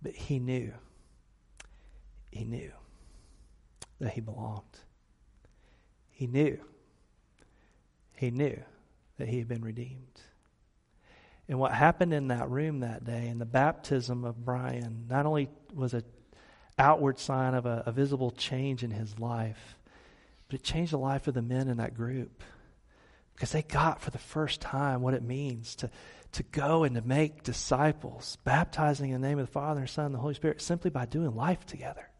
But 0.00 0.14
he 0.14 0.38
knew, 0.38 0.72
he 2.30 2.44
knew 2.44 2.70
that 4.00 4.12
he 4.12 4.20
belonged. 4.20 4.62
He 6.10 6.26
knew, 6.26 6.58
he 8.14 8.30
knew 8.30 8.60
that 9.18 9.28
he 9.28 9.38
had 9.38 9.48
been 9.48 9.62
redeemed. 9.62 10.20
And 11.48 11.58
what 11.58 11.72
happened 11.72 12.12
in 12.12 12.28
that 12.28 12.48
room 12.50 12.80
that 12.80 13.04
day 13.04 13.28
and 13.28 13.40
the 13.40 13.46
baptism 13.46 14.24
of 14.24 14.44
Brian 14.44 15.06
not 15.08 15.26
only 15.26 15.48
was 15.72 15.94
an 15.94 16.04
outward 16.78 17.18
sign 17.18 17.54
of 17.54 17.66
a, 17.66 17.82
a 17.86 17.92
visible 17.92 18.30
change 18.30 18.84
in 18.84 18.90
his 18.90 19.18
life, 19.18 19.76
but 20.48 20.60
it 20.60 20.62
changed 20.62 20.92
the 20.92 20.98
life 20.98 21.26
of 21.26 21.34
the 21.34 21.42
men 21.42 21.68
in 21.68 21.78
that 21.78 21.94
group 21.94 22.42
because 23.38 23.52
they 23.52 23.62
got 23.62 24.00
for 24.00 24.10
the 24.10 24.18
first 24.18 24.60
time 24.60 25.00
what 25.00 25.14
it 25.14 25.22
means 25.22 25.76
to, 25.76 25.88
to 26.32 26.42
go 26.42 26.82
and 26.82 26.96
to 26.96 27.02
make 27.02 27.44
disciples, 27.44 28.36
baptizing 28.42 29.10
in 29.10 29.20
the 29.20 29.28
name 29.28 29.38
of 29.38 29.46
the 29.46 29.52
Father 29.52 29.78
and 29.78 29.88
Son 29.88 30.06
and 30.06 30.14
the 30.16 30.18
Holy 30.18 30.34
Spirit 30.34 30.60
simply 30.60 30.90
by 30.90 31.06
doing 31.06 31.36
life 31.36 31.64
together, 31.64 32.10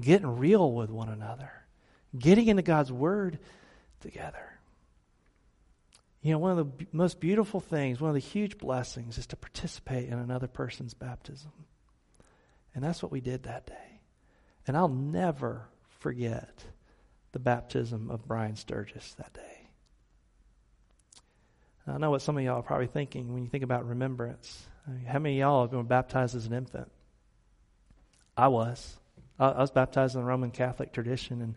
getting 0.00 0.38
real 0.38 0.72
with 0.72 0.88
one 0.88 1.10
another, 1.10 1.52
getting 2.18 2.46
into 2.46 2.62
God's 2.62 2.90
Word 2.90 3.38
together. 4.00 4.58
You 6.22 6.32
know, 6.32 6.38
one 6.38 6.58
of 6.58 6.78
the 6.78 6.86
most 6.90 7.20
beautiful 7.20 7.60
things, 7.60 8.00
one 8.00 8.08
of 8.08 8.14
the 8.14 8.20
huge 8.20 8.56
blessings 8.56 9.18
is 9.18 9.26
to 9.26 9.36
participate 9.36 10.08
in 10.08 10.18
another 10.18 10.48
person's 10.48 10.94
baptism. 10.94 11.52
And 12.74 12.82
that's 12.82 13.02
what 13.02 13.12
we 13.12 13.20
did 13.20 13.42
that 13.42 13.66
day. 13.66 14.00
And 14.66 14.74
I'll 14.74 14.88
never 14.88 15.68
forget 15.98 16.64
the 17.32 17.38
baptism 17.38 18.10
of 18.10 18.26
Brian 18.26 18.56
Sturgis 18.56 19.12
that 19.18 19.34
day. 19.34 19.49
I 21.90 21.98
know 21.98 22.10
what 22.10 22.22
some 22.22 22.36
of 22.38 22.44
y'all 22.44 22.60
are 22.60 22.62
probably 22.62 22.86
thinking 22.86 23.32
when 23.32 23.42
you 23.42 23.48
think 23.48 23.64
about 23.64 23.86
remembrance. 23.86 24.66
I 24.86 25.10
how 25.10 25.18
many 25.18 25.36
of 25.36 25.40
y'all 25.40 25.62
have 25.62 25.70
been 25.70 25.82
baptized 25.84 26.34
as 26.36 26.46
an 26.46 26.52
infant? 26.52 26.90
I 28.36 28.48
was. 28.48 28.96
I, 29.38 29.48
I 29.48 29.60
was 29.60 29.70
baptized 29.70 30.14
in 30.14 30.20
the 30.20 30.26
Roman 30.26 30.50
Catholic 30.50 30.92
tradition, 30.92 31.42
and 31.42 31.54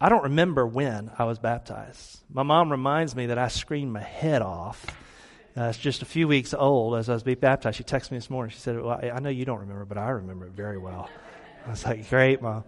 I 0.00 0.08
don't 0.08 0.24
remember 0.24 0.66
when 0.66 1.10
I 1.18 1.24
was 1.24 1.38
baptized. 1.38 2.20
My 2.32 2.42
mom 2.42 2.70
reminds 2.70 3.16
me 3.16 3.26
that 3.26 3.38
I 3.38 3.48
screamed 3.48 3.92
my 3.92 4.02
head 4.02 4.42
off. 4.42 4.84
Uh, 5.56 5.64
it's 5.64 5.78
just 5.78 6.02
a 6.02 6.04
few 6.04 6.26
weeks 6.26 6.52
old 6.52 6.96
as 6.96 7.08
I 7.08 7.14
was 7.14 7.22
being 7.22 7.38
baptized. 7.38 7.76
She 7.76 7.84
texted 7.84 8.10
me 8.10 8.18
this 8.18 8.28
morning. 8.28 8.50
She 8.50 8.58
said, 8.58 8.80
well, 8.80 9.00
I 9.00 9.20
know 9.20 9.28
you 9.28 9.44
don't 9.44 9.60
remember, 9.60 9.84
but 9.84 9.98
I 9.98 10.10
remember 10.10 10.46
it 10.46 10.52
very 10.52 10.78
well. 10.78 11.08
I 11.66 11.70
was 11.70 11.84
like, 11.84 12.10
great, 12.10 12.42
mom. 12.42 12.64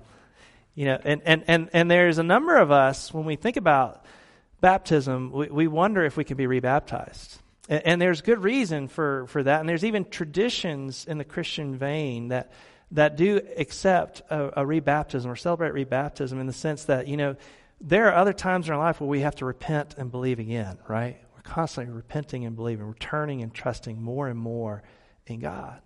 You 0.75 0.87
know, 0.87 1.01
and, 1.03 1.21
and, 1.25 1.45
and, 1.49 1.71
and 1.73 1.91
there's 1.91 2.19
a 2.19 2.23
number 2.23 2.57
of 2.57 2.71
us, 2.71 3.13
when 3.13 3.25
we 3.25 3.35
think 3.37 3.57
about 3.57 4.05
baptism, 4.61 5.31
we, 5.33 5.49
we 5.49 5.67
wonder 5.69 6.05
if 6.05 6.17
we 6.17 6.25
can 6.25 6.37
be 6.37 6.47
rebaptized. 6.47 7.39
And, 7.69 7.87
and 7.87 8.03
there's 8.03 8.21
good 8.21 8.43
reason 8.43 8.89
for, 8.89 9.27
for 9.29 9.43
that. 9.43 9.61
And 9.61 9.69
there's 9.69 9.85
even 9.85 10.05
traditions 10.05 11.05
in 11.07 11.19
the 11.19 11.25
Christian 11.25 11.77
vein 11.77 12.29
that, 12.29 12.53
that 12.93 13.17
do 13.17 13.41
accept 13.57 14.23
a, 14.31 14.63
a 14.63 14.65
rebaptism 14.65 15.27
or 15.27 15.37
celebrate 15.37 15.73
rebaptism 15.73 16.41
in 16.41 16.47
the 16.47 16.53
sense 16.53 16.85
that, 16.85 17.09
you 17.09 17.17
know, 17.17 17.37
there 17.81 18.09
are 18.09 18.15
other 18.15 18.33
times 18.33 18.69
in 18.69 18.75
our 18.75 18.79
life 18.79 19.01
where 19.01 19.09
we 19.09 19.21
have 19.21 19.37
to 19.37 19.45
repent 19.45 19.97
and 19.99 20.11
believe 20.11 20.39
again, 20.39 20.79
right? 20.89 21.19
We're 21.35 21.43
constantly 21.43 21.93
repenting 21.93 22.45
and 22.47 22.57
believing, 22.57 22.87
returning 22.87 23.43
and 23.43 23.53
trusting 23.53 24.01
more 24.01 24.29
and 24.29 24.39
more 24.39 24.83
in 25.27 25.41
God. 25.41 25.81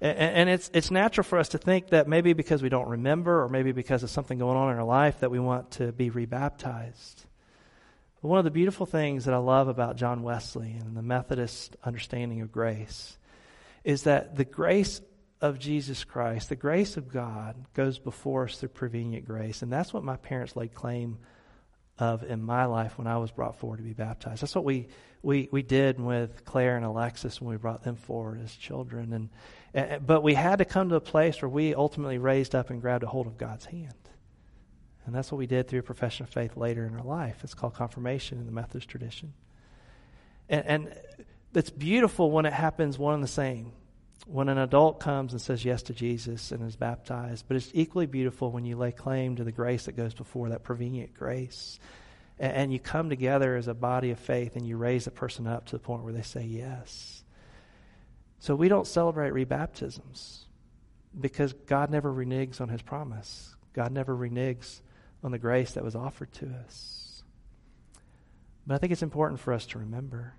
And, 0.00 0.16
and 0.18 0.48
it's, 0.48 0.70
it's 0.72 0.90
natural 0.90 1.24
for 1.24 1.38
us 1.38 1.50
to 1.50 1.58
think 1.58 1.90
that 1.90 2.08
maybe 2.08 2.32
because 2.32 2.62
we 2.62 2.70
don't 2.70 2.88
remember 2.88 3.42
or 3.42 3.48
maybe 3.48 3.72
because 3.72 4.02
of 4.02 4.08
something 4.08 4.38
going 4.38 4.56
on 4.56 4.72
in 4.72 4.78
our 4.78 4.84
life 4.84 5.20
that 5.20 5.30
we 5.30 5.38
want 5.38 5.72
to 5.72 5.92
be 5.92 6.08
rebaptized. 6.08 7.26
But 8.22 8.28
one 8.28 8.38
of 8.38 8.44
the 8.44 8.50
beautiful 8.50 8.86
things 8.86 9.24
that 9.24 9.34
I 9.34 9.38
love 9.38 9.68
about 9.68 9.96
John 9.96 10.22
Wesley 10.22 10.76
and 10.78 10.96
the 10.96 11.02
Methodist 11.02 11.76
understanding 11.82 12.42
of 12.42 12.52
grace 12.52 13.16
is 13.82 14.02
that 14.02 14.36
the 14.36 14.44
grace 14.44 15.00
of 15.40 15.58
Jesus 15.58 16.04
Christ, 16.04 16.50
the 16.50 16.56
grace 16.56 16.96
of 16.96 17.08
God, 17.08 17.56
goes 17.72 17.98
before 17.98 18.44
us 18.44 18.58
through 18.58 18.68
prevenient 18.70 19.26
grace. 19.26 19.62
And 19.62 19.72
that's 19.72 19.92
what 19.92 20.04
my 20.04 20.16
parents 20.16 20.54
laid 20.54 20.74
claim 20.74 21.18
of 21.98 22.22
in 22.22 22.42
my 22.42 22.66
life 22.66 22.98
when 22.98 23.06
I 23.06 23.18
was 23.18 23.30
brought 23.30 23.56
forward 23.56 23.78
to 23.78 23.82
be 23.82 23.92
baptized. 23.92 24.42
That's 24.42 24.54
what 24.54 24.64
we, 24.64 24.88
we, 25.22 25.48
we 25.50 25.62
did 25.62 25.98
with 25.98 26.44
Claire 26.44 26.76
and 26.76 26.84
Alexis 26.84 27.40
when 27.40 27.50
we 27.50 27.56
brought 27.56 27.84
them 27.84 27.96
forward 27.96 28.40
as 28.42 28.54
children. 28.54 29.12
And, 29.12 29.28
and, 29.72 30.06
but 30.06 30.22
we 30.22 30.34
had 30.34 30.56
to 30.56 30.64
come 30.66 30.90
to 30.90 30.96
a 30.96 31.00
place 31.00 31.40
where 31.40 31.48
we 31.48 31.74
ultimately 31.74 32.18
raised 32.18 32.54
up 32.54 32.68
and 32.68 32.80
grabbed 32.80 33.04
a 33.04 33.06
hold 33.06 33.26
of 33.26 33.38
God's 33.38 33.64
hand. 33.64 33.94
And 35.10 35.16
that's 35.16 35.32
what 35.32 35.38
we 35.38 35.48
did 35.48 35.66
through 35.66 35.80
a 35.80 35.82
profession 35.82 36.22
of 36.22 36.30
faith 36.30 36.56
later 36.56 36.86
in 36.86 36.94
our 36.94 37.02
life. 37.02 37.42
It's 37.42 37.52
called 37.52 37.74
confirmation 37.74 38.38
in 38.38 38.46
the 38.46 38.52
Methodist 38.52 38.88
tradition. 38.88 39.32
And, 40.48 40.64
and 40.64 40.94
it's 41.52 41.70
beautiful 41.70 42.30
when 42.30 42.46
it 42.46 42.52
happens 42.52 42.96
one 42.96 43.14
and 43.14 43.22
the 43.24 43.26
same. 43.26 43.72
When 44.28 44.48
an 44.48 44.56
adult 44.56 45.00
comes 45.00 45.32
and 45.32 45.42
says 45.42 45.64
yes 45.64 45.82
to 45.82 45.94
Jesus 45.94 46.52
and 46.52 46.64
is 46.64 46.76
baptized, 46.76 47.46
but 47.48 47.56
it's 47.56 47.72
equally 47.74 48.06
beautiful 48.06 48.52
when 48.52 48.64
you 48.64 48.76
lay 48.76 48.92
claim 48.92 49.34
to 49.34 49.42
the 49.42 49.50
grace 49.50 49.86
that 49.86 49.96
goes 49.96 50.14
before 50.14 50.50
that 50.50 50.62
prevenient 50.62 51.12
grace. 51.12 51.80
And, 52.38 52.52
and 52.52 52.72
you 52.72 52.78
come 52.78 53.08
together 53.08 53.56
as 53.56 53.66
a 53.66 53.74
body 53.74 54.12
of 54.12 54.18
faith 54.20 54.54
and 54.54 54.64
you 54.64 54.76
raise 54.76 55.08
a 55.08 55.10
person 55.10 55.48
up 55.48 55.66
to 55.66 55.72
the 55.72 55.80
point 55.80 56.04
where 56.04 56.12
they 56.12 56.22
say 56.22 56.44
yes. 56.44 57.24
So 58.38 58.54
we 58.54 58.68
don't 58.68 58.86
celebrate 58.86 59.32
rebaptisms 59.32 60.44
because 61.20 61.52
God 61.52 61.90
never 61.90 62.12
reneges 62.12 62.60
on 62.60 62.68
his 62.68 62.80
promise. 62.80 63.56
God 63.72 63.90
never 63.90 64.14
reneges 64.14 64.82
on 65.22 65.32
the 65.32 65.38
grace 65.38 65.72
that 65.72 65.84
was 65.84 65.94
offered 65.94 66.32
to 66.34 66.48
us. 66.64 67.22
But 68.66 68.74
I 68.74 68.78
think 68.78 68.92
it's 68.92 69.02
important 69.02 69.40
for 69.40 69.52
us 69.52 69.66
to 69.66 69.78
remember. 69.78 70.34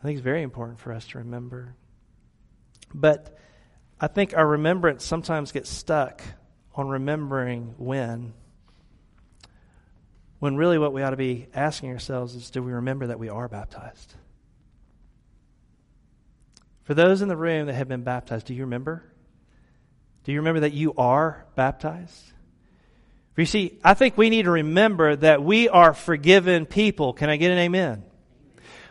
I 0.00 0.04
think 0.04 0.16
it's 0.16 0.24
very 0.24 0.42
important 0.42 0.78
for 0.78 0.92
us 0.92 1.06
to 1.08 1.18
remember. 1.18 1.74
But 2.94 3.36
I 4.00 4.06
think 4.06 4.36
our 4.36 4.46
remembrance 4.46 5.04
sometimes 5.04 5.52
gets 5.52 5.68
stuck 5.68 6.22
on 6.74 6.88
remembering 6.88 7.74
when. 7.78 8.32
When 10.38 10.56
really 10.56 10.78
what 10.78 10.92
we 10.92 11.02
ought 11.02 11.10
to 11.10 11.16
be 11.16 11.48
asking 11.52 11.90
ourselves 11.90 12.34
is 12.36 12.50
do 12.50 12.62
we 12.62 12.72
remember 12.72 13.08
that 13.08 13.18
we 13.18 13.28
are 13.28 13.48
baptized? 13.48 14.14
For 16.84 16.94
those 16.94 17.20
in 17.20 17.28
the 17.28 17.36
room 17.36 17.66
that 17.66 17.74
have 17.74 17.88
been 17.88 18.04
baptized, 18.04 18.46
do 18.46 18.54
you 18.54 18.62
remember? 18.62 19.02
Do 20.24 20.32
you 20.32 20.38
remember 20.38 20.60
that 20.60 20.72
you 20.72 20.94
are 20.94 21.44
baptized? 21.56 22.32
You 23.38 23.46
see, 23.46 23.78
I 23.84 23.94
think 23.94 24.18
we 24.18 24.30
need 24.30 24.46
to 24.46 24.50
remember 24.50 25.14
that 25.14 25.44
we 25.44 25.68
are 25.68 25.94
forgiven 25.94 26.66
people. 26.66 27.12
Can 27.12 27.30
I 27.30 27.36
get 27.36 27.52
an 27.52 27.58
amen? 27.58 28.02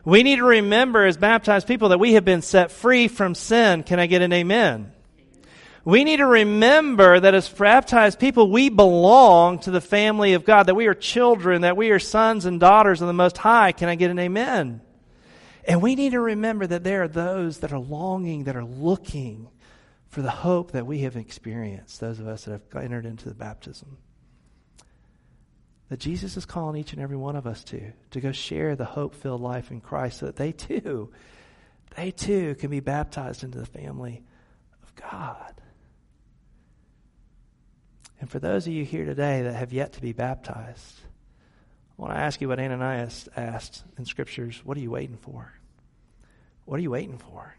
We 0.06 0.24
need 0.24 0.38
to 0.38 0.46
remember 0.46 1.06
as 1.06 1.18
baptized 1.18 1.68
people 1.68 1.90
that 1.90 2.00
we 2.00 2.14
have 2.14 2.24
been 2.24 2.42
set 2.42 2.72
free 2.72 3.10
from 3.10 3.36
sin. 3.36 3.84
Can 3.84 4.00
I 4.00 4.06
get 4.06 4.22
an 4.22 4.32
amen? 4.32 4.94
We 5.84 6.06
need 6.06 6.18
to 6.18 6.26
remember 6.26 7.20
that 7.20 7.34
as 7.34 7.50
baptized 7.50 8.20
people, 8.20 8.50
we 8.50 8.70
belong 8.70 9.60
to 9.60 9.72
the 9.72 9.82
family 9.82 10.32
of 10.32 10.46
God, 10.46 10.68
that 10.68 10.76
we 10.76 10.88
are 10.88 10.94
children, 10.94 11.64
that 11.64 11.76
we 11.76 11.92
are 11.92 12.00
sons 12.00 12.46
and 12.46 12.58
daughters 12.58 13.02
of 13.02 13.08
the 13.08 13.14
Most 13.14 13.38
High. 13.38 13.74
Can 13.74 13.90
I 13.90 13.96
get 13.96 14.12
an 14.12 14.20
amen? 14.20 14.80
And 15.66 15.82
we 15.82 15.96
need 15.96 16.14
to 16.14 16.22
remember 16.22 16.66
that 16.66 16.86
there 16.86 17.04
are 17.04 17.10
those 17.10 17.60
that 17.60 17.74
are 17.74 17.80
longing, 17.80 18.46
that 18.46 18.56
are 18.56 18.64
looking 18.64 19.50
for 20.08 20.22
the 20.22 20.32
hope 20.32 20.72
that 20.72 20.86
we 20.86 21.00
have 21.00 21.18
experienced, 21.18 22.00
those 22.00 22.22
of 22.22 22.28
us 22.28 22.46
that 22.46 22.52
have 22.52 22.84
entered 22.84 23.06
into 23.06 23.28
the 23.28 23.36
baptism 23.36 23.98
that 25.90 26.00
Jesus 26.00 26.36
is 26.36 26.46
calling 26.46 26.80
each 26.80 26.94
and 26.94 27.02
every 27.02 27.18
one 27.18 27.36
of 27.36 27.48
us 27.48 27.64
to, 27.66 27.92
to 28.12 28.20
go 28.20 28.32
share 28.32 28.76
the 28.76 28.86
hope 28.86 29.16
filled 29.16 29.42
life 29.42 29.72
in 29.72 29.80
Christ 29.80 30.20
so 30.20 30.26
that 30.26 30.36
they 30.36 30.52
too, 30.52 31.10
they 31.96 32.12
too 32.12 32.56
can 32.56 32.70
be 32.70 32.82
baptized 32.82 33.44
into 33.44 33.58
the 33.58 33.66
family 33.66 34.24
of 34.84 34.96
God. 34.96 35.62
And 38.20 38.30
for 38.30 38.40
those 38.40 38.68
of 38.68 38.74
you 38.74 38.84
here 38.84 39.06
today 39.06 39.44
that 39.44 39.54
have 39.54 39.72
yet 39.72 39.94
to 39.94 40.02
be 40.02 40.12
baptized, 40.12 40.96
I 41.98 42.02
want 42.02 42.14
to 42.14 42.20
ask 42.20 42.42
you 42.42 42.50
what 42.50 42.60
Ananias 42.60 43.30
asked 43.36 43.84
in 43.98 44.06
scriptures 44.06 44.62
what 44.64 44.78
are 44.78 44.82
you 44.82 44.92
waiting 44.92 45.18
for? 45.18 45.54
What 46.66 46.80
are 46.80 46.84
you 46.84 46.92
waiting 46.92 47.18
for? 47.18 47.56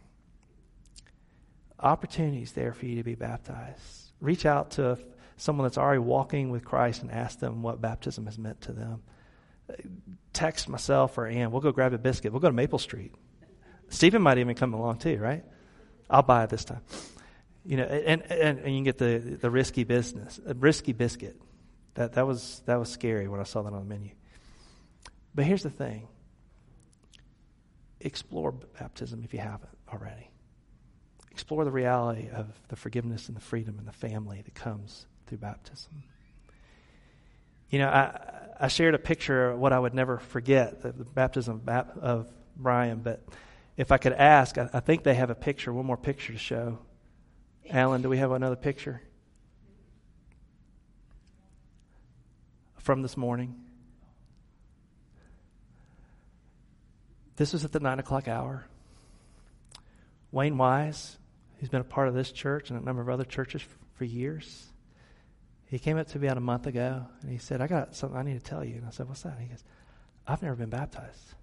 Opportunities 1.81 2.53
there 2.53 2.73
for 2.73 2.87
you 2.87 2.97
to 2.97 3.05
be 3.05 3.15
baptized. 3.15 4.11
Reach 4.21 4.45
out 4.45 4.73
to 4.73 4.99
someone 5.39 5.65
that's 5.65 5.79
already 5.79 6.01
walking 6.01 6.51
with 6.51 6.65
Christ 6.65 7.03
and 7.03 7.11
ask 7.11 7.39
them 7.39 7.63
what 7.63 7.81
baptism 7.81 8.27
has 8.27 8.39
meant 8.39 8.61
to 8.63 8.73
them. 8.73 9.03
Text 10.33 10.69
myself 10.69 11.17
or 11.17 11.27
Ann. 11.27 11.51
We'll 11.51 11.61
go 11.61 11.73
grab 11.73 11.93
a 11.93 11.99
biscuit. 11.99 12.33
We'll 12.33 12.41
go 12.41 12.49
to 12.49 12.55
Maple 12.55 12.79
Street. 12.79 13.15
Stephen 13.89 14.21
might 14.21 14.39
even 14.39 14.55
come 14.55 14.75
along 14.75 14.99
too, 14.99 15.17
right? 15.19 15.45
I'll 16.11 16.23
buy 16.23 16.45
it 16.45 16.51
this 16.51 16.65
time. 16.65 16.83
You 17.65 17.79
know, 17.79 17.85
and, 17.85 18.23
and, 18.31 18.59
and 18.59 18.69
you 18.69 18.79
can 18.79 18.85
get 18.85 18.99
the, 18.99 19.19
the 19.19 19.51
risky 19.51 19.85
business, 19.85 20.41
a 20.47 20.55
risky 20.55 20.93
biscuit. 20.93 21.41
That, 21.95 22.15
that, 22.15 22.27
was, 22.27 22.63
that 22.67 22.79
was 22.79 22.91
scary 22.91 23.29
when 23.29 23.41
I 23.41 23.45
saw 23.45 23.63
that 23.63 23.73
on 23.73 23.81
the 23.81 23.85
menu. 23.85 24.11
But 25.35 25.45
here's 25.45 25.63
the 25.63 25.71
thing 25.71 26.09
explore 28.01 28.53
baptism 28.53 29.23
if 29.25 29.35
you 29.35 29.41
haven't 29.41 29.77
already. 29.93 30.31
Explore 31.33 31.65
the 31.65 31.71
reality 31.71 32.29
of 32.33 32.47
the 32.69 32.77
forgiveness 32.77 33.29
and 33.29 33.37
the 33.37 33.41
freedom 33.41 33.79
and 33.79 33.87
the 33.87 33.93
family 33.93 34.43
that 34.43 34.55
comes 34.55 35.07
through 35.29 35.39
baptism. 35.39 36.03
You 37.71 37.81
know, 37.81 37.89
I, 37.89 38.19
I 38.61 38.69
shared 38.69 38.95
a 38.95 38.99
picture 38.99 39.51
of 39.51 39.59
what 39.59 39.73
I 39.73 39.79
would 39.79 39.95
never 39.95 40.19
forget, 40.19 40.83
the, 40.83 40.93
the 40.93 41.05
baptism 41.05 41.63
of, 41.67 41.99
of, 41.99 42.33
Brian, 42.57 43.03
but 43.05 43.23
if 43.77 43.93
I 43.93 43.99
could 43.99 44.15
ask, 44.15 44.59
I, 44.59 44.69
I 44.73 44.81
think 44.81 45.05
they 45.05 45.15
have 45.15 45.31
a 45.31 45.35
picture, 45.35 45.73
one 45.73 45.87
more 45.87 45.97
picture 45.97 46.33
to 46.33 46.39
show. 46.39 46.81
Alan, 47.71 48.03
do 48.03 48.09
we 48.09 48.19
have 48.19 48.33
another 48.33 48.57
picture? 48.57 49.01
From 52.79 53.03
this 53.03 53.17
morning. 53.17 53.55
This 57.37 57.53
was 57.53 57.65
at 57.65 57.71
the 57.71 57.79
nine 57.79 58.01
o'clock 58.01 58.27
hour. 58.27 58.67
Wayne 60.33 60.59
Wise, 60.59 61.17
who's 61.61 61.69
been 61.69 61.81
a 61.81 61.85
part 61.85 62.09
of 62.09 62.15
this 62.15 62.33
church 62.33 62.71
and 62.71 62.81
a 62.81 62.85
number 62.85 63.01
of 63.01 63.09
other 63.09 63.25
churches 63.25 63.63
for 63.95 64.05
years, 64.05 64.67
he 65.69 65.79
came 65.79 65.99
up 65.99 66.07
to 66.09 66.19
me 66.19 66.27
about 66.27 66.39
a 66.39 66.41
month 66.41 66.67
ago 66.67 67.07
and 67.21 67.31
he 67.31 67.37
said, 67.37 67.61
I 67.61 67.67
got 67.67 67.95
something 67.95 68.19
I 68.19 68.23
need 68.23 68.43
to 68.43 68.45
tell 68.45 68.65
you. 68.65 68.77
And 68.77 68.87
I 68.87 68.91
said, 68.91 69.07
What's 69.07 69.23
that? 69.23 69.35
And 69.35 69.43
he 69.43 69.49
goes, 69.49 69.63
I've 70.27 70.43
never 70.43 70.57
been 70.57 70.71
baptized. 70.71 71.35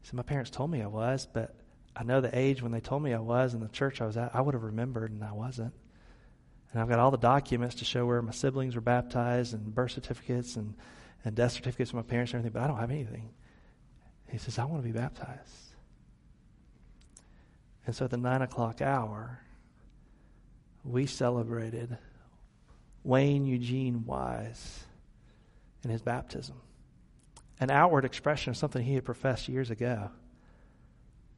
He 0.00 0.08
said, 0.08 0.14
My 0.14 0.22
parents 0.22 0.50
told 0.50 0.70
me 0.70 0.82
I 0.82 0.88
was, 0.88 1.28
but 1.32 1.54
I 1.94 2.02
know 2.02 2.20
the 2.20 2.36
age 2.36 2.62
when 2.62 2.72
they 2.72 2.80
told 2.80 3.02
me 3.02 3.14
I 3.14 3.20
was 3.20 3.54
in 3.54 3.60
the 3.60 3.68
church 3.68 4.00
I 4.00 4.06
was 4.06 4.16
at, 4.16 4.34
I 4.34 4.40
would 4.40 4.54
have 4.54 4.64
remembered 4.64 5.12
and 5.12 5.22
I 5.22 5.32
wasn't. 5.32 5.72
And 6.72 6.82
I've 6.82 6.88
got 6.88 6.98
all 6.98 7.12
the 7.12 7.16
documents 7.16 7.76
to 7.76 7.84
show 7.84 8.04
where 8.06 8.20
my 8.20 8.32
siblings 8.32 8.74
were 8.74 8.80
baptized 8.80 9.54
and 9.54 9.72
birth 9.72 9.92
certificates 9.92 10.56
and, 10.56 10.74
and 11.24 11.36
death 11.36 11.52
certificates 11.52 11.90
from 11.90 11.98
my 11.98 12.02
parents 12.02 12.32
and 12.32 12.40
everything, 12.40 12.60
but 12.60 12.64
I 12.64 12.66
don't 12.66 12.78
have 12.78 12.90
anything. 12.90 13.30
He 14.30 14.38
says, 14.38 14.58
I 14.58 14.64
want 14.64 14.82
to 14.82 14.86
be 14.86 14.98
baptized. 14.98 15.54
And 17.86 17.94
so 17.94 18.04
at 18.04 18.10
the 18.10 18.18
nine 18.18 18.42
o'clock 18.42 18.82
hour, 18.82 19.40
we 20.84 21.06
celebrated 21.06 21.96
Wayne 23.08 23.46
Eugene 23.46 24.04
Wise 24.04 24.84
in 25.82 25.88
his 25.88 26.02
baptism. 26.02 26.56
An 27.58 27.70
outward 27.70 28.04
expression 28.04 28.50
of 28.50 28.56
something 28.58 28.84
he 28.84 28.96
had 28.96 29.04
professed 29.06 29.48
years 29.48 29.70
ago, 29.70 30.10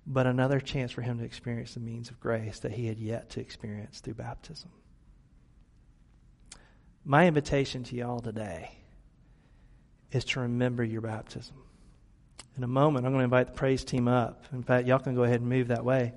but 0.05 0.27
another 0.27 0.59
chance 0.59 0.91
for 0.91 1.03
him 1.03 1.19
to 1.19 1.25
experience 1.25 1.75
the 1.75 1.81
means 1.81 2.11
of 2.11 2.19
grace 2.19 2.59
that 2.59 2.73
he 2.73 2.89
had 2.89 2.99
yet 2.99 3.31
to 3.31 3.41
experience 3.41 4.01
through 4.01 4.15
baptism. 4.15 4.71
My 7.05 7.29
invitation 7.29 7.85
to 7.85 7.95
y'all 7.95 8.19
today 8.19 8.73
is 10.11 10.25
to 10.25 10.41
remember 10.41 10.83
your 10.83 11.03
baptism. 11.03 11.55
In 12.57 12.65
a 12.65 12.69
moment, 12.69 13.07
I'm 13.07 13.13
going 13.13 13.21
to 13.21 13.25
invite 13.25 13.47
the 13.47 13.53
praise 13.53 13.85
team 13.85 14.09
up. 14.09 14.45
In 14.53 14.65
fact, 14.65 14.89
y'all 14.89 14.99
can 14.99 15.15
go 15.15 15.23
ahead 15.23 15.41
and 15.41 15.49
move 15.49 15.69
that 15.69 15.85
way. 15.85 16.15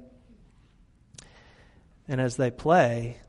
And 2.07 2.19
as 2.19 2.37
they 2.37 2.49
play, 2.49 3.19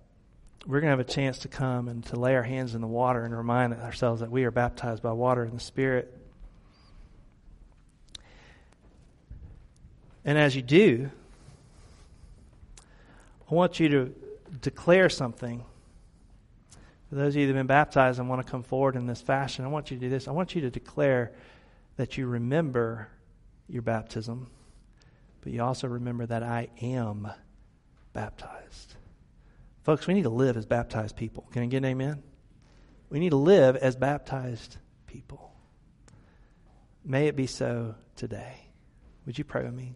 we're 0.67 0.81
going 0.81 0.91
to 0.91 0.97
have 0.97 1.01
a 1.01 1.05
chance 1.05 1.41
to 1.41 1.49
come 1.49 1.89
and 1.89 2.05
to 2.07 2.17
lay 2.19 2.35
our 2.35 2.43
hands 2.43 2.75
in 2.75 2.81
the 2.81 2.87
water 2.87 3.25
and 3.25 3.37
remind 3.37 3.75
ourselves 3.75 4.21
that 4.21 4.31
we 4.31 4.45
are 4.45 4.51
baptized 4.51 5.03
by 5.03 5.13
water 5.13 5.43
and 5.43 5.53
the 5.53 5.61
Spirit. 5.61 6.17
And 10.25 10.39
as 10.39 10.57
you 10.57 10.63
do, 10.63 11.11
I 13.51 13.55
want 13.55 13.79
you 13.79 13.89
to 13.91 14.15
declare 14.63 15.11
something. 15.11 15.63
For 17.11 17.17
those 17.17 17.35
of 17.35 17.41
you 17.43 17.47
that 17.47 17.55
have 17.55 17.61
been 17.61 17.67
baptized 17.67 18.19
and 18.19 18.31
want 18.31 18.45
to 18.45 18.51
come 18.51 18.63
forward 18.63 18.97
in 18.97 19.07
this 19.07 19.21
fashion, 19.21 19.67
I 19.67 19.69
want 19.69 19.91
you 19.91 19.99
to 19.99 20.01
do 20.01 20.09
this. 20.09 20.29
I 20.29 20.31
want 20.31 20.55
you 20.55 20.63
to 20.63 20.71
declare 20.71 21.33
that 21.97 22.17
you 22.17 22.27
remember 22.27 23.09
your 23.69 23.83
baptism, 23.83 24.47
but 25.43 25.53
you 25.53 25.63
also 25.63 25.89
remember 25.89 26.25
that 26.25 26.43
I 26.43 26.69
am 26.81 27.31
baptized. 28.15 28.95
Folks, 29.85 30.07
we 30.07 30.15
need 30.15 30.23
to 30.23 30.31
live 30.31 30.57
as 30.57 30.65
baptized 30.65 31.15
people. 31.15 31.47
Can 31.53 31.63
I 31.63 31.67
get 31.67 31.77
an 31.79 31.85
amen? 31.85 32.23
We 33.11 33.19
need 33.21 33.31
to 33.31 33.37
live 33.37 33.77
as 33.77 33.97
baptized 33.97 34.79
people. 35.07 35.53
May 37.05 37.27
it 37.27 37.37
be 37.37 37.47
so 37.47 37.95
today. 38.17 38.57
Would 39.27 39.37
you 39.37 39.45
pray 39.45 39.63
with 39.63 39.75
me? 39.75 39.95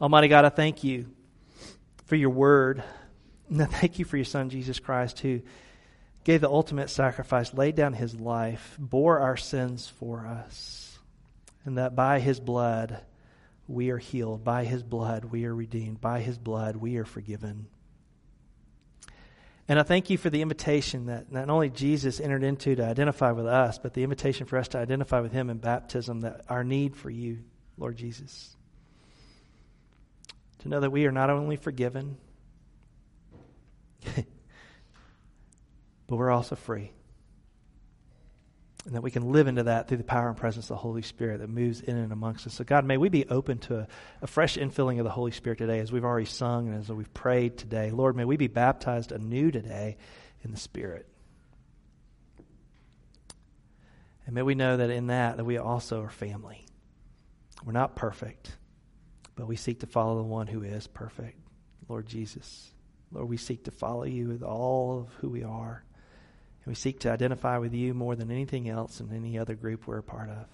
Almighty 0.00 0.26
God, 0.26 0.44
I 0.44 0.48
thank 0.48 0.82
you 0.82 1.06
for 2.06 2.16
your 2.16 2.30
word. 2.30 2.82
And 3.48 3.62
I 3.62 3.66
thank 3.66 4.00
you 4.00 4.04
for 4.04 4.16
your 4.16 4.24
son, 4.24 4.50
Jesus 4.50 4.80
Christ, 4.80 5.20
who 5.20 5.42
gave 6.24 6.40
the 6.40 6.50
ultimate 6.50 6.90
sacrifice, 6.90 7.54
laid 7.54 7.76
down 7.76 7.92
his 7.92 8.18
life, 8.18 8.76
bore 8.80 9.20
our 9.20 9.36
sins 9.36 9.86
for 9.86 10.26
us, 10.26 10.98
and 11.64 11.78
that 11.78 11.94
by 11.94 12.18
his 12.18 12.40
blood 12.40 13.00
we 13.68 13.90
are 13.90 13.98
healed. 13.98 14.42
By 14.42 14.64
his 14.64 14.82
blood 14.82 15.26
we 15.26 15.44
are 15.44 15.54
redeemed. 15.54 16.00
By 16.00 16.18
his 16.18 16.36
blood 16.36 16.74
we 16.74 16.96
are 16.96 17.04
forgiven. 17.04 17.68
And 19.68 19.80
I 19.80 19.82
thank 19.82 20.10
you 20.10 20.18
for 20.18 20.30
the 20.30 20.42
invitation 20.42 21.06
that 21.06 21.32
not 21.32 21.50
only 21.50 21.70
Jesus 21.70 22.20
entered 22.20 22.44
into 22.44 22.76
to 22.76 22.84
identify 22.84 23.32
with 23.32 23.46
us, 23.46 23.78
but 23.78 23.94
the 23.94 24.04
invitation 24.04 24.46
for 24.46 24.58
us 24.58 24.68
to 24.68 24.78
identify 24.78 25.20
with 25.20 25.32
him 25.32 25.50
in 25.50 25.58
baptism, 25.58 26.20
that 26.20 26.42
our 26.48 26.62
need 26.62 26.94
for 26.96 27.10
you, 27.10 27.38
Lord 27.76 27.96
Jesus. 27.96 28.56
To 30.60 30.68
know 30.68 30.78
that 30.80 30.90
we 30.90 31.04
are 31.06 31.12
not 31.12 31.30
only 31.30 31.56
forgiven, 31.56 32.16
but 34.14 34.24
we're 36.08 36.30
also 36.30 36.54
free. 36.54 36.92
And 38.86 38.94
that 38.94 39.02
we 39.02 39.10
can 39.10 39.32
live 39.32 39.48
into 39.48 39.64
that 39.64 39.88
through 39.88 39.96
the 39.96 40.04
power 40.04 40.28
and 40.28 40.36
presence 40.36 40.66
of 40.66 40.68
the 40.68 40.76
Holy 40.76 41.02
Spirit 41.02 41.40
that 41.40 41.50
moves 41.50 41.80
in 41.80 41.96
and 41.96 42.12
amongst 42.12 42.46
us. 42.46 42.54
So, 42.54 42.62
God, 42.62 42.84
may 42.84 42.96
we 42.96 43.08
be 43.08 43.26
open 43.28 43.58
to 43.58 43.80
a, 43.80 43.88
a 44.22 44.26
fresh 44.28 44.56
infilling 44.56 44.98
of 44.98 45.04
the 45.04 45.10
Holy 45.10 45.32
Spirit 45.32 45.58
today 45.58 45.80
as 45.80 45.90
we've 45.90 46.04
already 46.04 46.26
sung 46.26 46.68
and 46.68 46.78
as 46.78 46.88
we've 46.88 47.12
prayed 47.12 47.58
today. 47.58 47.90
Lord, 47.90 48.14
may 48.14 48.24
we 48.24 48.36
be 48.36 48.46
baptized 48.46 49.10
anew 49.10 49.50
today 49.50 49.96
in 50.44 50.52
the 50.52 50.56
Spirit. 50.56 51.08
And 54.24 54.34
may 54.34 54.42
we 54.42 54.54
know 54.54 54.76
that 54.76 54.90
in 54.90 55.08
that, 55.08 55.36
that 55.36 55.44
we 55.44 55.58
also 55.58 56.02
are 56.02 56.10
family. 56.10 56.64
We're 57.64 57.72
not 57.72 57.96
perfect, 57.96 58.56
but 59.34 59.48
we 59.48 59.56
seek 59.56 59.80
to 59.80 59.86
follow 59.86 60.16
the 60.16 60.22
one 60.22 60.46
who 60.46 60.62
is 60.62 60.86
perfect, 60.86 61.38
Lord 61.88 62.06
Jesus. 62.06 62.70
Lord, 63.10 63.28
we 63.28 63.36
seek 63.36 63.64
to 63.64 63.70
follow 63.72 64.04
you 64.04 64.28
with 64.28 64.42
all 64.42 65.00
of 65.00 65.14
who 65.14 65.28
we 65.28 65.42
are. 65.42 65.84
We 66.66 66.74
seek 66.74 67.00
to 67.00 67.12
identify 67.12 67.58
with 67.58 67.72
you 67.72 67.94
more 67.94 68.16
than 68.16 68.30
anything 68.30 68.68
else 68.68 69.00
in 69.00 69.12
any 69.14 69.38
other 69.38 69.54
group 69.54 69.86
we're 69.86 69.98
a 69.98 70.02
part 70.02 70.28
of. 70.28 70.46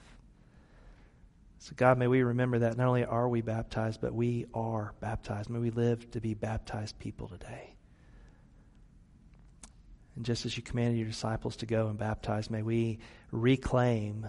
So, 1.58 1.72
God, 1.76 1.96
may 1.96 2.06
we 2.06 2.22
remember 2.22 2.58
that 2.60 2.76
not 2.76 2.88
only 2.88 3.04
are 3.04 3.28
we 3.28 3.40
baptized, 3.40 4.00
but 4.00 4.12
we 4.12 4.46
are 4.52 4.92
baptized. 5.00 5.48
May 5.48 5.60
we 5.60 5.70
live 5.70 6.10
to 6.10 6.20
be 6.20 6.34
baptized 6.34 6.98
people 6.98 7.28
today. 7.28 7.74
And 10.16 10.26
just 10.26 10.44
as 10.44 10.56
you 10.56 10.62
commanded 10.62 10.98
your 10.98 11.06
disciples 11.06 11.56
to 11.56 11.66
go 11.66 11.86
and 11.86 11.98
baptize, 11.98 12.50
may 12.50 12.62
we 12.62 12.98
reclaim 13.30 14.28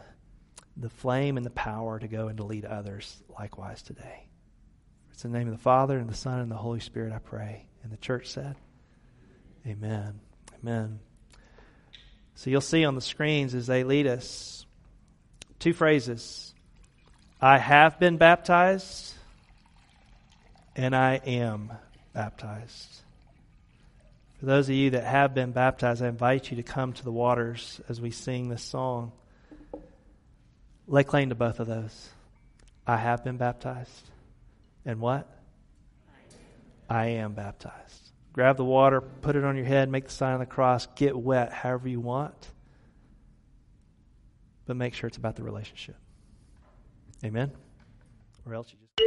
the 0.78 0.90
flame 0.90 1.36
and 1.36 1.46
the 1.46 1.52
power 1.52 2.00
to 2.00 2.08
go 2.08 2.28
and 2.30 2.38
to 2.38 2.44
lead 2.44 2.66
others 2.66 3.22
likewise 3.38 3.82
today. 3.82 4.28
It's 5.12 5.26
in 5.26 5.32
the 5.32 5.40
name 5.40 5.48
of 5.48 5.54
the 5.54 5.62
Father, 5.62 5.98
and 5.98 6.10
the 6.10 6.16
Son, 6.16 6.40
and 6.40 6.50
the 6.50 6.56
Holy 6.56 6.80
Spirit 6.80 7.14
I 7.14 7.20
pray. 7.20 7.66
And 7.84 7.92
the 7.92 7.98
church 7.98 8.28
said, 8.28 8.56
Amen. 9.68 10.20
Amen. 10.62 11.00
So 12.36 12.50
you'll 12.50 12.62
see 12.62 12.86
on 12.86 12.96
the 12.96 13.02
screens 13.02 13.54
as 13.56 13.68
they 13.68 13.84
lead 13.84 14.08
us 14.08 14.66
two 15.60 15.74
phrases 15.74 16.54
I 17.40 17.58
have 17.58 18.00
been 18.00 18.16
baptized, 18.16 19.14
and 20.78 20.96
I 20.96 21.16
am 21.26 21.74
baptized. 22.14 23.02
For 24.40 24.46
those 24.46 24.70
of 24.70 24.76
you 24.76 24.92
that 24.92 25.04
have 25.04 25.34
been 25.34 25.52
baptized, 25.52 26.02
I 26.02 26.08
invite 26.08 26.52
you 26.52 26.58
to 26.58 26.64
come 26.64 26.94
to 26.94 27.04
the 27.04 27.12
waters 27.12 27.82
as 27.90 28.00
we 28.00 28.12
sing 28.12 28.48
this 28.48 28.64
song. 28.64 29.12
Lay 30.88 31.04
claim 31.04 31.30
to 31.30 31.36
both 31.36 31.60
of 31.60 31.68
those. 31.68 32.10
I 32.88 32.96
have 32.96 33.26
been 33.26 33.36
baptized. 33.38 34.10
And 34.86 35.00
what? 35.02 35.30
I 36.90 37.08
am 37.08 37.34
baptized. 37.34 38.03
Grab 38.34 38.58
the 38.58 38.66
water, 38.66 39.00
put 39.00 39.36
it 39.36 39.44
on 39.44 39.56
your 39.56 39.66
head, 39.66 39.90
make 39.90 40.06
the 40.06 40.12
sign 40.12 40.34
of 40.34 40.40
the 40.40 40.48
cross, 40.48 40.88
get 40.96 41.16
wet 41.16 41.54
however 41.54 41.88
you 41.88 42.02
want. 42.02 42.50
But 44.66 44.76
make 44.76 44.96
sure 44.96 45.08
it's 45.08 45.18
about 45.18 45.36
the 45.36 45.44
relationship. 45.44 45.98
Amen? 47.24 47.52
Or 48.46 48.56
else 48.56 48.74
you 48.74 48.80
just. 48.98 49.04